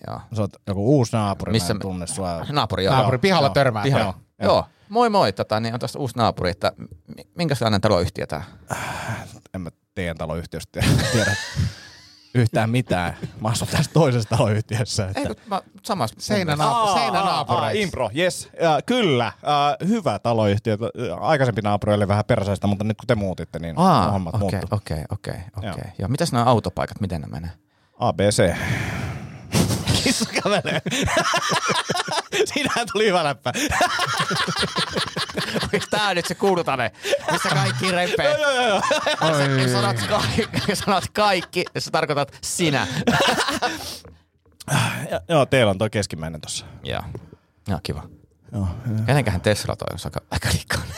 Joo. 0.08 0.20
Sä 0.36 0.42
oot 0.42 0.52
joku 0.68 0.96
uusi 0.98 1.16
naapuri, 1.16 1.52
Missä 1.52 1.74
mä 1.74 1.78
en 1.78 1.82
tunne 1.82 2.08
sua. 2.08 2.46
Naapuri, 2.52 2.84
joo. 2.84 2.94
Naapuri 2.96 3.18
pihalla 3.18 3.48
joo. 3.48 3.54
törmää. 3.54 3.84
Pihalla. 3.84 4.06
Joo, 4.06 4.14
Joo. 4.42 4.54
joo. 4.56 4.66
Moi 4.90 5.10
moi, 5.10 5.34
tota, 5.34 5.60
niin 5.60 5.74
on 5.74 5.80
tuossa 5.80 6.00
uusi 6.00 6.18
naapuri, 6.18 6.50
että 6.50 6.72
mi- 7.18 7.28
minkälainen 7.36 7.82
taloyhtiö 7.82 8.28
tämä? 8.28 8.42
En 9.54 9.62
mä 9.62 9.70
teidän 9.96 10.18
taloyhtiöstä 10.18 10.82
tiedä 11.12 11.36
yhtään 12.36 12.70
mitään. 12.70 13.18
Mä 13.42 13.50
asun 13.50 13.68
tässä 13.68 13.92
toisessa 13.94 14.30
taloyhtiössä. 14.30 15.08
Että... 15.08 15.20
Ei, 15.20 15.36
mä 15.48 15.62
samassa... 15.84 16.16
Seinänaap- 16.20 16.94
seinänaapureiksi. 16.94 17.82
Impro, 17.82 18.10
yes. 18.18 18.50
Ja, 18.62 18.80
kyllä, 18.86 19.32
uh, 19.44 19.88
hyvä 19.88 20.20
taloyhtiö. 20.20 20.78
Aikaisempi 21.20 21.62
naapuri 21.62 21.94
oli 21.94 22.08
vähän 22.08 22.26
perseistä, 22.28 22.68
mutta 22.68 22.84
nyt 22.84 22.98
kun 22.98 23.08
te 23.08 23.16
muutitte, 23.16 23.60
niin 23.60 23.76
Aa, 23.78 24.12
hommat 24.12 24.36
okei, 24.36 24.42
muuttuu. 24.60 24.78
okei, 24.78 25.04
okei, 25.12 25.42
okei. 25.58 26.08
Mitäs 26.08 26.32
nämä 26.32 26.46
autopaikat, 26.46 27.00
miten 27.02 27.22
ne 27.22 27.28
menee? 27.28 27.52
ABC. 28.00 28.56
Kissa 30.04 30.26
kävelee. 30.44 30.82
Siinähän 32.54 32.88
tuli 32.92 33.08
hyvä 33.08 33.24
läppä. 33.24 33.54
Onko 35.64 35.86
tää 35.90 36.14
nyt 36.14 36.26
se 36.26 36.36
kuulutane, 36.36 36.92
missä 37.32 37.50
kaikki 37.50 37.92
repee? 37.92 38.38
joo, 38.42 38.52
joo, 38.52 38.68
joo. 38.68 38.82
Jos 39.62 39.72
sanot, 39.72 39.98
kaikki, 40.08 40.76
sanot 40.76 41.04
kaikki, 41.14 41.66
jos 41.76 41.86
sä 41.86 41.92
tarkoitat 41.92 42.38
sinä. 42.42 42.88
Ja, 45.12 45.22
joo, 45.30 45.46
teillä 45.46 45.70
on 45.70 45.78
toi 45.78 45.90
keskimmäinen 45.90 46.42
tossa. 46.42 46.66
Joo. 46.84 47.04
Joo, 47.68 47.80
kiva. 47.84 48.04
Joo. 48.52 48.68
Kenenkähän 49.06 49.42
Tesla 49.42 49.76
toi 49.76 49.88
on 49.92 50.00
aika, 50.06 50.22
aika 50.32 50.50
rikkainen? 50.50 50.96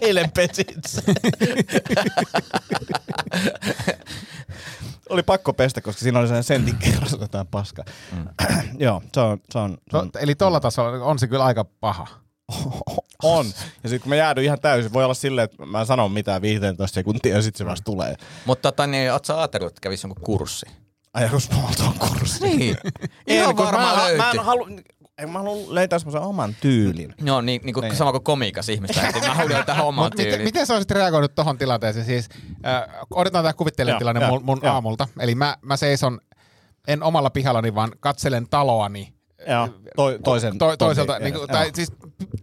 Eilen 0.00 0.30
pesit 0.30 0.74
sen. 0.86 1.04
Oli 5.08 5.22
pakko 5.22 5.52
pestä, 5.52 5.80
koska 5.80 6.00
siinä 6.00 6.18
oli 6.18 6.26
sellainen 6.26 6.44
sentin 6.44 6.76
kerros 6.76 7.16
jotain 7.20 7.46
paskaa. 7.46 7.84
Mm. 8.12 8.26
Joo, 8.78 9.02
se 9.14 9.20
on, 9.20 9.38
se 9.50 9.58
on, 9.58 9.78
se 9.90 9.96
on 9.96 10.12
To, 10.12 10.18
eli 10.18 10.34
tuolla 10.34 10.60
tasolla 10.60 11.04
on 11.04 11.18
se 11.18 11.26
kyllä 11.26 11.44
aika 11.44 11.64
paha. 11.80 12.06
On. 13.22 13.46
Ja 13.82 13.88
sitten 13.88 14.00
kun 14.00 14.08
mä 14.08 14.16
jäädyn 14.16 14.44
ihan 14.44 14.60
täysin, 14.60 14.92
voi 14.92 15.04
olla 15.04 15.14
silleen, 15.14 15.44
että 15.44 15.66
mä 15.66 15.80
en 15.80 15.86
sano 15.86 16.08
mitään 16.08 16.42
15 16.42 16.94
sekuntia 16.94 17.36
ja 17.36 17.42
sitten 17.42 17.58
se 17.58 17.66
vasta 17.70 17.84
tulee. 17.84 18.16
Mutta 18.44 18.72
tota, 18.72 18.86
niin, 18.86 19.12
oot 19.12 19.24
sä 19.24 19.38
ajatellut, 19.38 19.68
että 19.68 19.80
kävisi 19.80 20.06
jonkun 20.06 20.24
kurssi? 20.24 20.66
Ai 21.14 21.22
joku 21.24 21.40
small 21.40 21.72
talk 21.76 21.98
kurssi. 21.98 22.56
Niin. 22.56 22.76
Ihan 23.26 23.56
kun 23.56 23.64
varmaan 23.64 23.96
mä, 23.96 24.02
löytyy. 24.02 24.18
Mä 24.18 24.30
en 24.30 24.44
halu, 24.44 24.66
en 25.18 25.30
mä 25.30 25.38
haluan 25.38 25.74
löytää 25.74 25.98
semmoisen 25.98 26.20
oman 26.22 26.56
tyylin. 26.60 27.14
Joo, 27.24 27.40
niin, 27.40 27.60
niin 27.64 27.74
kuin 27.74 27.84
Niin. 27.84 27.96
sama 27.96 28.12
kuin 28.12 28.22
komiikas 28.24 28.68
ihmistä. 28.68 29.00
Mä 29.26 29.34
haluan 29.34 29.52
löytää 29.52 29.82
oman 29.82 30.04
Mut 30.04 30.12
miten, 30.14 30.26
tyylin. 30.30 30.44
miten 30.44 30.66
sä 30.66 30.74
olisit 30.74 30.90
reagoinut 30.90 31.34
tuohon 31.34 31.58
tilanteeseen? 31.58 32.06
Siis, 32.06 32.28
äh, 32.66 32.82
odotetaan 33.10 33.44
tämä 33.44 33.52
kuvittelen 33.52 33.92
Joo, 33.92 33.98
tilanne 33.98 34.26
mun, 34.26 34.44
mun 34.44 34.60
aamulta. 34.66 35.08
Eli 35.20 35.34
mä, 35.34 35.56
mä 35.62 35.76
seison, 35.76 36.20
en 36.88 37.02
omalla 37.02 37.30
pihallani, 37.30 37.74
vaan 37.74 37.90
katselen 38.00 38.46
taloani 38.50 39.00
äh, 39.08 39.15
Joo, 39.48 39.68
to, 39.96 40.18
toisen 40.24 40.58
to, 40.58 40.76
toiselta, 40.76 41.12
tontin 41.12 41.24
niin 41.24 41.34
kuin, 41.40 41.48
tai 41.48 41.70
siis, 41.74 41.92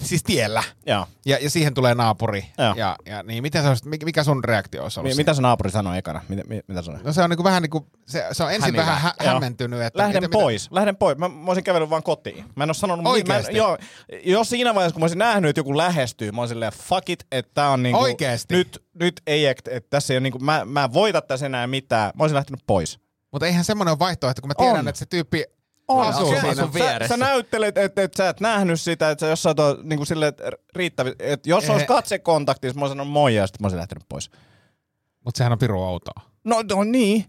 siis 0.02 0.24
tiellä. 0.24 0.64
Joo. 0.86 1.08
Ja, 1.26 1.38
ja 1.42 1.50
siihen 1.50 1.74
tulee 1.74 1.96
naapuri. 1.96 2.46
Joo. 2.58 2.74
Ja, 2.78 2.96
ja 3.06 3.24
niin, 3.24 3.44
miten 3.44 3.64
sä 3.64 3.76
mikä- 4.06 4.24
sun 4.24 4.44
reaktio 4.44 4.84
olisi 4.84 5.00
ollut? 5.00 5.12
Siihen? 5.12 5.20
mitä 5.22 5.34
se 5.34 5.42
naapuri 5.42 5.72
sanoi 5.72 5.98
ekana? 5.98 6.22
Mitä, 6.30 6.44
mi- 6.48 6.62
mitä 6.68 6.82
sanoi? 6.82 7.04
No 7.04 7.14
se 7.14 7.24
on 7.24 7.30
niinku 7.30 7.44
vähän 7.44 7.62
niinku, 7.62 7.88
se, 8.06 8.26
se 8.32 8.44
on 8.44 8.50
ensin 8.52 8.66
Hämillä. 8.66 8.86
vähän 8.86 9.02
hä- 9.02 9.14
hämmentynyt. 9.26 9.82
Että 9.82 10.00
Lähden 10.00 10.24
että 10.24 10.38
pois, 10.38 10.72
lähden 10.72 10.96
pois. 10.96 11.18
Mä, 11.18 11.30
mä 11.30 11.48
olisin 11.48 11.64
kävellyt 11.64 11.90
vaan 11.90 12.04
kotiin. 12.04 12.46
Mä 12.56 12.64
en 12.64 12.70
ole 12.70 12.74
sanonut 12.74 13.08
Oikeesti? 13.08 13.52
Mä, 13.52 13.58
joo, 13.58 13.78
jos 14.24 14.50
siinä 14.50 14.76
vaiheessa, 14.76 14.94
kun 14.94 15.02
mä 15.02 15.04
olisin 15.04 15.20
nähnyt, 15.20 15.50
että 15.50 15.60
joku 15.60 15.78
lähestyy, 15.78 16.32
mä 16.32 16.42
olisin 16.42 16.56
silleen, 16.56 16.72
fuck 16.72 17.10
it, 17.10 17.26
että 17.32 17.52
tää 17.54 17.70
on 17.70 17.84
niinku... 17.84 18.00
Oikeesti? 18.00 18.56
Nyt, 18.56 18.84
nyt 18.94 19.22
ei, 19.28 19.46
että 19.46 19.72
että 19.72 19.90
tässä 19.90 20.14
ei 20.14 20.18
ole 20.18 20.24
niinku, 20.24 20.40
mä, 20.40 20.66
mä 20.66 20.84
en 20.84 20.94
voita 20.94 21.22
tässä 21.22 21.46
enää 21.46 21.68
mitään. 21.68 22.12
Mä 22.16 22.24
olisin 22.24 22.36
lähtenyt 22.36 22.62
pois. 22.68 23.00
Mutta 23.32 23.46
eihän 23.46 23.64
semmoinen 23.66 23.92
ole 23.92 24.00
vaihtoehto, 24.00 24.42
kun 24.42 24.48
mä 24.48 24.54
tiedän, 24.58 24.80
On. 24.80 24.88
että 24.88 25.00
se 25.00 25.06
tyyppi 25.06 25.44
On, 25.88 26.08
asuu 26.08 26.30
se- 26.34 26.40
siinä. 26.42 27.00
sä, 27.00 27.08
sä 27.08 27.18
näyttelet, 27.18 27.78
että 27.78 28.02
et 28.04 28.14
sä 28.14 28.30
et 28.30 28.40
nähnyt 28.40 28.82
sitä, 28.82 29.10
että 29.12 29.26
sä 29.26 29.30
jos 29.30 29.44
sä 29.44 29.50
oot 29.58 29.84
niinku 29.84 30.06
silleen, 30.06 30.30
että 30.30 30.44
riittävi, 30.76 31.12
että 31.20 31.50
jos 31.50 31.64
Eh. 31.64 31.70
olisi 31.72 31.86
katsekontaktissa, 31.86 32.80
mä 32.80 32.84
olisin 32.86 32.92
sanonut 32.98 33.14
moi 33.14 33.36
ja 33.36 33.48
sitten 33.48 33.62
mä 33.62 33.66
olisin 33.66 33.80
lähtenyt 33.80 34.04
pois. 34.10 34.30
Mutta 35.26 35.38
sehän 35.38 35.52
on 35.52 35.60
piru 35.60 35.84
outoa. 35.84 36.22
No, 36.44 36.64
no 36.70 36.84
niin. 36.84 37.26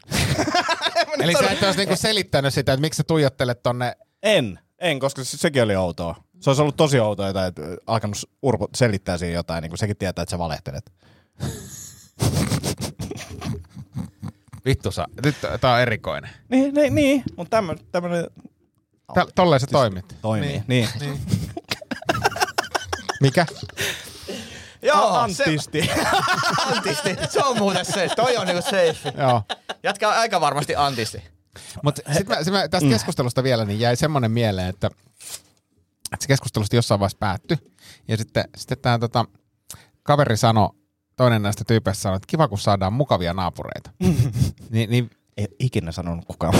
Eli 1.21 1.33
sä 1.33 1.51
et 1.51 1.63
olisi 1.63 1.79
niinku 1.79 1.97
selittänyt 1.97 2.55
sitä, 2.55 2.73
että 2.73 2.81
miksi 2.81 2.97
sä 2.97 3.05
tuijottelet 3.05 3.63
tonne. 3.63 3.97
En, 4.23 4.59
en, 4.79 4.99
koska 5.01 5.25
se, 5.25 5.37
sekin 5.37 5.63
oli 5.63 5.77
outoa. 5.77 6.17
Se 6.41 6.51
olisi 6.51 6.63
ollut 6.63 6.77
tosi 6.77 7.01
outoa, 7.01 7.29
että 7.29 7.47
et 7.47 7.57
alkanut 7.87 8.17
Urpo 8.43 8.69
selittää 8.75 9.19
siihen 9.19 9.35
jotain, 9.35 9.63
niin 9.63 9.71
kuin 9.71 9.79
sekin 9.79 9.97
tietää, 9.97 10.23
että 10.23 10.31
sä 10.31 10.39
valehtelet. 10.39 10.93
Vittu 14.65 14.91
sä, 14.91 15.07
nyt 15.25 15.37
tää 15.61 15.73
on 15.75 15.81
erikoinen. 15.81 16.31
Niin, 16.49 16.75
niin, 16.75 16.95
niin. 16.95 17.23
mutta 17.37 17.63
tämmönen 17.93 18.27
Tä, 19.15 19.27
tolleen 19.35 19.61
sä 19.61 19.67
toimit. 19.67 20.17
toimii. 20.23 20.49
Niin. 20.49 20.65
Niin. 20.67 20.89
niin. 21.01 21.21
Mikä? 23.21 23.47
Joo, 24.83 25.13
se- 25.13 25.43
antisti. 25.45 25.91
Antisti. 26.67 27.17
Se 27.33 27.45
on 27.45 27.59
muuten 27.59 27.85
se. 27.85 28.09
Toi 28.17 28.37
on 28.37 28.47
niinku 28.47 28.63
safe. 28.63 29.13
Joo. 29.19 29.43
On 30.09 30.15
aika 30.15 30.41
varmasti 30.41 30.77
antisti. 30.77 31.23
Mutta 31.83 32.03
sitten 32.13 32.37
mä, 32.39 32.45
sit 32.45 32.53
mä, 32.53 32.69
tästä 32.69 32.89
keskustelusta 32.89 33.43
vielä 33.43 33.65
niin 33.65 33.81
jäi 33.81 33.97
semmoinen 33.97 34.31
mieleen, 34.31 34.69
että, 34.69 34.87
että 36.13 36.23
se 36.23 36.29
keskustelusta 36.29 36.77
jossain 36.77 37.01
vaiheessa 37.01 37.19
päättyi. 37.19 37.57
Ja 38.09 38.17
sitten, 38.17 38.45
sitten 38.57 38.79
tämä 38.79 38.99
tota, 38.99 39.25
kaveri 40.03 40.37
sanoi, 40.37 40.69
toinen 41.17 41.43
näistä 41.43 41.65
tyypeistä 41.67 42.03
sanoi, 42.03 42.17
että 42.17 42.27
kiva 42.27 42.49
kun 42.49 42.59
saadaan 42.59 42.93
mukavia 42.93 43.35
naapureita. 43.35 43.91
niin, 44.71 44.91
niin 44.91 45.11
Ei 45.37 45.47
ikinä 45.59 45.93
sanonut 45.93 46.25
kukaan 46.25 46.55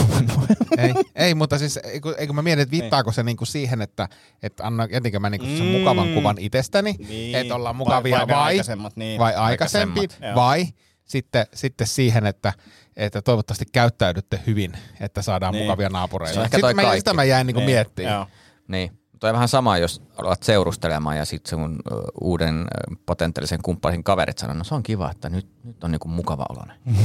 ei, 0.77 0.93
ei, 1.15 1.35
mutta 1.35 1.57
siis 1.57 1.77
ei 1.77 1.99
kun, 2.01 2.15
ei, 2.17 2.27
kun 2.27 2.35
mä 2.35 2.41
mietin, 2.41 2.63
että 2.63 2.71
viittaako 2.71 3.11
se 3.11 3.23
niinku 3.23 3.45
siihen, 3.45 3.81
että, 3.81 4.09
että 4.43 4.67
anna, 4.67 4.87
jätinkö 4.91 5.19
mä 5.19 5.29
niinku 5.29 5.45
sen 5.45 5.65
Mm. 5.65 5.71
mukavan 5.71 6.13
kuvan 6.13 6.35
itsestäni, 6.39 6.95
Niin. 7.07 7.35
että 7.35 7.55
ollaan 7.55 7.75
mukavia 7.75 8.17
vai 8.17 8.27
vai, 8.27 8.35
vai, 8.35 8.43
aikaisemmat, 8.43 8.95
niin. 8.95 9.19
vai 9.19 9.35
aikaisempi, 9.35 9.99
Aikaisemmat, 9.99 10.29
joo. 10.29 10.35
vai 10.45 10.65
sitten, 11.05 11.45
sitten 11.53 11.87
siihen, 11.87 12.25
että, 12.25 12.53
että 12.95 13.21
toivottavasti 13.21 13.65
käyttäydytte 13.73 14.39
hyvin, 14.47 14.73
että 14.99 15.21
saadaan 15.21 15.53
Niin. 15.53 15.63
mukavia 15.63 15.89
naapureita. 15.89 16.41
Sitten 16.43 16.75
mä, 16.75 16.95
sitä 16.97 17.13
mä 17.13 17.23
jäin 17.23 17.47
niinku 17.47 17.59
Niin, 17.59 17.69
miettimään. 17.69 18.13
Joo. 18.13 18.27
Niin. 18.67 18.99
Toi 19.25 19.29
on 19.29 19.33
vähän 19.33 19.47
sama, 19.47 19.77
jos 19.77 20.01
alat 20.17 20.43
seurustelemaan 20.43 21.17
ja 21.17 21.25
sitten 21.25 21.49
sun 21.49 21.79
uuden 22.21 22.65
potentiaalisen 23.05 23.61
kumppanin 23.61 24.03
kaverit 24.03 24.37
sanoo, 24.37 24.55
no 24.55 24.63
se 24.63 24.75
on 24.75 24.83
kiva, 24.83 25.11
että 25.11 25.29
nyt, 25.29 25.47
nyt 25.63 25.83
on 25.83 25.91
niinku 25.91 26.07
mukava 26.07 26.45
oloinen. 26.49 26.77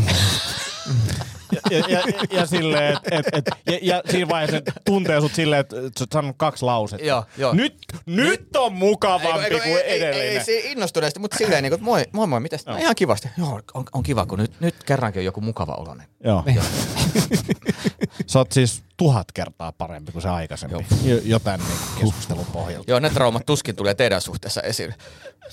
Ja, 1.52 1.60
ja, 1.70 1.84
ja, 1.88 2.02
ja, 2.30 2.46
silleen, 2.46 2.92
et, 2.92 3.12
et, 3.12 3.26
et, 3.32 3.44
ja, 3.66 3.78
ja 3.82 4.02
siinä 4.10 4.28
vaiheessa 4.28 4.72
tuntee 4.84 5.20
sut 5.20 5.34
silleen, 5.34 5.60
että 5.60 5.76
sä 5.76 6.02
oot 6.02 6.12
sanonut 6.12 6.36
kaksi 6.38 6.64
lausetta. 6.64 7.06
Joo, 7.06 7.24
joo. 7.36 7.54
Nyt, 7.54 7.76
nyt 8.06 8.56
on 8.56 8.72
mukavampi 8.72 9.60
kuin 9.60 9.80
edellinen. 9.84 10.28
Ei, 10.28 10.38
ei, 10.38 10.64
ei 10.64 10.72
innostuneesti, 10.72 11.20
mutta 11.20 11.38
silleen 11.38 11.62
niin 11.62 11.72
kuin, 11.72 11.82
moi, 11.82 12.04
moi, 12.12 12.26
moi, 12.26 12.40
mitäs? 12.40 12.66
No, 12.66 12.76
ihan 12.76 12.94
kivasti. 12.94 13.28
Joo, 13.38 13.60
on, 13.74 13.84
on 13.92 14.02
kiva, 14.02 14.26
kun 14.26 14.38
nyt, 14.38 14.52
nyt 14.60 14.84
kerrankin 14.84 15.20
on 15.20 15.24
joku 15.24 15.40
mukava 15.40 15.72
oloinen. 15.72 16.06
Joo. 16.24 16.44
Sä 18.26 18.38
oot 18.38 18.52
siis 18.52 18.82
tuhat 18.96 19.32
kertaa 19.32 19.72
parempi 19.72 20.12
kuin 20.12 20.22
se 20.22 20.28
aikaisempi. 20.28 20.86
Jo, 21.04 21.18
jotain 21.24 21.60
niin 21.60 21.78
keskustelun 22.00 22.46
pohjalta. 22.52 22.90
Joo, 22.90 23.00
ne 23.00 23.10
traumat 23.10 23.46
tuskin 23.46 23.76
tulee 23.76 23.94
teidän 23.94 24.20
suhteessa 24.20 24.60
esille. 24.60 24.94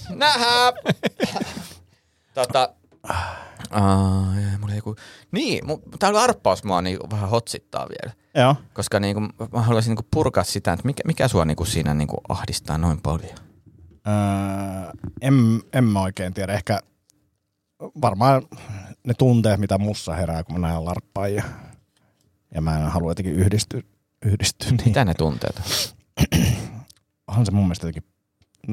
Nähä! 0.09 0.73
tota, 2.33 2.69
uh, 3.75 4.59
mulla 4.59 4.75
joku, 4.75 4.95
niin, 5.31 5.63
tää 5.99 6.09
arppaus 6.09 6.63
mua 6.63 6.81
niin 6.81 6.99
vähän 7.11 7.29
hotsittaa 7.29 7.87
vielä. 7.89 8.15
Joo. 8.35 8.55
Koska 8.73 8.99
niinku, 8.99 9.19
mä 9.53 9.61
haluaisin 9.61 9.89
niinku 9.89 10.07
purkaa 10.11 10.43
sitä, 10.43 10.73
että 10.73 10.85
mikä, 10.85 11.03
mikä 11.05 11.27
sua 11.27 11.45
niinku 11.45 11.65
siinä 11.65 11.93
niinku 11.93 12.17
ahdistaa 12.29 12.77
noin 12.77 13.01
paljon. 13.01 13.37
Öö, 14.07 14.91
en, 15.21 15.61
en 15.73 15.83
mä 15.83 16.01
oikein 16.01 16.33
tiedä. 16.33 16.53
Ehkä 16.53 16.79
varmaan 18.01 18.41
ne 19.03 19.13
tunteet, 19.13 19.59
mitä 19.59 19.77
mussa 19.77 20.13
herää, 20.13 20.43
kun 20.43 20.59
mä 20.59 20.67
näen 20.67 20.85
larppaajia. 20.85 21.43
Ja 22.55 22.61
mä 22.61 22.77
en 22.79 22.91
halua 22.91 23.11
jotenkin 23.11 23.33
yhdistyä, 23.33 23.81
yhdistyä 24.25 24.69
niin 24.71 24.81
Mitä 24.85 25.05
ne 25.05 25.13
tunteet? 25.13 25.55
on? 25.57 25.63
onhan 27.27 27.45
se 27.45 27.51
mun 27.51 27.63
mielestä 27.65 27.87
jotenkin 27.87 28.11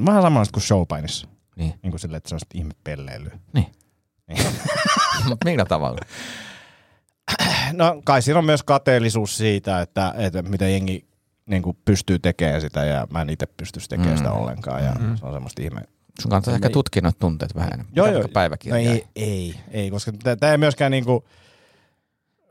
vähän 0.07 0.22
samanlaista 0.22 0.53
kuin 0.53 0.62
showpainissa. 0.62 1.29
Niin. 1.57 1.75
Niin 1.83 1.91
kuin 1.91 2.01
silleen, 2.01 2.16
että 2.18 2.29
se 2.29 2.35
on 2.35 2.41
sit 2.41 2.55
ihme 2.55 2.72
pelleilyä. 2.85 3.39
Niin. 3.53 3.66
Niin. 4.29 4.47
Mut 5.29 5.45
millä 5.45 5.64
tavalla? 5.64 5.99
No 7.72 8.01
kai 8.05 8.22
siinä 8.22 8.39
on 8.39 8.45
myös 8.45 8.62
kateellisuus 8.62 9.37
siitä, 9.37 9.81
että, 9.81 10.14
että 10.16 10.43
miten 10.43 10.72
jengi 10.72 11.05
niin 11.47 11.62
kuin 11.62 11.77
pystyy 11.85 12.18
tekemään 12.18 12.61
sitä 12.61 12.85
ja 12.85 13.07
mä 13.11 13.22
en 13.22 13.31
itse 13.31 13.47
pystyisi 13.47 13.89
tekemään 13.89 14.12
Mm. 14.14 14.16
sitä 14.16 14.33
ollenkaan. 14.33 14.85
Ja 14.85 14.93
se 14.93 15.27
on 15.27 15.33
semmoista 15.33 15.62
ihme. 15.62 15.81
Sun 16.20 16.31
kannattaisi 16.31 16.51
No 16.51 16.55
ehkä 16.57 16.66
ei- 16.68 16.72
tutkia 16.72 17.03
noita 17.03 17.18
tunteet 17.18 17.55
vähän 17.55 17.72
enemmän. 17.72 17.93
Joo, 17.97 18.07
joo. 18.07 18.29
Päiväkirjaa. 18.33 18.79
No 18.85 18.91
ei, 18.91 19.07
ei, 19.16 19.55
ei, 19.70 19.91
koska 19.91 20.12
tämä 20.41 20.53
ei 20.53 20.59
myöskään 20.59 20.91
niinku, 20.91 21.25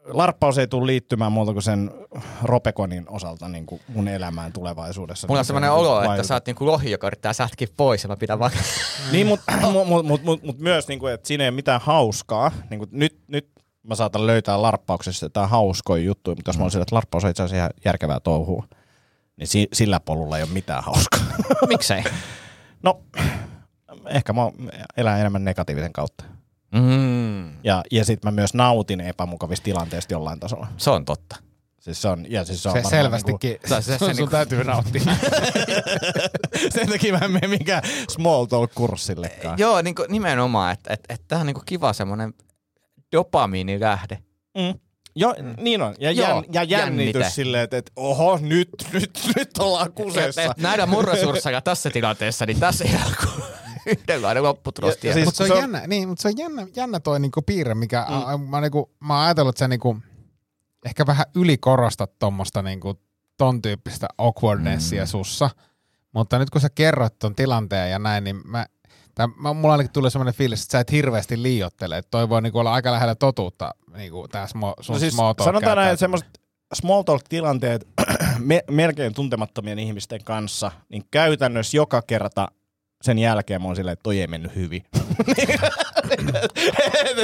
larppaus 0.05 0.57
ei 0.57 0.67
tule 0.67 0.85
liittymään 0.85 1.31
muuta 1.31 1.53
kuin 1.53 1.63
sen 1.63 1.91
Ropekonin 2.43 3.05
osalta 3.09 3.47
niin 3.49 3.65
kuin 3.65 3.81
mun 3.87 4.07
elämään 4.07 4.53
tulevaisuudessa. 4.53 5.27
Mulla 5.27 5.37
on 5.37 5.39
Niin 5.39 5.45
se 5.45 5.47
semmoinen 5.47 5.69
niinku 5.69 5.89
olo, 5.89 6.03
että 6.03 6.23
sä 6.23 6.33
oot 6.33 6.45
niinku 6.45 6.65
lohi, 6.65 6.91
joka 6.91 7.07
yrittää 7.07 7.33
sätkiä 7.33 7.67
pois 7.77 8.03
ja 8.03 8.07
mä 8.07 8.17
pidän 8.17 8.39
vaan... 8.39 8.51
Niin, 9.11 9.27
mutta 9.27 9.51
mut, 9.71 9.87
mut, 9.87 10.23
mut, 10.23 10.43
mut, 10.43 10.59
myös, 10.59 10.87
niin 10.87 10.99
kuin, 10.99 11.13
että 11.13 11.27
siinä 11.27 11.43
ei 11.43 11.49
ole 11.49 11.55
mitään 11.55 11.81
hauskaa. 11.81 12.51
Niin 12.69 12.79
kuin, 12.79 12.89
nyt, 12.91 13.19
nyt 13.27 13.49
mä 13.83 13.95
saatan 13.95 14.27
löytää 14.27 14.61
larppauksessa 14.61 15.25
jotain 15.25 15.49
hauskoja 15.49 16.03
juttuja, 16.03 16.35
mutta 16.35 16.49
jos 16.49 16.57
mä 16.57 16.69
sillä, 16.69 16.83
että 16.83 16.95
larppaus 16.95 17.23
on 17.23 17.29
itse 17.29 17.43
asiassa 17.43 17.57
ihan 17.57 17.69
järkevää 17.85 18.19
touhua, 18.19 18.67
niin 19.37 19.47
si, 19.47 19.67
sillä 19.73 19.99
polulla 19.99 20.37
ei 20.37 20.43
ole 20.43 20.51
mitään 20.51 20.83
hauskaa. 20.83 21.19
Miksei? 21.67 22.03
no, 22.83 23.01
ehkä 24.07 24.33
mä 24.33 24.41
elän 24.97 25.19
enemmän 25.19 25.43
negatiivisen 25.43 25.93
kautta. 25.93 26.23
Mm, 26.73 27.47
Ja, 27.63 27.83
ja 27.91 28.05
sitten 28.05 28.27
mä 28.33 28.35
myös 28.35 28.53
nautin 28.53 29.01
epämukavista 29.01 29.63
tilanteista 29.63 30.13
jollain 30.13 30.39
tasolla. 30.39 30.67
se 30.77 30.89
on 30.89 31.05
totta. 31.05 31.35
Siis 31.79 32.01
se 32.01 32.07
on, 32.07 32.25
ja 32.31 32.45
siis 32.45 32.63
se 32.63 32.69
on 32.69 32.83
Se 32.83 32.89
selvästikin, 32.89 33.57
Se- 33.65 33.75
se- 33.75 33.81
se 33.81 33.97
sun, 33.97 34.07
sun 34.07 34.15
niinku- 34.15 34.31
täytyy 34.31 34.63
nauttia. 34.63 35.01
Niinku, 35.05 35.25
sen 36.75 36.89
takia 36.89 37.13
mä 37.19 37.25
en 37.25 37.31
mene 37.31 37.47
mikään 37.47 37.83
small 38.09 38.45
talk-kurssillekaan. 38.45 39.59
Joo, 39.59 39.81
niinku, 39.81 40.05
nimenomaan, 40.09 40.73
että 40.73 40.93
et, 40.93 40.99
et, 41.09 41.21
tää 41.27 41.39
on 41.39 41.45
niinku 41.45 41.61
kiva 41.65 41.93
semmoinen 41.93 42.33
dopamiinilähde. 43.11 44.17
Mm. 44.57 44.79
Jo, 45.15 45.35
niin 45.57 45.81
on. 45.81 45.95
Ja, 45.99 46.11
Joo, 46.11 46.27
jän, 46.27 46.43
ja 46.53 46.63
jännitys 46.63 47.13
jännite. 47.13 47.29
silleen, 47.35 47.63
että, 47.63 47.77
että 47.77 47.91
oho, 47.95 48.37
nyt, 48.41 48.69
nyt, 48.93 49.19
nyt 49.35 49.57
ollaan 49.59 49.87
Et, 49.87 49.93
kuseessa. 49.95 50.41
et 50.41 50.57
nähdä 50.57 50.85
murrosurssaja 50.85 51.61
tässä 51.61 51.89
tilanteessa, 51.89 52.45
niin 52.45 52.59
tässä 52.59 52.83
ei 52.83 52.91
yhdenlainen 53.85 54.43
lopputulos 54.43 55.03
Ja- 55.03 55.13
siis- 55.13 55.25
Mutta 55.25 55.37
se 55.37 55.43
on, 55.43 55.47
se 55.47 55.53
on- 55.53 55.59
jännä, 55.59 55.87
niin, 55.87 56.07
mutta 56.09 56.21
se 56.21 56.27
on 56.27 56.37
jännä, 56.37 56.67
jännä 56.75 56.99
toi 56.99 57.19
niinku 57.19 57.41
piirre, 57.41 57.75
mikä 57.75 58.05
mm. 58.09 58.15
a, 58.15 58.37
mä, 58.37 58.61
niinku, 58.61 58.91
mä 58.99 59.15
oon 59.15 59.25
ajatellut, 59.25 59.55
että 59.55 59.59
sä 59.59 59.67
niinku, 59.67 59.97
ehkä 60.85 61.05
vähän 61.05 61.25
ylikorostat 61.35 62.19
tuommoista 62.19 62.61
niinku, 62.61 62.99
ton 63.37 63.61
tyyppistä 63.61 64.07
awkwardnessia 64.17 65.03
mm. 65.03 65.07
sussa. 65.07 65.49
Mutta 66.11 66.39
nyt 66.39 66.49
kun 66.49 66.61
sä 66.61 66.69
kerrot 66.75 67.19
ton 67.19 67.35
tilanteen 67.35 67.91
ja 67.91 67.99
näin, 67.99 68.23
niin 68.23 68.41
mä, 68.45 68.65
tai 69.15 69.27
mä, 69.27 69.53
mulla 69.53 69.73
ainakin 69.73 69.93
tulee 69.93 70.11
semmoinen 70.11 70.33
fiilis, 70.33 70.61
että 70.63 70.71
sä 70.71 70.79
et 70.79 70.91
hirveästi 70.91 71.41
liiottele. 71.43 71.97
Että 71.97 72.11
toi 72.11 72.29
voi 72.29 72.41
niinku 72.41 72.59
olla 72.59 72.73
aika 72.73 72.91
lähellä 72.91 73.15
totuutta, 73.15 73.75
niinku 73.93 74.27
tää 74.27 74.47
smo, 74.47 74.73
sun 74.81 74.93
No 74.93 74.99
siis 74.99 75.13
small 75.13 75.33
talk 75.33 75.45
sanotaan 75.47 75.77
näin, 75.77 75.89
että 75.89 75.99
semmoiset 75.99 76.41
small 76.73 77.01
talk-tilanteet 77.01 77.87
me, 78.39 78.63
melkein 78.71 79.13
tuntemattomien 79.13 79.79
ihmisten 79.79 80.23
kanssa, 80.23 80.71
niin 80.89 81.03
käytännössä 81.11 81.77
joka 81.77 82.01
kerta 82.01 82.47
sen 83.03 83.19
jälkeen 83.19 83.61
mä 83.61 83.67
oon 83.67 83.75
silleen, 83.75 83.93
että 83.93 84.03
toi 84.03 84.21
ei 84.21 84.27
mennyt 84.27 84.55
hyvin. 84.55 84.83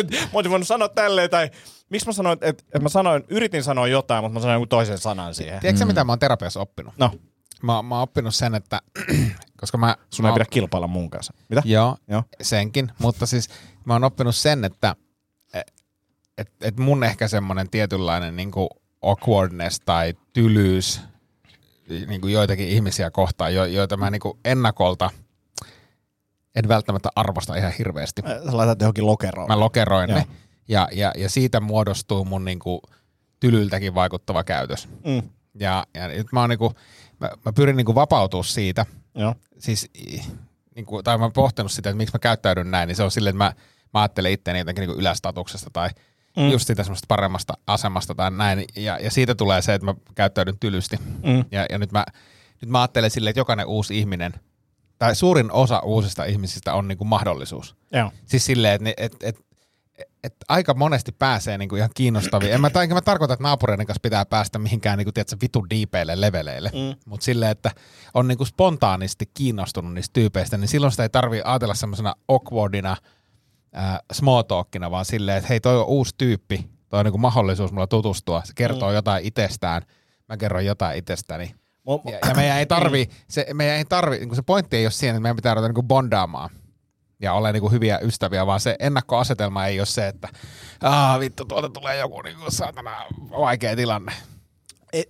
Mä 0.09 0.33
olisin 0.33 0.51
voinut 0.51 0.67
sanoa 0.67 0.89
tälleen, 0.89 1.29
tai 1.29 1.49
miksi 1.89 2.07
mä 2.07 2.13
sanoin, 2.13 2.33
että, 2.41 2.49
että 2.49 2.79
mä 2.79 2.89
sanoin, 2.89 3.23
yritin 3.27 3.63
sanoa 3.63 3.87
jotain, 3.87 4.23
mutta 4.23 4.33
mä 4.33 4.39
sanoin 4.39 4.55
joku 4.55 4.67
toisen 4.67 4.97
sanan 4.97 5.35
siihen. 5.35 5.59
Tiedätkö 5.59 5.79
sä, 5.79 5.85
mitä 5.85 6.03
mä 6.03 6.11
oon 6.11 6.19
terapiassa 6.19 6.59
oppinut? 6.59 6.93
No, 6.97 7.11
Mä, 7.61 7.81
mä 7.81 7.95
oon 7.95 8.03
oppinut 8.03 8.35
sen, 8.35 8.55
että 8.55 8.81
koska 9.59 9.77
mä... 9.77 9.97
sun 10.09 10.23
mä 10.23 10.29
ei 10.29 10.33
pidä 10.33 10.45
kilpailla 10.45 10.87
mun 10.87 11.09
kanssa. 11.09 11.33
Mitä? 11.49 11.61
Joo, 11.65 11.97
Joo. 12.07 12.23
senkin. 12.41 12.91
Mutta 12.99 13.25
siis 13.25 13.49
mä 13.85 13.93
oon 13.93 14.03
oppinut 14.03 14.35
sen, 14.35 14.65
että 14.65 14.95
et, 16.37 16.51
et 16.61 16.77
mun 16.77 17.03
ehkä 17.03 17.27
semmoinen 17.27 17.69
tietynlainen 17.69 18.35
niin 18.35 18.51
awkwardness 19.01 19.81
tai 19.85 20.13
tylyys 20.33 21.01
niin 22.07 22.21
kuin 22.21 22.33
joitakin 22.33 22.67
ihmisiä 22.67 23.11
kohtaan, 23.11 23.55
jo, 23.55 23.65
joita 23.65 23.97
mä 23.97 24.09
niin 24.09 24.19
kuin 24.19 24.39
ennakolta 24.45 25.09
en 26.59 26.67
välttämättä 26.67 27.09
arvosta 27.15 27.55
ihan 27.55 27.73
hirveästi. 27.77 28.21
Sä 28.21 28.57
laitat 28.57 28.81
johonkin 28.81 29.05
lokeroon. 29.05 29.47
Mä 29.47 29.59
lokeroin 29.59 30.09
Joo. 30.09 30.19
ne. 30.19 30.27
Ja, 30.67 30.87
ja, 30.91 31.11
ja 31.17 31.29
siitä 31.29 31.59
muodostuu 31.59 32.25
mun 32.25 32.45
niin 32.45 32.59
kuin 32.59 32.79
tylyltäkin 33.39 33.95
vaikuttava 33.95 34.43
käytös. 34.43 34.89
Mm. 35.05 35.29
Ja, 35.59 35.87
ja 35.93 36.07
nyt 36.07 36.27
mä, 36.31 36.39
oon 36.39 36.49
niin 36.49 36.59
kuin, 36.59 36.73
mä, 37.19 37.29
mä 37.45 37.53
pyrin 37.53 37.75
niin 37.75 37.85
kuin 37.85 37.95
vapautua 37.95 38.43
siitä. 38.43 38.85
Joo. 39.15 39.35
Siis, 39.59 39.91
niin 40.75 40.85
kuin, 40.85 41.03
tai 41.03 41.17
mä 41.17 41.23
oon 41.23 41.33
pohtinut 41.33 41.71
sitä, 41.71 41.89
että 41.89 41.97
miksi 41.97 42.15
mä 42.15 42.19
käyttäydyn 42.19 42.71
näin, 42.71 42.87
niin 42.87 42.95
se 42.95 43.03
on 43.03 43.11
silleen, 43.11 43.35
että 43.35 43.43
mä, 43.43 43.53
mä 43.93 44.01
ajattelen 44.01 44.31
itseäni 44.31 44.59
jotenkin 44.59 44.81
niin 44.81 44.89
kuin 44.89 44.99
ylästatuksesta 44.99 45.69
tai 45.73 45.89
mm. 46.37 46.49
just 46.49 46.67
siitä 46.67 46.83
semmoista 46.83 47.05
paremmasta 47.07 47.53
asemasta 47.67 48.15
tai 48.15 48.31
näin. 48.31 48.65
Ja, 48.75 48.99
ja 48.99 49.11
siitä 49.11 49.35
tulee 49.35 49.61
se, 49.61 49.73
että 49.73 49.85
mä 49.85 49.95
käyttäydyn 50.15 50.59
tylysti. 50.59 50.97
Mm. 51.23 51.45
Ja, 51.51 51.65
ja 51.69 51.77
nyt, 51.77 51.91
mä, 51.91 52.05
nyt 52.61 52.69
mä 52.69 52.81
ajattelen 52.81 53.11
silleen, 53.11 53.31
että 53.31 53.39
jokainen 53.39 53.67
uusi 53.67 53.99
ihminen, 53.99 54.33
tai 54.99 55.15
suurin 55.15 55.51
osa 55.51 55.79
uusista 55.79 56.25
ihmisistä 56.25 56.73
on 56.73 56.87
niin 56.87 56.97
kuin 56.97 57.07
mahdollisuus. 57.07 57.75
Joo. 57.93 58.11
Siis 58.25 58.45
silleen, 58.45 58.87
että 58.87 58.93
et, 59.05 59.15
et, 59.23 59.39
et 60.23 60.35
aika 60.49 60.73
monesti 60.73 61.11
pääsee 61.11 61.57
niinku 61.57 61.75
ihan 61.75 61.89
kiinnostaviin. 61.95 62.53
En 62.53 62.61
mä, 62.61 62.69
tai 62.69 62.83
enkä 62.83 62.95
mä 62.95 63.01
tarkoita, 63.01 63.33
että 63.33 63.43
naapureiden 63.43 63.85
kanssa 63.85 63.99
pitää 64.01 64.25
päästä 64.25 64.59
mihinkään 64.59 64.97
niinku, 64.97 65.11
tiedätkö, 65.11 65.35
vitu 65.41 65.65
diipeille 65.69 66.21
leveleille. 66.21 66.71
Mm. 66.73 66.99
Mutta 67.05 67.23
silleen, 67.23 67.51
että 67.51 67.71
on 68.13 68.27
niinku 68.27 68.45
spontaanisti 68.45 69.25
kiinnostunut 69.33 69.93
niistä 69.93 70.13
tyypeistä, 70.13 70.57
niin 70.57 70.67
silloin 70.67 70.91
sitä 70.91 71.03
ei 71.03 71.09
tarvii 71.09 71.41
ajatella 71.45 71.73
semmoisena 71.73 72.15
awkwardina 72.27 72.97
äh, 73.77 73.99
small 74.11 74.41
talkina, 74.41 74.91
vaan 74.91 75.05
silleen, 75.05 75.37
että 75.37 75.47
hei, 75.49 75.59
toi 75.59 75.79
on 75.79 75.87
uusi 75.87 76.15
tyyppi, 76.17 76.69
toi 76.89 76.99
on 76.99 77.05
niinku 77.05 77.17
mahdollisuus 77.17 77.71
mulla 77.71 77.87
tutustua. 77.87 78.41
Se 78.45 78.53
kertoo 78.55 78.89
mm. 78.89 78.95
jotain 78.95 79.25
itsestään, 79.25 79.81
mä 80.29 80.37
kerron 80.37 80.65
jotain 80.65 80.97
itsestäni. 80.97 81.55
Ja, 82.27 82.35
meidän 82.35 82.57
ei 82.57 82.65
tarvi, 82.65 83.09
se, 83.27 83.45
meidän 83.53 83.77
ei 83.77 83.85
tarvi, 83.85 84.17
niin 84.19 84.35
se 84.35 84.41
pointti 84.41 84.77
ei 84.77 84.85
ole 84.85 84.91
siinä, 84.91 85.11
että 85.11 85.21
meidän 85.21 85.35
pitää 85.35 85.53
ruveta 85.53 85.73
niin 85.73 85.87
bondaamaan 85.87 86.49
ja 87.21 87.33
olla 87.33 87.51
niin 87.51 87.71
hyviä 87.71 87.99
ystäviä, 87.99 88.45
vaan 88.45 88.59
se 88.59 88.75
ennakkoasetelma 88.79 89.65
ei 89.65 89.79
ole 89.79 89.85
se, 89.85 90.07
että 90.07 90.27
Aa, 90.81 91.19
vittu, 91.19 91.45
tuolta 91.45 91.69
tulee 91.69 91.97
joku 91.97 92.21
niin 92.21 92.37
kuin, 92.37 92.51
saatana 92.51 92.91
vaikea 93.39 93.75
tilanne. 93.75 94.13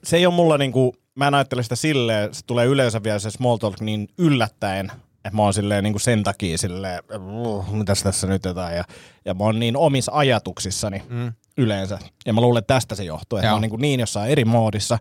Se 0.03 0.17
ei 0.17 0.25
ole 0.25 0.33
mulla 0.33 0.57
niinku, 0.57 0.95
mä 1.15 1.27
en 1.27 1.33
ajattele 1.33 1.63
sitä 1.63 1.75
silleen, 1.75 2.33
se 2.33 2.45
tulee 2.45 2.65
yleensä 2.65 3.03
vielä 3.03 3.19
se 3.19 3.31
small 3.31 3.57
talk 3.57 3.79
niin 3.79 4.07
yllättäen, 4.17 4.91
että 5.25 5.35
mä 5.35 5.41
oon 5.41 5.53
silleen 5.53 5.83
niinku 5.83 5.99
sen 5.99 6.23
takia 6.23 6.57
silleen, 6.57 7.03
"Uh, 7.31 7.73
mitäs 7.73 8.03
tässä 8.03 8.27
nyt 8.27 8.45
jotain, 8.45 8.77
ja, 8.77 8.83
ja 9.25 9.33
mä 9.33 9.43
oon 9.43 9.59
niin 9.59 9.77
omissa 9.77 10.11
ajatuksissani 10.15 11.03
mm. 11.09 11.33
yleensä. 11.57 11.99
Ja 12.25 12.33
mä 12.33 12.41
luulen, 12.41 12.59
että 12.59 12.73
tästä 12.73 12.95
se 12.95 13.03
johtuu, 13.03 13.37
että 13.37 13.47
Joo. 13.47 13.51
mä 13.51 13.55
oon 13.55 13.61
niinku 13.61 13.77
niin 13.77 13.99
jossain 13.99 14.31
eri 14.31 14.45
moodissa, 14.45 14.97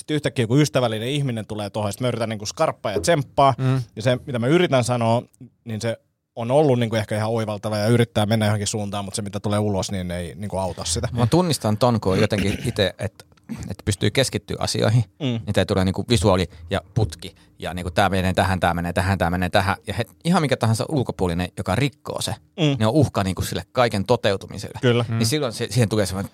sitten 0.00 0.14
yhtäkkiä 0.14 0.46
kun 0.46 0.60
ystävällinen 0.60 1.08
ihminen 1.08 1.46
tulee 1.46 1.70
tuohon, 1.70 1.92
sitten 1.92 2.04
mä 2.04 2.08
yritän 2.08 2.28
niinku 2.28 2.46
skarppaa 2.46 2.92
ja 2.92 3.00
tsemppaa, 3.00 3.54
mm. 3.58 3.82
ja 3.96 4.02
se 4.02 4.18
mitä 4.26 4.38
mä 4.38 4.46
yritän 4.46 4.84
sanoa, 4.84 5.22
niin 5.64 5.80
se 5.80 5.96
on 6.36 6.50
ollut 6.50 6.78
niinku 6.78 6.96
ehkä 6.96 7.16
ihan 7.16 7.30
oivaltava 7.30 7.76
ja 7.76 7.86
yrittää 7.86 8.26
mennä 8.26 8.46
johonkin 8.46 8.66
suuntaan, 8.66 9.04
mutta 9.04 9.16
se 9.16 9.22
mitä 9.22 9.40
tulee 9.40 9.58
ulos, 9.58 9.90
niin 9.90 10.10
ei 10.10 10.34
niinku 10.34 10.58
auta 10.58 10.84
sitä. 10.84 11.08
Mä 11.12 11.26
tunnistan 11.26 11.78
ton, 11.78 12.00
kun 12.00 12.12
on 12.12 12.20
jotenkin 12.20 12.58
itse, 12.66 12.94
että 12.98 13.24
että 13.70 13.82
pystyy 13.84 14.10
keskittyä 14.10 14.56
asioihin, 14.60 15.04
mm. 15.18 15.26
niin 15.26 15.52
tää 15.52 15.64
tulee 15.64 15.84
niinku 15.84 16.04
visuaali 16.08 16.48
ja 16.70 16.80
putki, 16.94 17.34
ja 17.58 17.74
niinku 17.74 17.90
tää 17.90 18.08
menee 18.08 18.34
tähän, 18.34 18.60
tää 18.60 18.74
menee 18.74 18.92
tähän, 18.92 19.18
tää 19.18 19.30
menee 19.30 19.50
tähän, 19.50 19.76
ja 19.86 19.94
he, 19.94 20.04
ihan 20.24 20.42
mikä 20.42 20.56
tahansa 20.56 20.84
ulkopuolinen, 20.88 21.48
joka 21.56 21.74
rikkoo 21.74 22.20
se, 22.20 22.30
mm. 22.30 22.62
niin 22.62 22.86
on 22.86 22.92
uhka 22.92 23.24
niinku 23.24 23.42
sille 23.42 23.62
kaiken 23.72 24.04
toteutumiselle. 24.04 24.78
Kyllä. 24.82 25.04
Mm. 25.08 25.18
Niin 25.18 25.26
silloin 25.26 25.52
se, 25.52 25.66
siihen 25.70 25.88
tulee 25.88 26.06
semmoinen, 26.06 26.32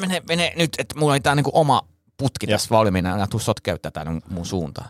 mene, 0.00 0.22
mene 0.28 0.52
nyt, 0.56 0.70
että 0.78 0.98
mulla 0.98 1.12
oli 1.12 1.20
tää 1.20 1.34
niinku 1.34 1.50
oma 1.54 1.82
putki 2.16 2.46
tässä 2.46 2.68
valmiina, 2.70 3.18
ja 3.18 3.26
tuu 3.26 3.40
sotkeuttaa 3.40 3.92
tää 3.92 4.04
mun 4.28 4.46
suuntaan. 4.46 4.88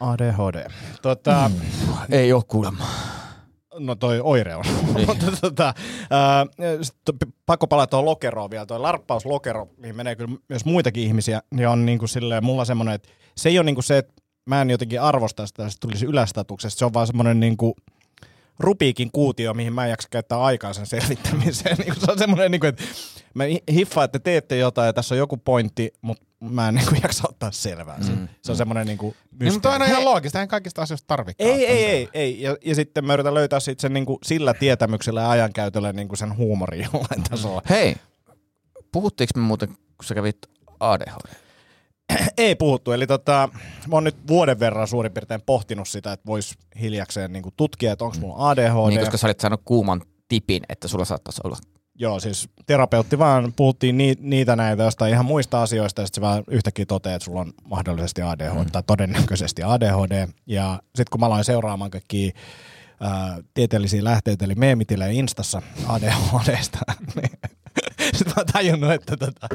ADHD. 0.00 0.70
Tota, 1.02 1.50
mm. 1.54 1.60
Ei 2.10 2.32
oo 2.32 2.42
kuulemma. 2.48 2.84
No 3.78 3.94
toi 3.94 4.20
oire 4.20 4.56
on. 4.56 4.64
Mutta 5.06 5.26
tota, 5.40 5.74
ää, 6.10 6.46
pakko 7.46 7.66
palata 7.66 7.90
tuohon 7.90 8.04
lokeroon 8.04 8.50
vielä. 8.50 8.66
Toi 8.66 8.78
larppauslokero, 8.80 9.68
mihin 9.76 9.96
menee 9.96 10.16
kyllä 10.16 10.36
myös 10.48 10.64
muitakin 10.64 11.02
ihmisiä, 11.02 11.42
niin 11.50 11.68
on 11.68 11.86
niinku 11.86 12.06
silleen, 12.06 12.44
mulla 12.44 12.64
semmoinen, 12.64 12.94
että 12.94 13.08
se 13.36 13.48
ei 13.48 13.58
ole 13.58 13.64
niinku 13.64 13.82
se, 13.82 13.98
että 13.98 14.12
mä 14.46 14.62
en 14.62 14.70
jotenkin 14.70 15.00
arvosta 15.00 15.46
sitä, 15.46 15.62
että 15.62 15.72
se 15.72 15.78
tulisi 15.80 16.06
ylästatuksesta. 16.06 16.78
Se 16.78 16.84
on 16.84 16.94
vaan 16.94 17.06
semmoinen 17.06 17.40
niinku 17.40 17.76
rupiikin 18.58 19.10
kuutio, 19.12 19.54
mihin 19.54 19.72
mä 19.72 19.84
en 19.84 19.90
jaksa 19.90 20.08
käyttää 20.10 20.40
aikaa 20.42 20.72
sen 20.72 20.86
selvittämiseen. 20.86 21.76
Niinku 21.78 22.00
se 22.00 22.12
on 22.12 22.18
semmoinen, 22.18 22.50
niinku, 22.50 22.66
että 22.66 22.84
mä 23.34 23.44
hi- 23.44 23.62
hiffaan, 23.72 24.04
että 24.04 24.18
teette 24.18 24.56
jotain 24.56 24.86
ja 24.86 24.92
tässä 24.92 25.14
on 25.14 25.18
joku 25.18 25.36
pointti, 25.36 25.92
mutta 26.00 26.24
mä 26.40 26.68
en 26.68 26.74
niinku 26.74 26.94
jaksa 27.02 27.28
ottaa 27.28 27.52
selvää. 27.52 27.98
Mm. 28.08 28.28
Se 28.42 28.52
on 28.52 28.56
semmoinen 28.56 28.86
niinku 28.86 29.14
Niin, 29.40 29.52
mutta 29.52 29.68
on 29.68 29.74
mysteeri. 29.74 29.90
ihan 29.92 30.04
loogista, 30.04 30.38
eihän 30.38 30.48
kaikista 30.48 30.82
asioista 30.82 31.06
tarvitse. 31.06 31.44
Ei, 31.44 31.66
ei, 31.66 31.84
ei, 31.84 32.08
ei. 32.14 32.42
Ja, 32.42 32.56
ja 32.64 32.74
sitten 32.74 33.04
mä 33.04 33.12
yritän 33.12 33.34
löytää 33.34 33.60
sit 33.60 33.80
sen 33.80 33.92
niinku 33.92 34.18
sillä 34.22 34.54
tietämyksellä 34.54 35.20
ja 35.20 35.30
ajankäytöllä 35.30 35.92
niinku 35.92 36.16
sen 36.16 36.36
huumorin 36.36 36.80
jollain 36.92 37.22
tasolla. 37.30 37.62
Hei, 37.70 37.96
puhuttiinko 38.92 39.30
me 39.36 39.42
muuten, 39.42 39.68
kun 39.68 40.04
sä 40.04 40.14
kävit 40.14 40.38
ADHD? 40.80 41.47
ei 42.36 42.54
puhuttu. 42.54 42.92
Eli 42.92 43.06
tota, 43.06 43.48
mä 43.88 43.96
oon 43.96 44.04
nyt 44.04 44.16
vuoden 44.28 44.60
verran 44.60 44.88
suurin 44.88 45.12
piirtein 45.12 45.42
pohtinut 45.46 45.88
sitä, 45.88 46.12
että 46.12 46.26
vois 46.26 46.54
hiljakseen 46.80 47.32
niinku 47.32 47.50
tutkia, 47.56 47.92
että 47.92 48.04
onko 48.04 48.16
mulla 48.20 48.50
ADHD. 48.50 48.88
Niin, 48.88 49.00
koska 49.00 49.16
sä 49.16 49.26
olit 49.26 49.40
saanut 49.40 49.62
kuuman 49.64 50.02
tipin, 50.28 50.62
että 50.68 50.88
sulla 50.88 51.04
saattaisi 51.04 51.40
olla. 51.44 51.56
Joo, 52.00 52.20
siis 52.20 52.48
terapeutti 52.66 53.18
vaan 53.18 53.52
puhuttiin 53.56 53.98
ni, 53.98 54.14
niitä 54.20 54.56
näitä 54.56 54.82
jostain 54.82 55.12
ihan 55.12 55.24
muista 55.24 55.62
asioista, 55.62 56.02
ja 56.02 56.06
sitten 56.06 56.20
se 56.20 56.26
vaan 56.26 56.44
yhtäkkiä 56.50 56.86
toteaa, 56.86 57.16
että 57.16 57.24
sulla 57.24 57.40
on 57.40 57.52
mahdollisesti 57.64 58.22
ADHD, 58.22 58.64
mm. 58.64 58.70
tai 58.72 58.82
todennäköisesti 58.86 59.62
ADHD. 59.62 60.28
Ja 60.46 60.82
sitten 60.84 61.10
kun 61.10 61.20
mä 61.20 61.26
aloin 61.26 61.44
seuraamaan 61.44 61.90
kaikkia 61.90 62.32
ää, 63.00 63.38
tieteellisiä 63.54 64.04
lähteitä, 64.04 64.44
eli 64.44 64.54
meemitilejä 64.54 65.10
Instassa 65.12 65.62
ADHDsta, 65.86 66.78
niin 67.22 67.38
sitten 68.16 68.32
mä 68.36 68.40
oon 68.40 68.46
tajunnut, 68.52 68.92
että 68.92 69.16
tota, 69.16 69.48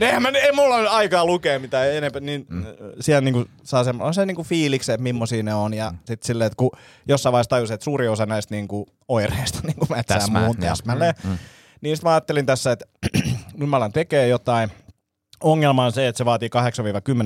no 0.00 0.06
eihän 0.06 0.22
mä, 0.22 0.28
ei 0.28 0.52
mulla 0.52 0.76
ole 0.76 0.88
aikaa 0.88 1.24
lukea 1.24 1.58
mitään 1.58 1.92
enempää, 1.92 2.20
niin 2.20 2.46
mm. 2.48 2.64
siellä 3.00 3.20
niinku 3.20 3.44
saa 3.62 3.84
semmo, 3.84 4.04
on 4.04 4.14
se 4.14 4.26
niinku 4.26 4.44
fiiliksen, 4.44 4.94
että 4.94 5.02
millaisia 5.02 5.42
ne 5.42 5.54
on, 5.54 5.74
ja 5.74 5.92
sitten 5.96 6.26
silleen, 6.26 6.46
että 6.46 6.56
kun 6.56 6.70
jossain 7.08 7.32
vaiheessa 7.32 7.50
tajusin, 7.50 7.74
että 7.74 7.84
suuri 7.84 8.08
osa 8.08 8.26
näistä 8.26 8.54
niinku 8.54 8.86
oireista 9.08 9.60
niinku 9.66 9.86
mätsää 9.88 10.18
Täsmää, 10.18 10.42
muun 10.42 10.56
täsmälleen, 10.56 11.14
mm. 11.24 11.38
niin 11.80 11.96
sitten 11.96 12.08
mä 12.08 12.14
ajattelin 12.14 12.46
tässä, 12.46 12.72
että 12.72 12.84
nyt 13.58 13.68
mä 13.68 13.76
alan 13.76 13.92
tekee 13.92 14.28
jotain, 14.28 14.70
ongelma 15.40 15.84
on 15.84 15.92
se, 15.92 16.08
että 16.08 16.18
se 16.18 16.24
vaatii 16.24 16.48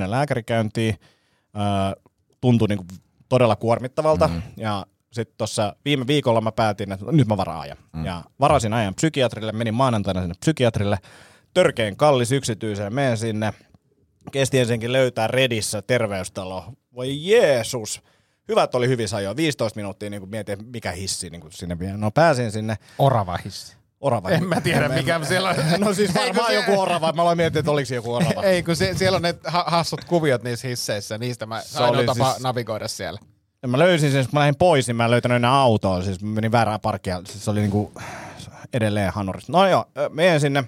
8-10 0.07 0.11
lääkärikäyntiä, 0.11 0.93
öö, 1.55 2.01
tuntuu 2.41 2.67
niinku 2.67 2.85
todella 3.29 3.55
kuormittavalta, 3.55 4.27
mm. 4.27 4.41
ja 4.57 4.85
sitten 5.11 5.35
tuossa 5.37 5.75
viime 5.85 6.07
viikolla 6.07 6.41
mä 6.41 6.51
päätin, 6.51 6.91
että 6.91 7.05
nyt 7.11 7.27
mä 7.27 7.37
varaan 7.37 7.59
ajan. 7.61 7.77
Mm. 7.93 8.05
Ja 8.05 8.23
varasin 8.39 8.73
ajan 8.73 8.95
psykiatrille, 8.95 9.51
menin 9.51 9.73
maanantaina 9.73 10.21
sinne 10.21 10.35
psykiatrille, 10.39 10.97
törkeän 11.53 11.95
kallis 11.95 12.31
yksityiseen, 12.31 12.93
menen 12.93 13.17
sinne, 13.17 13.53
kesti 14.31 14.59
ensinnäkin 14.59 14.93
löytää 14.93 15.27
Redissä 15.27 15.81
terveystalo. 15.81 16.65
Voi 16.95 17.27
Jeesus! 17.31 18.01
Hyvät 18.47 18.75
oli 18.75 18.87
hyvissä 18.87 19.17
ajoin, 19.17 19.37
15 19.37 19.77
minuuttia 19.79 20.09
niin 20.09 20.29
mietin, 20.29 20.57
mikä 20.73 20.91
hissi 20.91 21.29
niin 21.29 21.41
sinne 21.49 21.79
vie. 21.79 21.97
No 21.97 22.11
pääsin 22.11 22.51
sinne, 22.51 22.75
Orava 22.97 23.37
hissi. 23.45 23.75
orava. 24.01 24.29
En 24.29 24.47
mä 24.47 24.61
tiedä, 24.61 24.89
mikä 24.89 25.19
siellä 25.23 25.49
on. 25.49 25.55
No 25.77 25.93
siis 25.93 26.15
varmaan 26.15 26.47
se- 26.47 26.53
joku 26.53 26.79
orava, 26.79 27.11
mä 27.11 27.21
aloin 27.21 27.37
miettiä, 27.37 27.59
että 27.59 27.71
oliko 27.71 27.85
se 27.85 27.95
joku 27.95 28.13
orava. 28.13 28.43
Ei, 28.43 28.63
kun 28.63 28.75
se, 28.75 28.93
siellä 28.97 29.15
on 29.15 29.21
ne 29.21 29.35
ha- 29.45 29.65
hassut 29.67 30.03
kuviot 30.03 30.43
niissä 30.43 30.67
hisseissä, 30.67 31.17
niistä 31.17 31.45
mä 31.45 31.61
Se 31.61 31.83
ainoa 31.83 32.03
tapa 32.03 32.31
siis- 32.31 32.43
navigoida 32.43 32.87
siellä. 32.87 33.19
Ja 33.61 33.67
mä 33.67 33.79
löysin 33.79 34.11
sen, 34.11 34.25
kun 34.25 34.33
mä 34.33 34.39
lähdin 34.39 34.55
pois, 34.55 34.87
niin 34.87 34.95
mä 34.95 35.05
en 35.05 35.11
löytänyt 35.11 35.35
enää 35.35 35.53
autoa. 35.53 36.01
Siis 36.01 36.23
mä 36.23 36.29
menin 36.29 36.51
väärään 36.51 36.79
parkkia. 36.79 37.21
Siis 37.25 37.45
se 37.45 37.51
oli 37.51 37.59
niinku 37.59 37.91
edelleen 38.73 39.13
hanurissa. 39.13 39.53
No 39.53 39.67
joo, 39.67 39.85
menen 40.09 40.39
sinne. 40.39 40.63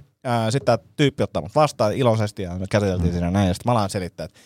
Sitten 0.50 0.66
tämä 0.66 0.78
tyyppi 0.96 1.24
ottaa 1.24 1.42
mut 1.42 1.56
vastaan 1.56 1.94
iloisesti 1.94 2.44
ja 2.44 2.56
me 2.56 2.66
käsiteltiin 2.70 3.12
siinä 3.12 3.32
näin. 3.32 3.48
Ja 3.48 3.54
sitten 3.54 3.70
mä 3.70 3.78
alan 3.80 3.90
selittää, 3.90 4.26
että 4.26 4.40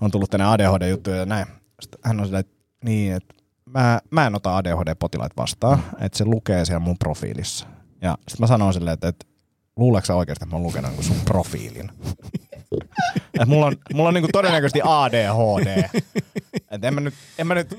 on 0.00 0.10
tullut 0.10 0.30
tänne 0.30 0.46
ADHD-juttuja 0.46 1.16
ja 1.16 1.26
näin. 1.26 1.46
Sitten 1.80 2.00
hän 2.04 2.20
on 2.20 2.26
silleen, 2.26 2.40
että 2.40 2.54
niin, 2.84 3.12
että 3.12 3.34
mä, 3.70 4.00
mä 4.10 4.26
en 4.26 4.34
ota 4.34 4.56
ADHD-potilaita 4.56 5.36
vastaan, 5.36 5.82
että 6.00 6.18
se 6.18 6.24
lukee 6.24 6.64
siellä 6.64 6.80
mun 6.80 6.98
profiilissa. 6.98 7.66
Ja 8.02 8.18
sitten 8.28 8.42
mä 8.42 8.46
sanoin 8.46 8.74
silleen, 8.74 8.94
että, 8.94 9.08
että 9.08 9.26
luuleeko 9.76 10.06
sä 10.06 10.14
oikeasti, 10.14 10.44
että 10.44 10.54
mä 10.54 10.56
oon 10.56 10.66
lukenut 10.66 10.90
niinku 10.90 11.02
sun 11.02 11.16
profiilin? 11.24 11.90
Et 13.40 13.48
mulla 13.48 13.66
on, 13.66 13.76
mulla 13.94 14.08
on 14.08 14.14
niinku 14.14 14.28
todennäköisesti 14.32 14.80
ADHD. 14.84 15.84
Et 16.70 16.84
en 16.84 16.94
mä 16.94 17.00
nyt, 17.00 17.14
en 17.38 17.46
mä 17.46 17.54
nyt, 17.54 17.78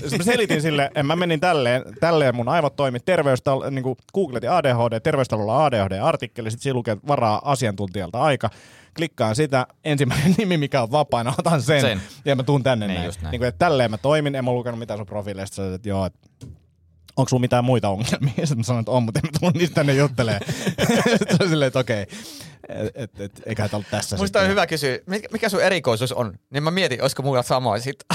siis 0.00 0.18
mä 0.18 0.24
selitin 0.24 0.62
sille, 0.62 0.90
en 0.94 1.06
mä 1.06 1.16
menin 1.16 1.40
tälleen, 1.40 1.82
tälleen 2.00 2.36
mun 2.36 2.48
aivot 2.48 2.76
toimi 2.76 3.00
terveystalo, 3.00 3.70
niinku 3.70 3.96
googletin 4.14 4.50
ADHD, 4.50 5.00
terveystalolla 5.00 5.64
ADHD-artikkeli, 5.64 6.50
sit 6.50 6.60
siinä 6.60 6.74
lukee 6.74 6.96
varaa 7.08 7.40
asiantuntijalta 7.44 8.20
aika. 8.20 8.50
Klikkaan 8.96 9.36
sitä, 9.36 9.66
ensimmäinen 9.84 10.34
nimi, 10.38 10.56
mikä 10.56 10.82
on 10.82 10.90
vapaana, 10.90 11.34
otan 11.38 11.62
sen, 11.62 11.80
Sen. 11.80 12.00
ja 12.24 12.36
mä 12.36 12.42
tuun 12.42 12.62
tänne 12.62 12.86
Niin, 12.86 13.00
näin. 13.00 13.12
näin. 13.22 13.32
Niinku, 13.32 13.44
että 13.44 13.58
tälleen 13.58 13.90
mä 13.90 13.98
toimin, 13.98 14.34
en 14.34 14.44
mä 14.44 14.52
lukenut 14.52 14.78
mitään 14.78 14.98
sun 14.98 15.06
profiileista, 15.06 15.74
että 15.74 15.88
joo, 15.88 16.06
että 16.06 16.18
onko 17.16 17.28
sulla 17.28 17.40
mitään 17.40 17.64
muita 17.64 17.88
ongelmia? 17.88 18.32
Sitten 18.44 18.58
mä 18.58 18.62
sanoin, 18.62 18.82
että 18.82 18.92
on, 18.92 19.02
mutta 19.02 19.20
en 19.20 19.30
mä 19.32 19.38
tullut 19.40 19.56
niistä 19.56 19.74
tänne 19.74 19.94
juttelee. 19.94 20.40
Sitten 21.18 21.36
on 21.40 21.48
silleen, 21.48 21.66
että 21.66 21.78
okei, 21.78 22.06
et, 22.68 22.92
et, 22.94 23.20
et, 23.20 23.42
eiköhän 23.46 23.70
tämä 23.70 23.78
ollut 23.78 23.90
tässä 23.90 24.16
Musta 24.16 24.40
on 24.40 24.48
hyvä 24.48 24.66
kysyä, 24.66 24.98
mikä, 25.06 25.28
mikä 25.32 25.48
sun 25.48 25.62
erikoisuus 25.62 26.12
on? 26.12 26.38
Niin 26.50 26.62
mä 26.62 26.70
mietin, 26.70 27.02
olisiko 27.02 27.22
mulla 27.22 27.42
samoin 27.42 27.80
sit. 27.80 27.96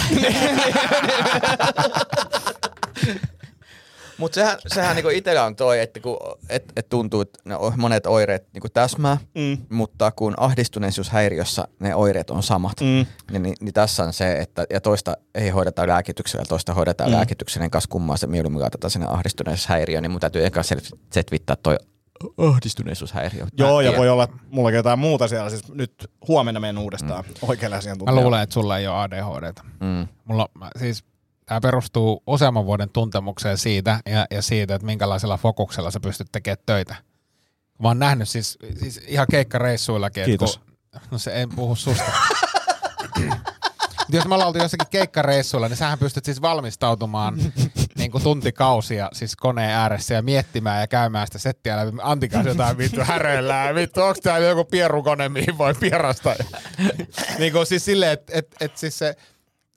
Mutta 4.20 4.36
sehän, 4.36 4.58
sehän 4.68 4.96
niinku 4.96 5.10
itsellä 5.10 5.44
on 5.44 5.56
toi, 5.56 5.80
että 5.80 6.00
kun, 6.00 6.18
et, 6.50 6.64
et 6.76 6.90
tuntuu, 6.90 7.22
että 7.22 7.40
monet 7.78 8.06
oireet 8.06 8.48
niinku 8.54 8.70
täsmää, 8.70 9.18
Mm. 9.36 9.58
mutta 9.70 10.12
kun 10.12 10.34
ahdistuneisuushäiriössä 10.38 11.68
ne 11.80 11.96
oireet 11.96 12.30
on 12.30 12.44
samat, 12.44 12.82
Mm. 12.82 13.06
niin, 13.32 13.44
niin, 13.44 13.56
niin 13.62 13.74
tässä 13.74 14.04
on 14.04 14.14
se, 14.14 14.32
että 14.34 14.66
ja 14.70 14.82
toista 14.82 15.18
ei 15.36 15.50
hoideta 15.50 15.88
lääkityksellä, 15.88 16.46
toista 16.46 16.74
hoidetaan 16.74 17.10
Mm. 17.10 17.16
lääkityksellä, 17.16 17.64
niin 17.64 17.72
kanssa 17.72 17.90
kummaa 17.90 18.18
se 18.18 18.28
mieluummin 18.28 18.62
laitetaan 18.62 18.92
sinne 18.92 19.08
ahdistuneisuushäiriöön, 19.10 20.02
niin 20.04 20.12
mun 20.12 20.20
täytyy 20.22 20.46
eka 20.46 20.62
setvittää 21.14 21.56
toi 21.64 21.78
ahdistuneisuushäiriö. 22.38 23.44
Mä 23.44 23.50
Joo, 23.58 23.82
ja 23.82 23.98
voi 23.98 24.10
olla 24.10 24.28
mullakin 24.50 24.76
jotain 24.78 25.00
muuta 25.00 25.28
siellä. 25.28 25.50
Siis 25.50 25.74
nyt 25.74 25.94
huomenna 26.28 26.60
menen 26.60 26.78
uudestaan 26.78 27.26
mm. 27.28 27.34
oikealle 27.50 27.76
Mä 27.76 27.78
asiantuntijalle. 27.78 28.22
luulen, 28.22 28.42
että 28.42 28.54
sulla 28.54 28.78
ei 28.78 28.88
ole 28.88 28.98
ADHDta. 28.98 29.64
Mm. 29.80 30.08
Mulla, 30.26 30.50
mä, 30.60 30.70
siis 30.80 31.04
tämä 31.50 31.62
perustuu 31.62 32.24
useamman 32.28 32.66
vuoden 32.66 32.90
tuntemukseen 32.90 33.58
siitä 33.58 34.00
ja, 34.06 34.26
ja 34.32 34.42
siitä, 34.42 34.76
että 34.76 34.86
minkälaisella 34.86 35.38
fokuksella 35.38 35.92
sä 35.92 36.00
pystyt 36.00 36.28
tekemään 36.32 36.64
töitä. 36.66 36.96
Mä 37.80 37.88
oon 37.88 38.00
nähnyt 38.00 38.30
siis, 38.30 38.58
siis 38.80 39.02
ihan 39.08 39.28
keikkareissuillakin. 39.32 40.26
Kiitos. 40.26 40.58
Kun, 40.58 40.68
no 41.12 41.18
se 41.18 41.42
en 41.42 41.50
puhu 41.50 41.76
susta. 41.76 42.12
Jos 44.10 44.28
me 44.28 44.34
ollaan 44.34 44.48
oltu 44.48 44.60
jossakin 44.60 44.88
keikkareissuilla, 44.92 45.68
niin 45.68 45.78
sähän 45.78 46.00
pystyt 46.00 46.26
siis 46.26 46.42
valmistautumaan 46.42 47.36
niin 47.98 48.12
kuin 48.12 48.24
tuntikausia 48.24 49.10
siis 49.14 49.36
koneen 49.36 49.72
ääressä 49.72 50.14
ja 50.14 50.22
miettimään 50.22 50.82
ja 50.82 50.88
käymään 50.88 51.28
sitä 51.28 51.40
settiä 51.40 51.78
läpi. 51.78 51.98
Antin 52.02 52.30
kanssa 52.30 52.50
jotain 52.50 52.78
vittu 52.78 53.02
häröillään. 53.04 53.76
Vittu, 53.76 54.02
onko 54.02 54.20
tää 54.24 54.38
joku 54.38 54.66
pierukone, 54.66 55.30
mihin 55.30 55.58
voi 55.58 55.74
pierasta? 55.74 56.36
niin 57.40 57.54
kuin 57.54 57.66
siis 57.66 57.86
silleen, 57.86 58.12
että 58.12 58.34
et, 58.36 58.56
et 58.60 58.78
siis 58.78 59.00
se, 59.00 59.16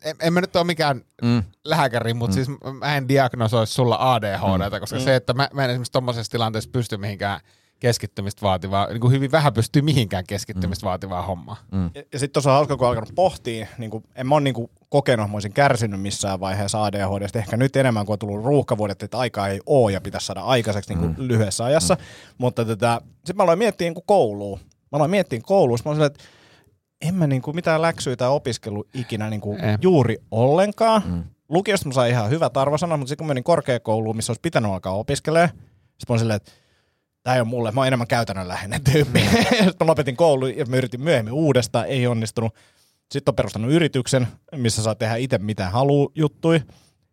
en, 0.05 0.16
en 0.20 0.32
mä 0.32 0.40
nyt 0.40 0.57
ole 0.57 0.64
mikään 0.64 1.00
Mm. 1.22 1.42
lääkäri, 1.64 2.14
mutta 2.14 2.36
mm. 2.36 2.44
siis 2.44 2.59
mä 2.78 2.96
en 2.96 3.09
diagnosoi 3.09 3.66
sulla 3.66 4.14
ADHDta, 4.14 4.80
koska 4.80 4.96
Mm. 4.96 5.03
se, 5.03 5.16
että 5.16 5.34
mä, 5.34 5.48
mä 5.53 5.64
en 5.64 5.70
esimerkiksi 5.70 5.92
tommosessa 5.92 6.30
tilanteessa 6.30 6.70
pysty 6.72 6.96
mihinkään 6.96 7.40
keskittymistä 7.80 8.42
vaativaa, 8.42 8.86
niin 8.86 9.00
kuin 9.00 9.12
hyvin 9.12 9.32
vähän 9.32 9.53
pystyy 9.53 9.82
mihinkään 9.82 10.24
keskittymistä 10.28 10.86
mm. 10.86 10.88
vaativaa 10.88 11.22
hommaa. 11.22 11.57
Mm. 11.72 11.90
Ja, 11.94 12.03
ja 12.12 12.18
sitten 12.18 12.32
tuossa 12.32 12.50
on 12.50 12.57
hauska, 12.57 12.76
kun 12.76 12.88
alkanut 12.88 13.14
pohtia, 13.14 13.66
niin 13.78 13.90
kuin, 13.90 14.05
en 14.14 14.26
mä 14.26 14.34
ole 14.34 14.42
niin 14.42 14.55
kuin, 14.55 14.70
kokenut, 14.88 15.30
mä 15.30 15.34
olisin 15.34 15.53
kärsinyt 15.53 16.00
missään 16.00 16.40
vaiheessa 16.40 16.84
ADHDsta, 16.84 17.38
ehkä 17.38 17.57
nyt 17.57 17.76
enemmän, 17.76 18.07
kun 18.07 18.12
on 18.12 18.18
tullut 18.18 18.44
ruuhkavuodet, 18.44 19.03
että 19.03 19.18
aikaa 19.18 19.48
ei 19.48 19.61
ole 19.66 19.92
ja 19.92 20.00
pitäisi 20.00 20.26
saada 20.26 20.40
aikaiseksi 20.40 20.94
niin 20.94 21.14
kuin, 21.14 21.28
lyhyessä 21.28 21.64
ajassa. 21.64 21.94
Mm. 21.94 22.00
Mutta 22.38 22.64
tätä, 22.64 23.00
sitten 23.16 23.36
mä 23.36 23.42
aloin 23.42 23.59
miettiä 23.59 23.84
niin 23.84 23.94
kuin 23.94 24.05
kouluun. 24.07 24.59
Mä 24.62 24.96
aloin 24.96 25.11
miettiä 25.11 25.40
kouluun, 25.42 25.78
mä 25.84 25.90
olin 25.90 26.03
että 26.03 26.24
en 27.09 27.14
mä 27.14 27.26
niin 27.26 27.42
kuin, 27.42 27.55
mitään 27.55 27.82
läksyä 27.82 28.16
tai 28.16 28.28
opiskelu 28.28 28.84
ikinä 28.94 29.30
niin 29.30 29.40
kuin, 29.40 29.64
Ei. 29.64 29.76
juuri 29.82 30.16
ollenkaan. 30.30 31.03
Mm. 31.07 31.22
Lukiosta 31.48 31.88
mä 31.88 31.94
sain 31.94 32.11
ihan 32.11 32.30
hyvät 32.30 32.57
arvosanat, 32.57 32.98
mutta 33.00 33.09
sitten 33.09 33.22
kun 33.24 33.26
menin 33.26 33.44
korkeakouluun, 33.44 34.16
missä 34.16 34.30
olisi 34.30 34.40
pitänyt 34.40 34.70
alkaa 34.72 34.92
opiskelemaan, 34.92 35.48
sitten 35.48 36.05
mä 36.09 36.12
olin 36.12 36.18
silleen, 36.20 36.36
että 36.36 36.53
tämä 37.22 37.34
ei 37.34 37.40
ole 37.40 37.48
mulle, 37.48 37.70
mä 37.70 37.80
oon 37.80 37.86
enemmän 37.86 38.07
käytännönläheinen 38.07 38.84
tyyppi. 38.92 39.20
Sitten 39.48 39.74
mä 39.80 39.86
lopetin 39.86 40.16
koulun 40.16 40.57
ja 40.57 40.64
mä 40.64 40.76
yritin 40.76 41.00
myöhemmin 41.00 41.32
uudestaan, 41.32 41.86
ei 41.86 42.07
onnistunut. 42.07 42.55
Sitten 43.12 43.32
on 43.32 43.36
perustanut 43.36 43.70
yrityksen, 43.70 44.28
missä 44.57 44.82
saa 44.82 44.94
tehdä 44.94 45.16
itse 45.16 45.38
mitä 45.38 45.70
haluaa 45.70 46.09
juttui. 46.14 46.62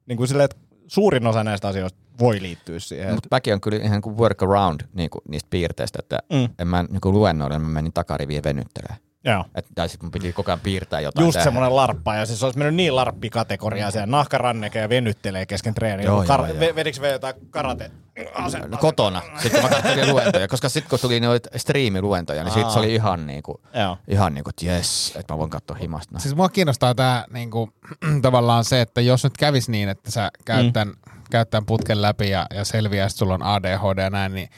Niin 0.06 0.18
kuin 0.18 0.28
silleen, 0.28 0.46
että 0.46 0.58
suurin 0.88 1.28
osa 1.28 1.44
näistä 1.44 1.68
asioista 1.68 2.00
voi 2.20 2.42
liittyä 2.42 2.80
siihen. 2.80 3.14
Mutta 3.14 3.28
mäkin 3.32 3.54
on 3.54 3.62
kyllä 3.62 3.84
ihan 3.84 4.02
kuin 4.02 4.18
workaround 4.18 4.82
niin 4.94 5.10
kuin 5.10 5.22
niistä 5.28 5.48
piirteistä, 5.50 6.00
että 6.00 6.20
Mm. 6.30 6.38
mm. 6.40 6.50
en 6.60 6.68
mä 6.68 6.84
niin 6.84 7.02
kuin 7.02 7.16
luennoille, 7.16 7.60
mä 7.60 7.68
menin 7.68 7.94
takariviin 7.94 8.44
venyttelemään. 8.44 9.00
Joo. 9.26 9.45
Et, 9.55 9.65
tai 9.76 9.89
sitten 9.89 10.05
mun 10.05 10.11
piti 10.11 10.34
koko 10.34 10.51
ajan 10.51 10.59
piirtää 10.59 10.99
jotain. 10.99 11.26
Just 11.26 11.41
semmoinen 11.43 11.76
larppa, 11.76 12.15
ja 12.15 12.26
siis 12.26 12.43
olisi 12.43 12.57
mennyt 12.59 12.76
niin 12.76 12.95
larppikategoriaa 12.95 13.91
siellä, 13.91 14.05
nahkaranneke 14.05 14.80
ja 14.80 14.89
venyttelee 14.89 15.45
kesken 15.45 15.74
treeniä. 15.74 16.05
Joo, 16.05 16.24
Kar- 16.24 16.28
joo, 16.28 16.47
joo. 16.47 16.59
ve- 16.72 16.76
vedikö 16.76 17.01
vielä 17.01 17.13
jotain 17.13 17.36
karate? 17.49 17.91
Ase- 18.34 18.67
No, 18.67 18.78
kotona. 18.78 19.22
Sitten 19.41 19.61
mä 19.63 19.70
katselin 19.70 20.09
luentoja, 20.13 20.47
koska 20.47 20.70
sitten 20.70 20.89
kun 20.89 20.99
tuli 20.99 21.20
noita 21.20 21.49
striimiluentoja, 21.59 22.43
niin 22.43 22.53
siitä 22.53 22.70
se 22.70 22.80
oli 22.80 22.95
ihan 22.95 23.28
niinku, 23.28 23.61
Joo. 23.74 23.97
ihan 24.07 24.34
niinku, 24.34 24.49
että 24.49 24.65
jes, 24.65 25.13
että 25.20 25.34
mä 25.34 25.38
voin 25.38 25.49
katsoa 25.49 25.78
himasta. 25.78 26.20
Siis 26.20 26.36
mua 26.36 26.49
kiinnostaa 26.49 26.95
tämä 26.95 27.26
niinku, 27.34 27.70
tavallaan 28.22 28.65
se, 28.65 28.82
että 28.82 29.01
jos 29.01 29.24
nyt 29.24 29.38
kävis 29.38 29.70
niin, 29.70 29.89
että 29.89 30.11
sä 30.11 30.32
käyt 30.45 30.65
Mm. 30.65 30.74
tämän, 30.74 30.93
käyt 31.32 31.49
tämän 31.49 31.65
putken 31.65 32.01
läpi 32.01 32.30
ja, 32.30 32.45
ja 32.53 32.65
selviää, 32.65 33.05
että 33.05 33.17
sulla 33.17 33.34
on 33.34 33.43
ADHD 33.43 33.97
ja 34.03 34.09
näin, 34.09 34.34
niin, 34.34 34.49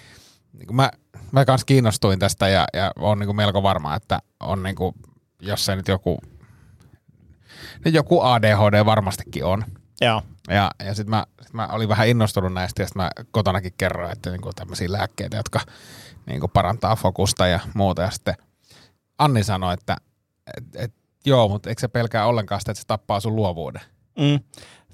niin 0.54 0.76
mä, 0.76 0.92
mä 1.32 1.46
kans 1.46 1.66
kiinnostuin 1.66 2.20
tästä 2.20 2.48
ja, 2.48 2.68
ja 2.74 2.92
on 3.00 3.20
niinku 3.20 3.34
melko 3.34 3.64
varma, 3.64 3.96
että 3.96 4.20
on 4.40 4.64
niinku, 4.64 4.94
jos 5.42 5.66
se 5.66 5.76
nyt 5.76 5.88
joku, 5.88 6.18
niin 7.86 7.94
joku 7.94 8.22
ADHD 8.22 8.86
varmastikin 8.86 9.46
on. 9.46 9.64
Joo. 10.02 10.22
Ja, 10.50 10.72
ja 10.86 10.96
sitten 10.96 11.10
mä, 11.10 11.26
sit 11.42 11.54
mä 11.54 11.68
olin 11.68 11.90
vähän 11.90 12.08
innostunut 12.08 12.54
näistä 12.54 12.82
ja 12.82 12.88
sitten 12.88 13.04
mä 13.04 13.12
kotonakin 13.32 13.74
kerroin, 13.78 14.12
että 14.12 14.30
niinku 14.30 14.50
tämmöisiä 14.56 14.92
lääkkeitä, 14.92 15.38
jotka 15.38 15.60
niinku 16.26 16.48
parantaa 16.48 16.96
fokusta 16.96 17.48
ja 17.48 17.60
muuta. 17.74 18.02
Ja 18.02 18.12
sitten 18.12 18.36
Anni 19.18 19.44
sanoi, 19.44 19.74
että 19.74 19.98
et, 20.58 20.64
et, 20.76 20.94
joo, 21.26 21.48
mutta 21.48 21.70
eikö 21.70 21.80
se 21.80 21.88
pelkää 21.88 22.26
ollenkaan 22.26 22.62
sitä, 22.62 22.72
että 22.72 22.82
se 22.82 22.88
tappaa 22.88 23.20
sun 23.20 23.36
luovuuden? 23.36 23.82
Mm. 24.20 24.40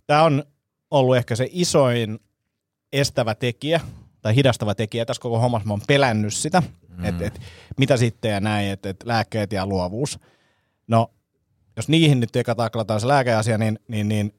Tämä 0.07 0.23
on 0.23 0.43
ollut 0.91 1.17
ehkä 1.17 1.35
se 1.35 1.47
isoin 1.51 2.19
estävä 2.93 3.35
tekijä 3.35 3.81
tai 4.21 4.35
hidastava 4.35 4.75
tekijä 4.75 5.05
tässä 5.05 5.21
koko 5.21 5.39
hommassa. 5.39 5.67
Mä 5.67 5.73
oon 5.73 5.81
pelännyt 5.87 6.33
sitä, 6.33 6.63
mm. 6.97 7.05
että 7.05 7.25
et, 7.25 7.41
mitä 7.77 7.97
sitten 7.97 8.31
ja 8.31 8.39
näin, 8.39 8.69
että 8.69 8.89
et 8.89 9.03
lääkkeet 9.05 9.51
ja 9.51 9.65
luovuus. 9.65 10.19
No, 10.87 11.11
jos 11.75 11.87
niihin 11.87 12.19
nyt 12.19 12.35
eka 12.35 12.55
taklataan 12.55 13.01
se 13.01 13.07
lääkeasia, 13.07 13.57
niin, 13.57 13.79
niin, 13.87 14.07
niin 14.07 14.33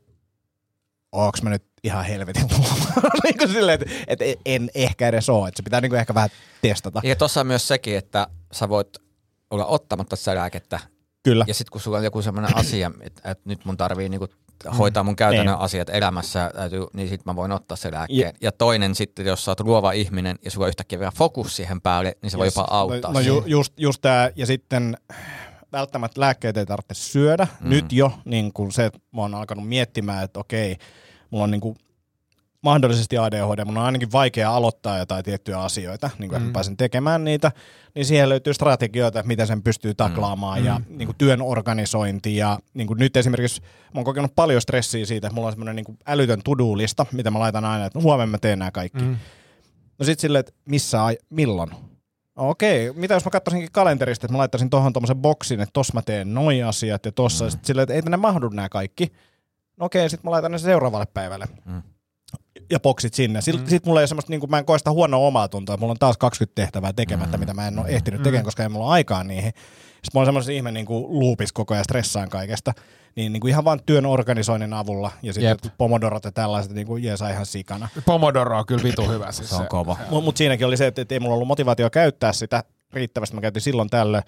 onks 1.13 1.43
mä 1.43 1.51
nyt 1.51 1.65
ihan 1.85 2.05
helvetin 2.05 2.47
niin 3.25 3.39
kuin 3.39 3.49
silleen, 3.49 3.83
että, 3.83 3.95
että 4.07 4.25
en 4.47 4.71
ehkä 4.75 5.09
edes 5.09 5.29
ole, 5.29 5.49
että 5.49 5.57
se 5.57 5.63
pitää 5.63 5.81
niin 5.81 5.91
kuin 5.91 6.01
ehkä 6.01 6.15
vähän 6.15 6.31
testata. 6.63 7.01
Ja 7.05 7.17
tuossa 7.17 7.41
on 7.41 7.47
myös 7.47 7.69
sekin, 7.69 7.97
että 7.97 8.27
sä 8.53 8.69
voit 8.69 8.99
olla 9.51 9.67
ottamatta 9.67 10.17
sitä 10.17 10.35
lääkettä, 10.35 10.81
Kyllä. 11.23 11.45
ja 11.49 11.55
sitten 11.55 11.73
kun 11.73 11.81
sulla 11.81 11.99
on 11.99 12.05
joku 12.05 12.23
sellainen 12.23 12.57
asia, 12.57 12.91
että, 13.01 13.31
että 13.31 13.49
nyt 13.49 13.65
mun 13.65 13.77
tarvii 13.77 14.09
niinku 14.09 14.29
hoitaa 14.79 15.03
mun 15.03 15.17
käytännön 15.17 15.55
Niin. 15.55 15.65
asiat 15.65 15.91
elämässä, 15.91 16.51
täytyy, 16.55 16.87
niin 16.93 17.09
sitten 17.09 17.23
mä 17.27 17.37
voin 17.37 17.53
ottaa 17.53 17.77
se 17.77 17.93
lääkkeen. 17.93 18.19
Ja, 18.21 18.33
ja 18.41 18.53
toinen 18.53 18.95
sitten, 18.95 19.27
jos 19.27 19.45
sä 19.45 19.51
oot 19.51 19.61
luova 19.61 19.93
ihminen 19.93 20.37
ja 20.45 20.51
sulla 20.51 20.65
on 20.67 20.69
yhtäkkiä 20.69 20.99
vielä 20.99 21.13
fokus 21.17 21.57
siihen 21.57 21.81
päälle, 21.81 22.17
niin 22.23 22.31
se 22.31 22.39
voi 22.39 22.47
jopa 22.47 22.67
auttaa. 22.71 23.13
No, 23.13 23.19
no 23.19 23.27
ju, 23.27 23.43
just, 23.47 23.73
just 23.77 24.01
tämä, 24.03 24.31
ja 24.37 24.47
sitten 24.47 24.97
välttämättä 25.73 26.21
lääkkeitä 26.21 26.61
ei 26.61 26.67
tarvitse 26.67 26.95
syödä. 26.95 27.47
Mm. 27.61 27.71
Nyt 27.71 27.93
jo 27.93 28.13
niin 28.25 28.53
kun 28.53 28.73
se, 28.73 28.85
että 28.85 28.99
mä 29.13 29.21
oon 29.21 29.35
alkanut 29.35 29.69
miettimään, 29.69 30.25
että 30.25 30.41
okei, 30.41 30.77
mulla 31.31 31.45
on 31.45 31.51
niin 31.51 31.61
kuin 31.61 31.77
mahdollisesti 32.63 33.19
ADHD, 33.19 33.65
mun 33.65 33.79
on 33.79 33.85
ainakin 33.85 34.13
vaikea 34.13 34.51
aloittaa 34.51 34.99
jotain 34.99 35.25
tiettyjä 35.25 35.61
asioita, 35.61 36.11
niin 36.19 36.31
kuin 36.31 36.43
mm. 36.43 36.53
pääsen 36.53 36.77
tekemään 36.77 37.25
niitä, 37.25 37.53
niin 37.95 38.05
siihen 38.05 38.29
löytyy 38.29 38.55
strategioita, 38.55 39.19
että 39.21 39.29
miten 39.29 39.47
sen 39.47 39.63
pystyy 39.63 39.95
taklaamaan 39.95 40.61
mm. 40.61 40.67
ja 40.67 40.81
niin 40.89 41.07
kuin 41.07 41.17
työn 41.19 41.43
organisointi 41.43 42.37
ja 42.37 42.59
niin 42.75 42.87
kuin 42.87 42.99
nyt 42.99 43.17
esimerkiksi 43.17 43.61
mä 43.63 43.99
oon 43.99 44.05
kokenut 44.05 44.33
paljon 44.37 44.61
stressiä 44.61 45.07
siitä, 45.07 45.27
että 45.27 45.35
mulla 45.35 45.47
on 45.47 45.53
semmoinen 45.53 45.77
niin 45.77 45.85
kuin 45.85 45.99
älytön 46.07 46.43
to-do-lista, 46.45 47.07
mitä 47.13 47.31
mä 47.31 47.39
laitan 47.39 47.65
aina, 47.65 47.85
että 47.85 48.01
huomenna 48.01 48.31
mä 48.31 48.39
teen 48.39 48.59
nämä 48.59 48.71
kaikki. 48.71 49.03
Mm. 49.03 49.17
No 49.99 50.05
sit 50.05 50.21
silleen, 50.21 50.41
että 50.41 50.53
missä, 50.65 51.05
ai- 51.05 51.19
milloin? 51.31 51.71
No 51.71 52.49
Okei, 52.49 52.93
mitä 52.93 53.15
jos 53.15 53.25
mä 53.25 53.31
katsoisinkin 53.31 53.73
kalenterista, 53.73 54.27
että 54.27 54.33
mä 54.33 54.39
laittaisin 54.39 54.71
tuohon 54.71 54.93
tuommoisen 54.93 55.17
boksin, 55.17 55.61
että 55.61 55.73
tossa 55.73 55.95
mä 55.95 56.03
teen 56.03 56.35
noi 56.35 56.63
asiat 56.63 57.07
ja 57.07 57.13
tossa, 57.13 57.45
mm. 57.45 57.51
sit 57.51 57.65
silleen, 57.65 57.83
että 57.83 57.95
ei 57.95 58.03
tänne 58.03 58.17
mahdu 58.17 58.49
nämä 58.49 58.69
kaikki. 58.69 59.13
No 59.77 59.87
okei, 59.87 60.11
sit 60.11 60.25
mä 60.25 60.31
laitan 60.31 60.53
ne 60.53 60.59
seuraavalle 60.59 61.07
päivälle. 61.15 61.47
Mm. 61.65 61.83
Ja 62.71 62.81
boksit 62.81 63.15
sinne. 63.15 63.41
Sitten 63.41 63.65
mm. 63.65 63.69
sit 63.69 63.87
mulla 63.87 64.01
ei 64.01 64.03
ole 64.03 64.07
semmoista, 64.07 64.31
niin 64.31 64.41
kuin, 64.41 64.51
mä 64.51 64.59
en 64.59 64.65
koe 64.65 64.79
sitä 64.79 64.91
huonoa 64.91 65.27
omaa 65.27 65.49
tuntoa, 65.49 65.77
mulla 65.77 65.91
on 65.91 65.99
taas 65.99 66.17
20 66.19 66.55
tehtävää 66.55 66.93
tekemättä, 66.93 67.37
mm. 67.37 67.41
mitä 67.41 67.55
mä 67.55 67.69
en 67.69 67.79
ole 67.79 67.89
ehtinyt 67.89 68.23
tekemään, 68.23 68.45
koska 68.45 68.63
ei 68.63 68.69
mulla 68.69 68.87
ole 68.87 68.93
aikaa 68.93 69.25
niihin. 69.25 69.53
Sitten 70.03 70.11
mä 70.15 70.19
oon 70.21 70.27
semmoisessa 70.27 70.53
ihme 70.53 70.73
niin 70.73 70.87
kuin 70.87 71.21
loopis 71.21 71.53
koko 71.53 71.75
ajan 71.75 71.85
stressaan 71.85 72.29
kaikesta. 72.29 72.73
Niin, 73.17 73.33
niin 73.33 73.41
kuin 73.41 73.51
ihan 73.51 73.65
vaan 73.65 73.81
työn 73.87 74.07
organisoinnin 74.07 74.73
avulla 74.73 75.11
ja 75.23 75.33
sitten 75.33 75.49
Jep. 75.49 75.53
jotkut 75.53 75.73
pomodorot 75.79 76.25
ja 76.25 76.33
tällaiset 76.33 76.73
niin 76.73 76.87
kuin 76.87 77.05
jeesaa 77.05 77.31
ihan 77.31 77.47
sikana. 77.47 77.89
Pomodoro 78.05 78.59
on 78.59 78.67
kyllä 78.67 78.83
vitu 78.83 79.09
hyvä. 79.09 79.33
Siis 79.33 79.51
Se 79.51 79.57
on 79.57 79.67
kova. 79.69 79.97
Mutta 80.11 80.25
mut 80.25 80.37
siinäkin 80.37 80.67
oli 80.67 80.77
se, 80.77 80.87
että, 80.87 81.03
että 81.03 81.15
ei 81.15 81.21
mulla 81.21 81.35
ollut 81.35 81.49
motivaatio 81.49 81.91
käyttää 81.91 82.33
sitä 82.33 82.65
riittävästi. 82.93 83.35
Mä 83.35 83.41
käytin 83.41 83.63
silloin 83.63 83.91
tällöin. 83.91 84.23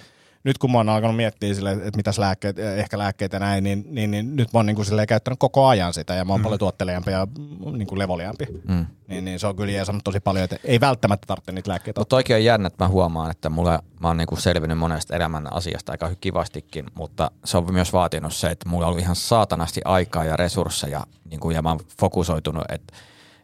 Nyt 0.44 0.58
kun 0.58 0.72
mä 0.72 0.78
oon 0.78 0.88
alkanut 0.88 1.16
miettiä 1.16 1.54
sille, 1.54 1.72
että 1.72 1.96
mitäs 1.96 2.18
lääkkeet, 2.18 2.58
ehkä 2.58 2.98
lääkkeitä 2.98 3.38
näin, 3.38 3.64
niin, 3.64 3.84
niin, 3.88 4.10
niin 4.10 4.36
nyt 4.36 4.52
mä 4.52 4.58
oon 4.58 4.66
niin 4.66 4.76
kuin 4.76 4.86
käyttänyt 5.08 5.38
koko 5.38 5.66
ajan 5.66 5.92
sitä 5.92 6.14
ja 6.14 6.24
mä 6.24 6.32
oon 6.32 6.40
mm. 6.40 6.42
paljon 6.42 6.58
tuottelijampi 6.58 7.10
ja 7.10 7.26
mm, 7.26 7.78
niin 7.78 7.86
kuin 7.86 7.98
levoliampi. 7.98 8.46
Mm. 8.68 8.86
Niin, 9.08 9.24
niin 9.24 9.38
se 9.38 9.46
on 9.46 9.56
kyllä 9.56 9.72
jeesannut 9.72 10.04
tosi 10.04 10.20
paljon, 10.20 10.44
että 10.44 10.56
ei 10.64 10.80
välttämättä 10.80 11.26
tarvitse 11.26 11.52
niitä 11.52 11.70
lääkkeitä 11.70 12.00
Mutta 12.00 12.16
toikin 12.16 12.36
on 12.36 12.44
jännä, 12.44 12.66
että 12.66 12.84
mä 12.84 12.88
huomaan, 12.88 13.30
että 13.30 13.50
mulla, 13.50 13.82
mä 14.00 14.08
oon 14.08 14.16
niinku 14.16 14.36
selvinnyt 14.36 14.78
monesta 14.78 15.16
elämän 15.16 15.52
asiasta 15.52 15.92
aika 15.92 16.10
kivastikin, 16.20 16.86
mutta 16.94 17.30
se 17.44 17.58
on 17.58 17.72
myös 17.72 17.92
vaatinut 17.92 18.34
se, 18.34 18.50
että 18.50 18.68
mulla 18.68 18.86
on 18.86 18.90
ollut 18.90 19.02
ihan 19.02 19.16
saatanasti 19.16 19.80
aikaa 19.84 20.24
ja 20.24 20.36
resursseja, 20.36 21.06
niinku, 21.30 21.50
ja 21.50 21.62
mä 21.62 21.68
oon 21.68 21.80
fokusoitunut, 22.00 22.64
että 22.68 22.92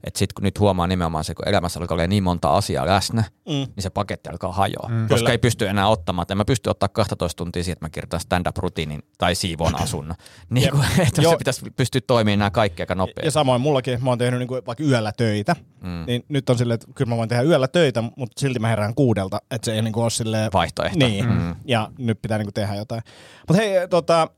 Että 0.07 0.18
sitten 0.18 0.34
kun 0.34 0.42
nyt 0.42 0.61
huomaa 0.61 0.86
nimenomaan 0.86 1.24
se, 1.24 1.34
kun 1.34 1.48
elämässä 1.48 1.80
alkaa 1.80 2.07
niin 2.07 2.22
monta 2.22 2.57
asiaa 2.57 2.86
läsnä, 2.86 3.24
mm. 3.46 3.52
niin 3.52 3.68
se 3.78 3.90
paketti 3.90 4.30
alkaa 4.30 4.52
hajoa. 4.52 4.88
Mm. 4.88 5.00
Koska 5.00 5.16
Kyllä. 5.16 5.30
ei 5.30 5.38
pysty 5.38 5.68
enää 5.68 5.88
ottamaan. 5.88 6.22
että 6.22 6.34
En 6.34 6.38
mä 6.38 6.44
pysty 6.44 6.70
ottaa 6.70 6.88
12 6.88 7.36
tuntia 7.38 7.64
siitä, 7.64 7.72
että 7.72 7.84
mä 7.84 7.90
kirjoitan 7.90 8.20
stand-up-rutiinin 8.20 9.02
tai 9.18 9.34
siivon 9.34 9.82
asunnon. 9.82 10.16
niin 10.50 10.70
kuin, 10.70 10.84
että 10.98 11.22
Joo. 11.22 11.32
se 11.32 11.38
pitäisi 11.38 11.70
pystyä 11.76 12.00
toimimaan 12.07 12.38
nämä 12.38 12.50
kaikki 12.50 12.82
aika 12.82 12.94
nopeasti. 12.94 13.26
Ja 13.26 13.30
samoin 13.30 13.61
mullakin, 13.61 14.04
mä 14.04 14.11
oon 14.11 14.18
tehnyt 14.18 14.40
niinku 14.40 14.59
vaikka 14.66 14.84
yöllä 14.84 15.12
töitä, 15.12 15.57
mm. 15.82 16.04
niin 16.07 16.24
nyt 16.28 16.50
on 16.50 16.59
silleen, 16.59 16.74
että 16.74 16.86
kyllä 16.94 17.09
mä 17.09 17.16
voin 17.16 17.28
tehdä 17.28 17.42
yöllä 17.42 17.68
töitä, 17.68 18.02
mutta 18.16 18.40
silti 18.40 18.59
mä 18.59 18.68
herään 18.68 18.94
kuudelta, 18.94 19.38
että 19.50 19.64
se 19.64 19.74
ei 19.74 19.82
niinku 19.82 20.02
ole 20.02 20.11
silleen... 20.11 20.50
Vaihtoehto. 20.52 21.07
Niin, 21.07 21.28
mm. 21.28 21.54
ja 21.64 21.90
nyt 21.98 22.22
pitää 22.22 22.38
niinku 22.38 22.52
tehdä 22.52 22.74
jotain. 22.74 23.02
Mutta 23.48 23.62
hei, 23.62 23.88
tota, 23.88 24.28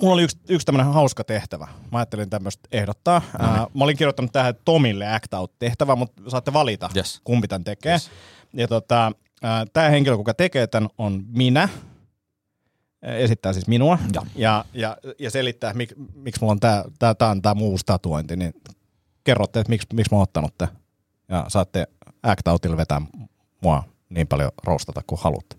mulla 0.00 0.14
oli 0.14 0.22
yksi, 0.22 0.38
yksi 0.48 0.64
tämmöinen 0.66 0.92
hauska 0.92 1.24
tehtävä. 1.24 1.68
Mä 1.92 1.98
ajattelin 1.98 2.30
tämmöistä 2.30 2.68
ehdottaa. 2.72 3.22
Ää, 3.38 3.66
mä 3.74 3.84
olin 3.84 3.96
kirjoittanut 3.96 4.32
tähän 4.32 4.54
Tomille 4.64 5.14
act 5.14 5.34
out 5.34 5.58
tehtävä, 5.58 5.96
mutta 5.96 6.22
saatte 6.28 6.52
valita, 6.52 6.90
Yes. 6.96 7.20
kumpi 7.24 7.48
tämän 7.48 7.64
tekee. 7.64 7.92
Yes. 7.92 8.10
Ja 8.52 8.68
tota, 8.68 9.12
tämä 9.72 9.88
henkilö, 9.88 10.16
kuka 10.16 10.34
tekee 10.34 10.66
tämän, 10.66 10.90
on 10.98 11.24
minä. 11.28 11.68
Ää, 13.02 13.14
Esittää 13.16 13.52
siis 13.52 13.66
minua 13.66 13.98
Ja. 14.14 14.22
ja, 14.36 14.64
ja, 14.74 14.96
ja 15.18 15.30
selittää, 15.30 15.74
mik, 15.74 15.92
miksi 16.14 16.40
mulla 16.40 16.52
on 16.52 16.60
tämä 16.60 16.84
tää, 16.98 17.14
tää 17.14 17.36
tää 17.42 17.54
muu 17.54 17.78
tatuointi. 17.86 18.36
Niin 18.36 18.54
kerrotte, 19.24 19.60
että 19.60 19.70
miksi, 19.70 19.86
miksi 19.92 20.10
mä 20.12 20.16
oon 20.16 20.22
ottanut 20.22 20.58
tämän. 20.58 20.76
Ja 21.28 21.44
saatte 21.48 21.86
act 22.22 22.48
outilla 22.48 22.76
vetää 22.76 23.00
mua 23.62 23.82
niin 24.08 24.26
paljon 24.26 24.50
roustata 24.64 25.00
kuin 25.06 25.20
haluatte. 25.22 25.56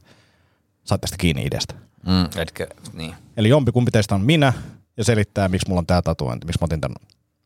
Saatte 0.84 1.08
sitä 1.08 1.18
kiinni 1.18 1.44
ideasta. 1.46 1.76
Mm, 2.06 2.42
etkä, 2.42 2.68
niin. 2.94 3.16
Eli 3.38 3.50
jompikumpi 3.50 3.92
teistä 3.92 4.16
on 4.16 4.22
minä 4.22 4.54
ja 4.98 5.04
selittää, 5.04 5.50
miksi 5.50 5.68
mulla 5.68 5.80
on 5.80 5.88
tämä 5.88 6.02
tatuointi, 6.02 6.46
miksi 6.46 6.60
mä 6.62 6.66
otin 6.66 6.82
tämän, 6.82 6.96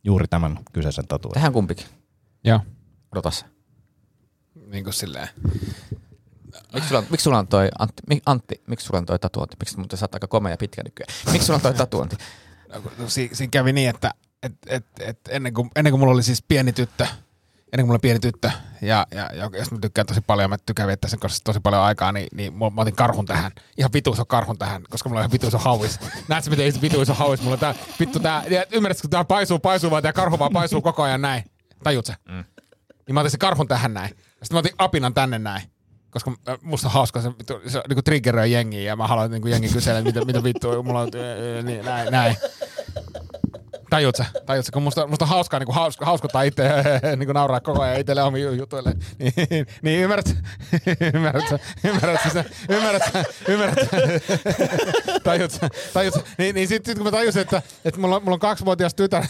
juuri 0.03 0.27
tämän 0.27 0.59
kyseisen 0.73 1.07
tatuointin. 1.07 1.33
Tehdään 1.33 1.53
kumpikin. 1.53 1.85
Joo. 2.43 2.59
Odotas. 3.11 3.45
Niin 4.67 4.83
kuin 4.83 4.93
silleen. 4.93 5.27
Miksi 6.73 6.89
sulla, 6.89 7.03
miksi 7.09 7.23
sulla 7.23 7.37
on 7.39 7.47
toi, 7.47 7.69
Antti, 7.79 8.03
mi, 8.09 8.21
Antti, 8.25 8.61
miksi 8.67 8.85
sulla 8.85 8.97
on 8.99 9.05
toi 9.05 9.19
tatuointi? 9.19 9.55
Miksi 9.59 9.77
muuten 9.77 9.99
sä 9.99 10.03
oot 10.03 10.13
aika 10.13 10.27
komea 10.27 10.53
ja 10.53 10.57
pitkä 10.57 10.83
nykyään? 10.83 11.13
Miksi 11.31 11.45
sulla 11.45 11.57
on 11.57 11.61
toi 11.61 11.73
tatuointi? 11.73 12.15
No, 12.73 12.81
no, 12.97 13.09
si- 13.09 13.29
siinä 13.33 13.51
kävi 13.51 13.73
niin, 13.73 13.89
että 13.89 14.11
et, 14.43 14.53
et, 14.67 14.85
et, 14.99 15.19
ennen, 15.29 15.53
kuin, 15.53 15.69
ennen 15.75 15.91
kuin 15.91 15.99
mulla 15.99 16.13
oli 16.13 16.23
siis 16.23 16.41
pieni 16.41 16.73
tyttö, 16.73 17.07
ennen 17.73 17.85
kuin 17.85 17.87
mulla 17.87 17.99
pieni 17.99 18.19
tyttö, 18.19 18.51
ja, 18.81 19.07
ja, 19.11 19.29
ja 19.33 19.49
jos 19.57 19.71
mä 19.71 19.77
tykkään 19.81 20.07
tosi 20.07 20.21
paljon, 20.21 20.49
mä 20.49 20.57
tykkään 20.65 20.87
viettää 20.87 21.09
sen 21.09 21.19
kanssa 21.19 21.43
tosi 21.43 21.59
paljon 21.59 21.81
aikaa, 21.81 22.11
niin, 22.11 22.27
niin 22.33 22.53
mä, 22.53 22.69
mä 22.69 22.81
otin 22.81 22.95
karhun 22.95 23.25
tähän. 23.25 23.51
Ihan 23.77 23.93
vituus 23.93 24.19
on 24.19 24.27
karhun 24.27 24.57
tähän, 24.57 24.83
koska 24.89 25.09
mulla 25.09 25.19
on 25.19 25.23
ihan 25.23 25.31
vituus 25.31 25.55
on 25.55 25.61
hauis. 25.61 25.99
Näet 26.27 26.43
sä, 26.43 26.49
miten 26.49 26.81
vituus 26.81 27.09
on 27.09 27.15
hauis? 27.15 27.41
Mulla 27.41 27.53
on 27.53 27.59
tää, 27.59 27.75
vittu 27.99 28.19
tää, 28.19 28.43
ja 28.49 28.65
ymmärrätkö, 28.71 29.01
kun 29.01 29.09
tää 29.09 29.23
paisuu, 29.23 29.59
paisuu, 29.59 29.91
vaan 29.91 30.03
tää 30.03 30.13
karhu 30.13 30.39
vaan 30.39 30.53
paisuu 30.53 30.81
koko 30.81 31.03
ajan 31.03 31.21
näin. 31.21 31.43
Tajut 31.83 32.05
sä? 32.05 32.15
Mm. 32.29 32.43
Niin 33.07 33.13
mä 33.13 33.19
otin 33.19 33.31
se 33.31 33.37
karhun 33.37 33.67
tähän 33.67 33.93
näin. 33.93 34.09
Sitten 34.09 34.53
mä 34.53 34.59
otin 34.59 34.73
apinan 34.77 35.13
tänne 35.13 35.39
näin. 35.39 35.61
Koska 36.09 36.31
äh, 36.49 36.57
musta 36.61 36.87
on 36.87 36.93
hauska, 36.93 37.21
se, 37.21 37.29
vittu- 37.29 37.69
se 37.69 37.81
niinku 37.87 38.01
triggeröi 38.01 38.51
jengiä 38.51 38.81
ja 38.81 38.95
mä 38.95 39.07
haluan 39.07 39.31
niinku 39.31 39.47
jengi 39.47 39.69
kysellä, 39.69 40.01
mitä, 40.01 40.25
mitä 40.25 40.43
vittua 40.43 40.83
mulla 40.83 41.01
on, 41.01 41.09
äh, 41.15 41.63
niin, 41.63 41.85
näin, 41.85 42.11
näin. 42.11 42.37
Tajut 44.45 44.65
sä, 44.65 44.71
kun 44.73 44.83
musta, 44.83 45.07
musta 45.07 45.25
on 45.25 45.29
hauskaa 45.29 45.59
niinku 45.59 45.73
haus, 45.73 45.97
hauskuttaa 46.01 46.41
itse, 46.41 46.63
niinku 47.17 47.33
nauraa 47.33 47.59
koko 47.59 47.81
ajan 47.81 47.99
itselle 47.99 48.23
omiin 48.23 48.57
jutuille. 48.57 48.93
Niin, 49.19 49.67
niin 49.81 49.99
ymmärrät, 50.03 50.27
sä- 50.27 50.35
ymmärrät 51.13 51.43
sä, 51.49 51.59
ymmärrät 51.83 52.21
sä, 52.33 52.43
ymmärrät 52.69 53.03
sä, 53.11 53.23
ymmärrät 53.49 53.87
sä. 55.51 55.69
Niin, 56.37 56.55
niin 56.55 56.67
sit, 56.67 56.85
sit 56.85 56.97
kun 56.97 57.07
mä 57.07 57.11
tajusin, 57.11 57.41
että, 57.41 57.61
että 57.85 57.99
mulla, 57.99 58.19
mulla 58.19 58.33
on 58.33 58.39
kaksivuotias 58.39 58.93
tytär, 58.93 59.23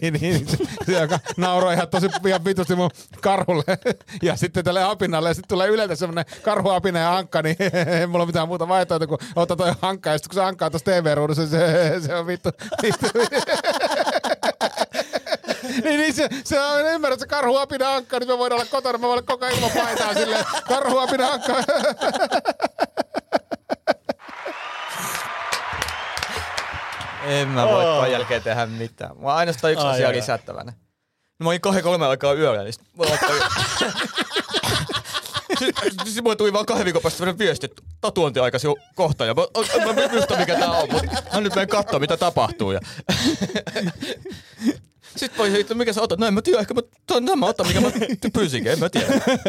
niin, 0.00 0.14
niin, 0.14 0.34
niin 0.34 0.48
se, 0.48 0.56
se 0.86 1.00
joka 1.00 1.18
nauroi 1.36 1.74
ihan 1.74 1.88
tosi 1.88 2.06
ihan 2.26 2.44
vitusti 2.44 2.74
mun 2.74 2.90
karhulle. 3.20 3.64
Ja 4.22 4.36
sitten 4.36 4.64
tälle 4.64 4.84
apinalle, 4.84 5.28
ja 5.28 5.34
sitten 5.34 5.48
tulee 5.48 5.68
yleltä 5.68 5.94
semmonen 5.94 6.24
karhuapina 6.42 6.98
ja 6.98 7.10
hankka, 7.10 7.42
niin 7.42 7.56
ei 8.00 8.06
mulla 8.06 8.26
mitään 8.26 8.48
muuta 8.48 8.68
vaihtoehtoa 8.68 9.06
kuin 9.06 9.18
ottaa 9.36 9.56
toi 9.56 9.72
hankka, 9.82 10.10
ja 10.10 10.18
sitten 10.18 10.28
kun 10.28 10.34
se 10.34 10.44
hankka 10.44 10.64
on 10.64 10.72
tuossa 10.72 10.90
TV-ruudussa, 10.90 11.46
se, 11.46 11.94
se 12.06 12.14
on 12.14 12.26
vittu. 12.26 12.50
Niin, 15.84 16.00
niin 16.00 16.14
se, 16.14 16.28
se 16.44 16.60
on, 16.60 16.86
ymmärrät, 16.86 17.20
se 17.20 17.26
karhuapina 17.26 17.90
hankka, 17.90 18.18
nyt 18.18 18.28
me 18.28 18.38
voidaan 18.38 18.60
olla 18.60 18.70
kotona, 18.70 18.98
mä 18.98 19.06
voin 19.06 19.12
olla 19.12 19.22
koko 19.22 19.44
ajan 19.44 19.56
ilman 19.56 19.70
paitaa 19.70 20.14
silleen, 20.14 20.44
karhuapina 20.68 21.26
hankka. 21.26 21.54
En 27.24 27.48
mä 27.48 27.68
voi 27.68 27.84
oh. 27.84 28.10
jälkeen 28.10 28.42
tehdä 28.42 28.66
mitään. 28.66 29.10
On 29.18 29.34
ainoastaan 29.34 29.72
yksi 29.72 29.86
Ai, 29.86 29.92
asia 29.92 30.12
lisättävänä. 30.12 30.72
No 31.38 31.44
mä 31.44 31.50
olin 31.50 31.60
kahden 31.60 31.82
kolme 31.82 32.06
aikaa 32.06 32.34
yöllä, 32.34 32.62
niin 32.62 32.72
sit 32.72 32.82
mulla 32.96 33.10
alkoi... 33.10 33.40
Sitten 35.58 36.06
sit 36.06 36.24
mulle 36.24 36.36
tuli 36.36 36.52
vaan 36.52 36.66
kahden 36.66 36.84
viikon 36.84 37.02
päästä 37.02 37.18
sellainen 37.18 37.38
viesti, 37.38 37.66
että 37.66 37.82
tatuointiaikasi 38.00 38.68
on 38.68 38.76
kohta. 38.94 39.24
Ja 39.24 39.34
mä, 39.34 39.42
mä, 39.86 39.92
mä 39.92 40.08
muista 40.12 40.36
mikä 40.36 40.58
tää 40.58 40.70
on, 40.70 40.88
mutta 40.92 41.06
mä 41.34 41.40
nyt 41.40 41.54
menen 41.54 41.68
katsoa 41.68 41.98
mitä 41.98 42.16
tapahtuu. 42.16 42.72
Ja... 42.72 42.80
Sitten 45.16 45.38
voi 45.38 45.60
että 45.60 45.74
mikä 45.74 45.92
sä 45.92 46.02
otat? 46.02 46.18
No 46.18 46.26
en 46.26 46.34
mä 46.34 46.42
tiedä, 46.42 46.60
ehkä 46.60 46.74
mä, 46.74 46.80
tämän 47.06 47.38
mä 47.38 47.46
otan, 47.46 47.66
mikä 47.66 47.80
mä 47.80 47.90
pyysinkin, 48.32 48.72
en 48.72 48.78
mä 48.78 48.88
tiedä. 48.88 49.06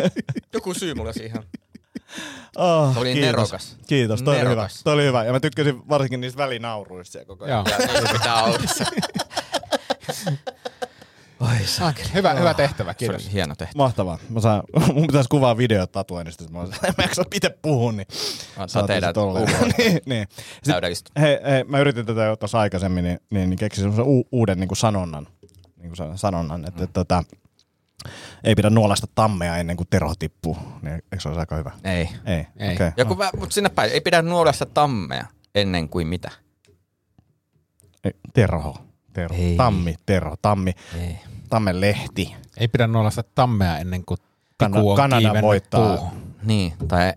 Joku 0.54 0.74
syy 0.74 0.94
mulla 0.94 1.14
siihen. 1.14 1.44
Oh, 2.58 2.98
Oli 2.98 3.14
nerokas. 3.14 3.78
Kiitos, 3.88 4.22
toi 4.22 4.34
oli 4.34 4.40
hyvä. 4.42 4.50
Nerokas. 4.50 4.82
Toi 4.84 4.94
oli 4.94 5.04
hyvä. 5.06 5.24
Ja 5.24 5.32
mä 5.32 5.40
tykkäsin 5.40 5.90
varsinkin 5.90 6.22
niistä 6.22 6.38
välinauruista 6.38 7.12
siellä 7.12 7.26
koko 7.28 7.46
ajan. 7.46 7.66
Joo. 7.70 7.78
Ja 7.80 8.02
niin 8.02 8.14
pitää 8.14 8.44
olla 8.44 8.58
se. 8.78 8.86
Oi 11.40 11.66
saakeli. 11.66 12.08
Hyvä, 12.14 12.34
hyvä 12.34 12.54
tehtävä, 12.54 12.92
Se 12.92 12.98
kiitos. 12.98 13.24
oli 13.26 13.34
hieno 13.34 13.56
tehtävä. 13.56 13.78
Mahtavaa. 13.78 14.20
Mä 14.30 14.40
saan, 14.40 14.64
mun 14.94 15.08
pitäisi 15.08 15.30
kuvaa 15.30 15.58
videot 15.58 15.92
tatuoinnista, 15.92 16.44
mä, 16.50 16.60
oon- 16.60 16.74
en 16.84 16.94
mä 16.98 17.04
jaksa 17.04 17.24
itse 17.36 17.58
puhua, 17.62 17.92
niin 17.92 18.08
Saa 18.68 18.88
tehdä 18.88 19.14
se 19.14 19.66
niin, 19.78 20.00
niin. 20.06 20.28
Sitten, 20.36 20.72
Täydellistä. 20.74 21.12
hei, 21.22 21.38
hei, 21.50 21.64
mä 21.64 21.80
yritin 21.80 22.06
tätä 22.06 22.24
jo 22.24 22.36
tuossa 22.36 22.60
aikaisemmin, 22.60 23.04
niin, 23.04 23.20
niin, 23.30 23.50
niin 23.50 23.58
keksin 23.58 23.82
semmoisen 23.82 24.06
u- 24.08 24.28
uuden 24.32 24.60
niin 24.60 24.68
kuin 24.68 24.78
sanonnan. 24.78 25.28
Niin 25.82 25.90
kuin 25.90 25.98
sa- 25.98 26.18
sanonnan, 26.18 26.66
että, 26.68 26.84
että, 26.84 27.02
että 27.02 27.24
ei 28.44 28.56
pidä 28.56 28.70
nuolaista 28.70 29.08
tammea 29.16 29.58
ennen 29.58 29.78
kuin 29.78 29.88
terho 29.90 30.14
tippuu. 30.20 30.58
Niin, 30.82 30.94
eikö 30.94 31.20
se 31.20 31.28
olisi 31.28 31.40
aika 31.40 31.56
hyvä? 31.56 31.72
Ei. 31.84 32.10
Ei. 32.26 32.48
Ei. 32.58 32.76
Okay. 32.76 32.92
Joku 32.98 33.18
vä, 33.18 33.30
mutta 33.38 33.54
sinne 33.54 33.70
päin. 33.70 33.92
Ei 33.92 34.02
pidä 34.02 34.22
nuolesta 34.22 34.66
tammea 34.66 35.26
ennen 35.56 35.90
kuin 35.90 36.08
mitä. 36.08 36.32
Ei, 38.04 38.12
terho. 38.34 38.78
terho. 39.14 39.36
Ei. 39.38 39.56
Tammi, 39.56 39.96
terho, 40.06 40.36
tammi, 40.42 40.74
Ei. 41.00 41.18
tammen 41.50 41.82
lehti. 41.82 42.36
Ei 42.58 42.68
pidä 42.68 42.88
nuolasta 42.88 43.24
tammea 43.36 43.78
ennen 43.78 44.06
kuin 44.06 44.18
Kana- 44.58 44.76
tiku 44.78 44.90
on 44.92 44.98
Kanada 44.98 45.42
voittaa. 45.42 45.98
puuhun. 45.98 46.34
Niin, 46.44 46.74
tai 46.88 47.14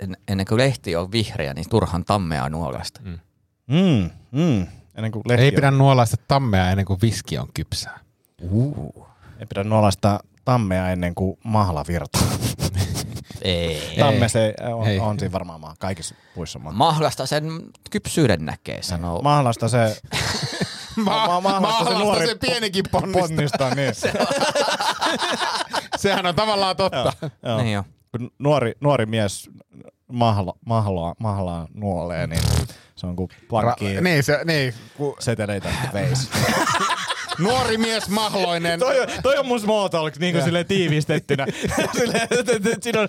en, 0.00 0.16
ennen 0.28 0.46
kuin 0.46 0.58
lehti 0.58 0.96
on 0.96 1.12
vihreä, 1.12 1.54
niin 1.54 1.68
turhan 1.70 2.04
tammea 2.04 2.48
nuolesta. 2.48 3.00
Mm. 3.04 3.18
Mm, 3.66 4.10
mm. 4.30 4.66
Ennen 4.96 5.12
kuin 5.12 5.22
lehti 5.28 5.42
Ei 5.42 5.48
on- 5.48 5.54
pidä 5.54 5.70
nuolaista 5.70 6.16
tammea 6.28 6.70
ennen 6.70 6.86
kuin 6.86 6.98
viski 7.02 7.38
on 7.38 7.48
kypsää. 7.54 7.98
Uh. 8.42 9.06
Ei 9.40 9.46
pidä 9.46 9.64
nuolaista 9.64 10.20
tammea 10.44 10.90
ennen 10.90 11.14
kuin 11.14 11.38
mahla 11.44 11.84
virtaa. 11.88 12.22
Ei. 13.42 13.96
Tamme 13.98 14.28
se 14.28 14.54
on, 14.74 14.86
Ei. 14.86 14.98
on 14.98 15.18
siinä 15.18 15.32
varmaan 15.32 15.60
maa. 15.60 15.74
Kaikissa 15.78 16.14
puissa 16.34 16.58
maa. 16.58 16.72
Mahlasta 16.72 17.26
sen 17.26 17.44
kypsyyden 17.90 18.44
näkee, 18.44 18.82
sanoo. 18.82 19.22
Mahlasta 19.22 19.68
se 19.68 19.78
Ma- 20.96 21.40
ma- 21.40 21.60
mahlasta 21.60 21.92
se 21.92 21.98
nuori 21.98 22.26
se 22.26 22.34
pienikin 22.34 22.84
ponnistaa. 22.92 23.20
ponnistaa. 23.22 23.74
Niin. 23.74 23.92
Sehän 25.96 26.26
on 26.26 26.34
tavallaan 26.34 26.76
totta. 26.76 27.12
Joo. 27.42 27.58
Niin 27.62 27.72
jo. 27.72 27.84
Kun 28.18 28.30
nuori, 28.38 28.72
nuori 28.80 29.06
mies 29.06 29.50
mahla, 30.12 30.52
mahlaa, 30.66 31.14
mahlaa 31.18 31.66
nuolee, 31.74 32.26
niin 32.26 32.40
se 32.96 33.06
on 33.06 33.16
kuin 33.16 33.28
pankki 33.50 33.96
Ra- 33.96 34.00
niin, 34.00 34.22
se, 34.22 34.40
niin, 34.44 34.74
ku, 34.96 35.16
seteleitä 35.20 35.68
veisi. 35.92 36.28
nuori 37.38 37.78
mies 37.78 38.08
mahloinen. 38.08 38.80
toi, 38.80 39.00
on, 39.00 39.08
toi 39.22 39.38
on 39.38 39.46
mun 39.46 39.60
small 39.60 39.88
talk 39.88 40.16
niin 40.16 40.34
kuin 40.34 40.44
silleen 40.44 40.66
tiivistettynä. 40.66 41.46
silleen, 41.98 42.28
siinä 42.80 43.00
on, 43.00 43.08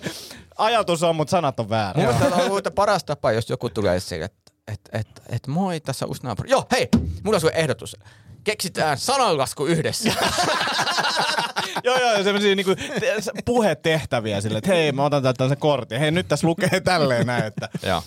ajatus 0.58 1.02
on, 1.02 1.16
mutta 1.16 1.30
sanat 1.30 1.60
on 1.60 1.68
väärä. 1.68 2.02
Mun 2.02 2.14
mielestä 2.14 2.36
on 2.36 2.50
ollut 2.50 2.68
paras 2.74 3.04
tapa, 3.04 3.32
jos 3.32 3.50
joku 3.50 3.70
tulee 3.70 4.00
sille, 4.00 4.24
että 4.24 4.52
et, 4.68 4.80
et, 4.92 5.22
et 5.28 5.46
moi, 5.46 5.80
tässä 5.80 6.04
on 6.04 6.08
uusi 6.08 6.22
naapuri. 6.22 6.50
Joo, 6.50 6.66
hei, 6.70 6.88
mulla 7.22 7.36
on 7.36 7.40
sulle 7.40 7.54
ehdotus. 7.56 7.96
Keksitään 8.44 8.98
sananlasku 8.98 9.66
yhdessä. 9.66 10.12
joo, 11.84 11.98
joo, 12.00 12.12
ja 12.12 12.24
semmosia 12.24 12.56
niinku 12.56 12.74
te- 12.74 13.16
puhetehtäviä 13.44 14.40
silleen, 14.40 14.58
että 14.58 14.70
hei, 14.70 14.92
mä 14.92 15.04
otan 15.04 15.22
täältä 15.22 15.38
tällaisen 15.38 15.60
kortin. 15.60 16.00
Hei, 16.00 16.10
nyt 16.10 16.28
tässä 16.28 16.46
lukee 16.46 16.80
tälleen 16.80 17.26
näin, 17.26 17.44
että... 17.44 17.68
Joo. 17.82 18.02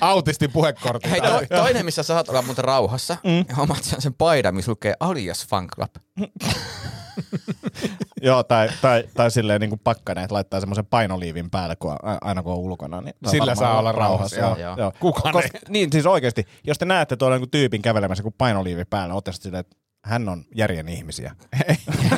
Autistin 0.00 0.52
puhekortti. 0.52 1.10
Hei, 1.10 1.20
to, 1.20 1.56
toinen, 1.56 1.84
missä 1.84 2.02
saat 2.02 2.28
olla 2.28 2.42
muuten 2.42 2.64
rauhassa, 2.64 3.16
mm. 3.24 3.44
omat 3.58 3.84
sen, 3.84 4.02
sen 4.02 4.14
paidan, 4.14 4.54
missä 4.54 4.70
lukee 4.70 4.94
Alias 5.00 5.46
Fan 5.46 5.66
Club. 5.66 5.90
Joo, 8.22 8.42
tai, 8.42 8.68
tai, 8.82 9.04
tai 9.14 9.30
silleen 9.30 9.60
niin 9.60 9.70
kuin 9.70 9.80
pakkanen, 9.84 10.24
että 10.24 10.34
laittaa 10.34 10.60
semmoisen 10.60 10.86
painoliivin 10.86 11.50
päälle, 11.50 11.76
kun 11.76 11.90
on, 11.90 11.98
aina 12.20 12.42
kun 12.42 12.52
on 12.52 12.58
ulkona. 12.58 13.00
Niin 13.00 13.14
Sillä 13.30 13.54
saa 13.54 13.78
olla 13.78 13.92
rauhassa, 13.92 14.40
Joo, 14.40 14.56
joo. 14.56 14.76
joo. 14.78 14.92
Kukaan 15.00 15.32
Koska, 15.32 15.58
Niin, 15.68 15.92
siis 15.92 16.06
oikeasti, 16.06 16.44
jos 16.64 16.78
te 16.78 16.84
näette 16.84 17.16
tuolla 17.16 17.38
niin 17.38 17.50
tyypin 17.50 17.82
kävelemässä 17.82 18.22
kuin 18.22 18.34
painoliivi 18.38 18.84
päällä, 18.84 19.14
ootte 19.14 19.32
sitten 19.32 19.48
silleen, 19.48 19.60
että 19.60 19.76
hän 20.06 20.28
on 20.28 20.44
järjen 20.54 20.88
ihmisiä. 20.88 21.36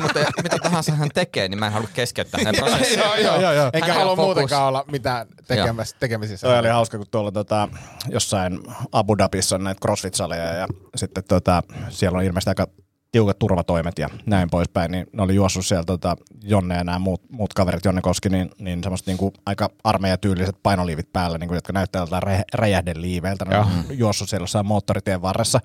Mutta 0.03 0.21
mitä 0.43 0.59
tahansa 0.63 0.93
hän 0.93 1.09
tekee, 1.15 1.49
niin 1.49 1.59
mä 1.59 1.67
en 1.67 1.73
halua 1.73 1.89
keskeyttää 1.95 2.41
hänen 2.45 2.61
prosessia. 2.61 3.03
joo, 3.05 3.17
joo, 3.17 3.41
joo, 3.41 3.53
joo. 3.53 3.71
Eikä 3.73 3.87
Hänellä 3.87 4.01
halua 4.01 4.25
muutenkaan 4.25 4.69
olla 4.69 4.85
mitään 4.93 5.27
tekemässä, 5.47 5.97
tekemisissä. 6.01 6.47
Toi 6.47 6.59
oli 6.59 6.69
hauska, 6.69 6.99
kun 6.99 7.07
tuolla 7.11 7.33
tota, 7.33 7.69
jossain 8.09 8.61
Abu 8.93 9.19
Dhabissa 9.19 9.57
on 9.57 9.65
näitä 9.65 9.81
crossfit-saleja 9.87 10.55
ja 10.55 10.67
sitten 10.97 11.25
tota, 11.29 11.63
siellä 11.89 12.19
on 12.19 12.25
ilmeisesti 12.25 12.51
aika 12.51 12.67
tiukat 13.13 13.39
turvatoimet 13.39 13.99
ja 13.99 14.09
näin 14.27 14.51
poispäin, 14.51 14.91
niin 14.91 15.07
ne 15.13 15.23
oli 15.23 15.35
juossut 15.35 15.67
siellä 15.67 15.85
tota, 15.85 16.17
Jonne 16.43 16.77
ja 16.77 16.85
nämä 16.85 16.99
muut, 16.99 17.23
muut 17.31 17.55
kaverit, 17.55 17.85
Jonne 17.85 18.01
Koski, 18.01 18.29
niin, 18.29 18.51
niin 18.59 18.83
semmoiset 18.83 19.07
niinku 19.07 19.33
aika 19.47 19.71
armeijatyyliset 19.85 20.57
painoliivit 20.63 21.13
päällä, 21.13 21.39
niinku, 21.39 21.55
jotka 21.55 21.73
näyttää 21.73 22.07
re, 22.21 22.43
räjähdeliiveiltä. 22.55 23.45
Ne 23.45 23.59
on 23.59 23.67
juossut 23.91 24.29
siellä 24.29 24.43
jossain 24.43 24.67
moottoritien 24.67 25.23
varressa. 25.23 25.61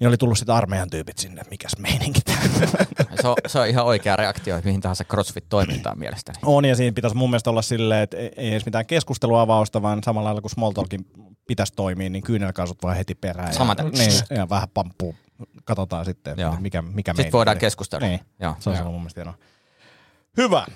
Niin 0.00 0.08
oli 0.08 0.16
tullut 0.16 0.38
sitten 0.38 0.54
armeijan 0.54 0.90
tyypit 0.90 1.18
sinne, 1.18 1.42
mikäs 1.50 1.72
meininki. 1.78 2.20
Se 3.20 3.28
on, 3.28 3.36
se 3.46 3.58
on 3.58 3.66
ihan 3.68 3.84
oikea 3.84 4.16
reaktio 4.16 4.60
mihin 4.64 4.80
tahansa 4.80 5.04
CrossFit-toimintaan 5.04 5.98
mielestäni. 5.98 6.38
On, 6.44 6.64
ja 6.64 6.76
siinä 6.76 6.94
pitäisi 6.94 7.16
mun 7.16 7.30
mielestä 7.30 7.50
olla 7.50 7.62
silleen, 7.62 8.02
että 8.02 8.16
ei 8.16 8.50
edes 8.50 8.66
mitään 8.66 8.86
keskusteluavausta, 8.86 9.82
vaan 9.82 10.02
samalla 10.04 10.26
lailla 10.26 10.40
kuin 10.40 10.50
small 10.50 10.72
talkin 10.72 11.06
pitäisi 11.46 11.72
toimia, 11.76 12.10
niin 12.10 12.22
kyynelkaasut 12.22 12.82
vaan 12.82 12.96
heti 12.96 13.14
perään. 13.14 13.54
Samaten. 13.54 13.86
Ja, 13.86 13.92
niin, 13.92 14.12
ja 14.30 14.48
vähän 14.48 14.68
pamppuu. 14.74 15.14
Katsotaan 15.68 16.04
sitten, 16.04 16.34
Joo. 16.38 16.56
mikä, 16.60 16.82
mikä 16.82 17.12
Sitten 17.16 17.32
voidaan 17.32 17.54
oli. 17.54 17.60
keskustella. 17.60 18.06
Niin, 18.06 18.20
Joo. 18.40 18.56
se 18.58 18.70
on 18.70 18.76
se 18.76 18.82
mun 18.82 18.94
mielestä 18.94 19.20
hienoa. 19.20 19.34
Hyvä. 20.36 20.66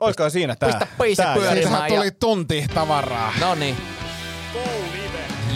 Olisiko 0.00 0.30
siinä 0.30 0.56
tää? 0.56 0.68
Pistä 0.68 0.86
piisi 1.02 1.22
tää- 1.22 1.34
pyörimään. 1.34 1.56
Siitähän 1.62 1.90
ja- 1.90 1.96
tuli 1.96 2.10
tunti 2.10 2.66
tavaraa. 2.74 3.32
No 3.40 3.54
niin. 3.54 3.76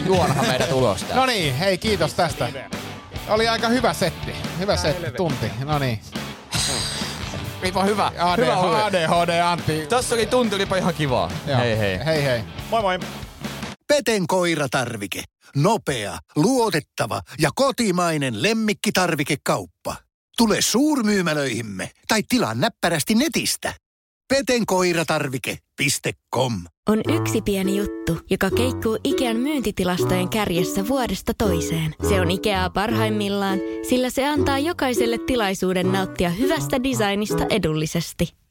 Juonhan 0.07 0.47
meidät 0.47 0.73
ulos 0.73 1.01
täältä. 1.01 1.15
No 1.17 1.27
niin, 1.27 1.55
hei 1.55 1.79
kiitos 1.79 2.15
tästä. 2.15 2.49
Oli 3.29 3.49
aika 3.49 3.69
hyvä 3.69 3.93
setti. 3.95 4.33
Hyvä 4.59 4.77
setti, 4.77 5.11
tunti. 5.17 5.51
No 5.65 5.79
niin. 5.79 6.01
Ripa 7.63 7.83
hyvä. 7.85 8.13
AD, 8.19 8.39
hyvä. 8.41 8.85
ADHD 8.85 9.41
Antti. 9.41 9.87
Tässä 9.87 10.15
oli 10.15 10.27
tunti, 10.27 10.55
olipa 10.55 10.77
ihan 10.77 10.95
kivaa. 10.95 11.31
Joo. 11.47 11.59
Hei 11.59 11.79
hei. 11.79 12.05
Hei 12.05 12.25
hei. 12.25 12.45
Moi 12.71 12.83
moi. 12.83 12.99
Peten 13.89 14.27
koiratarvike. 14.27 15.23
Nopea, 15.57 16.19
luotettava 16.37 17.21
ja 17.39 17.51
kotimainen 17.55 18.43
lemmikkitarvikekauppa. 18.43 19.97
Tule 20.37 20.61
suurmyymälöihimme 20.61 21.91
tai 22.09 22.23
tilaa 22.29 22.55
näppärästi 22.55 23.15
netistä. 23.15 23.75
petenkoiratarvike.com 24.29 26.53
On 26.89 27.01
yksi 27.21 27.43
pieni 27.43 27.77
juttu, 27.77 28.19
joka 28.31 28.51
keikkuu 28.51 28.99
Ikean 29.05 29.37
myyntitilastojen 29.37 30.29
kärjessä 30.29 30.89
vuodesta 30.89 31.33
toiseen. 31.39 31.95
Se 32.09 32.21
on 32.21 32.31
Ikeaa 32.31 32.71
parhaimmillaan, 32.71 33.59
sillä 33.89 34.11
se 34.11 34.29
antaa 34.29 34.59
jokaiselle 34.59 35.19
tilaisuuden 35.27 35.93
nauttia 35.93 36.31
hyvästä 36.31 36.83
designista 36.83 37.47
edullisesti. 37.51 38.35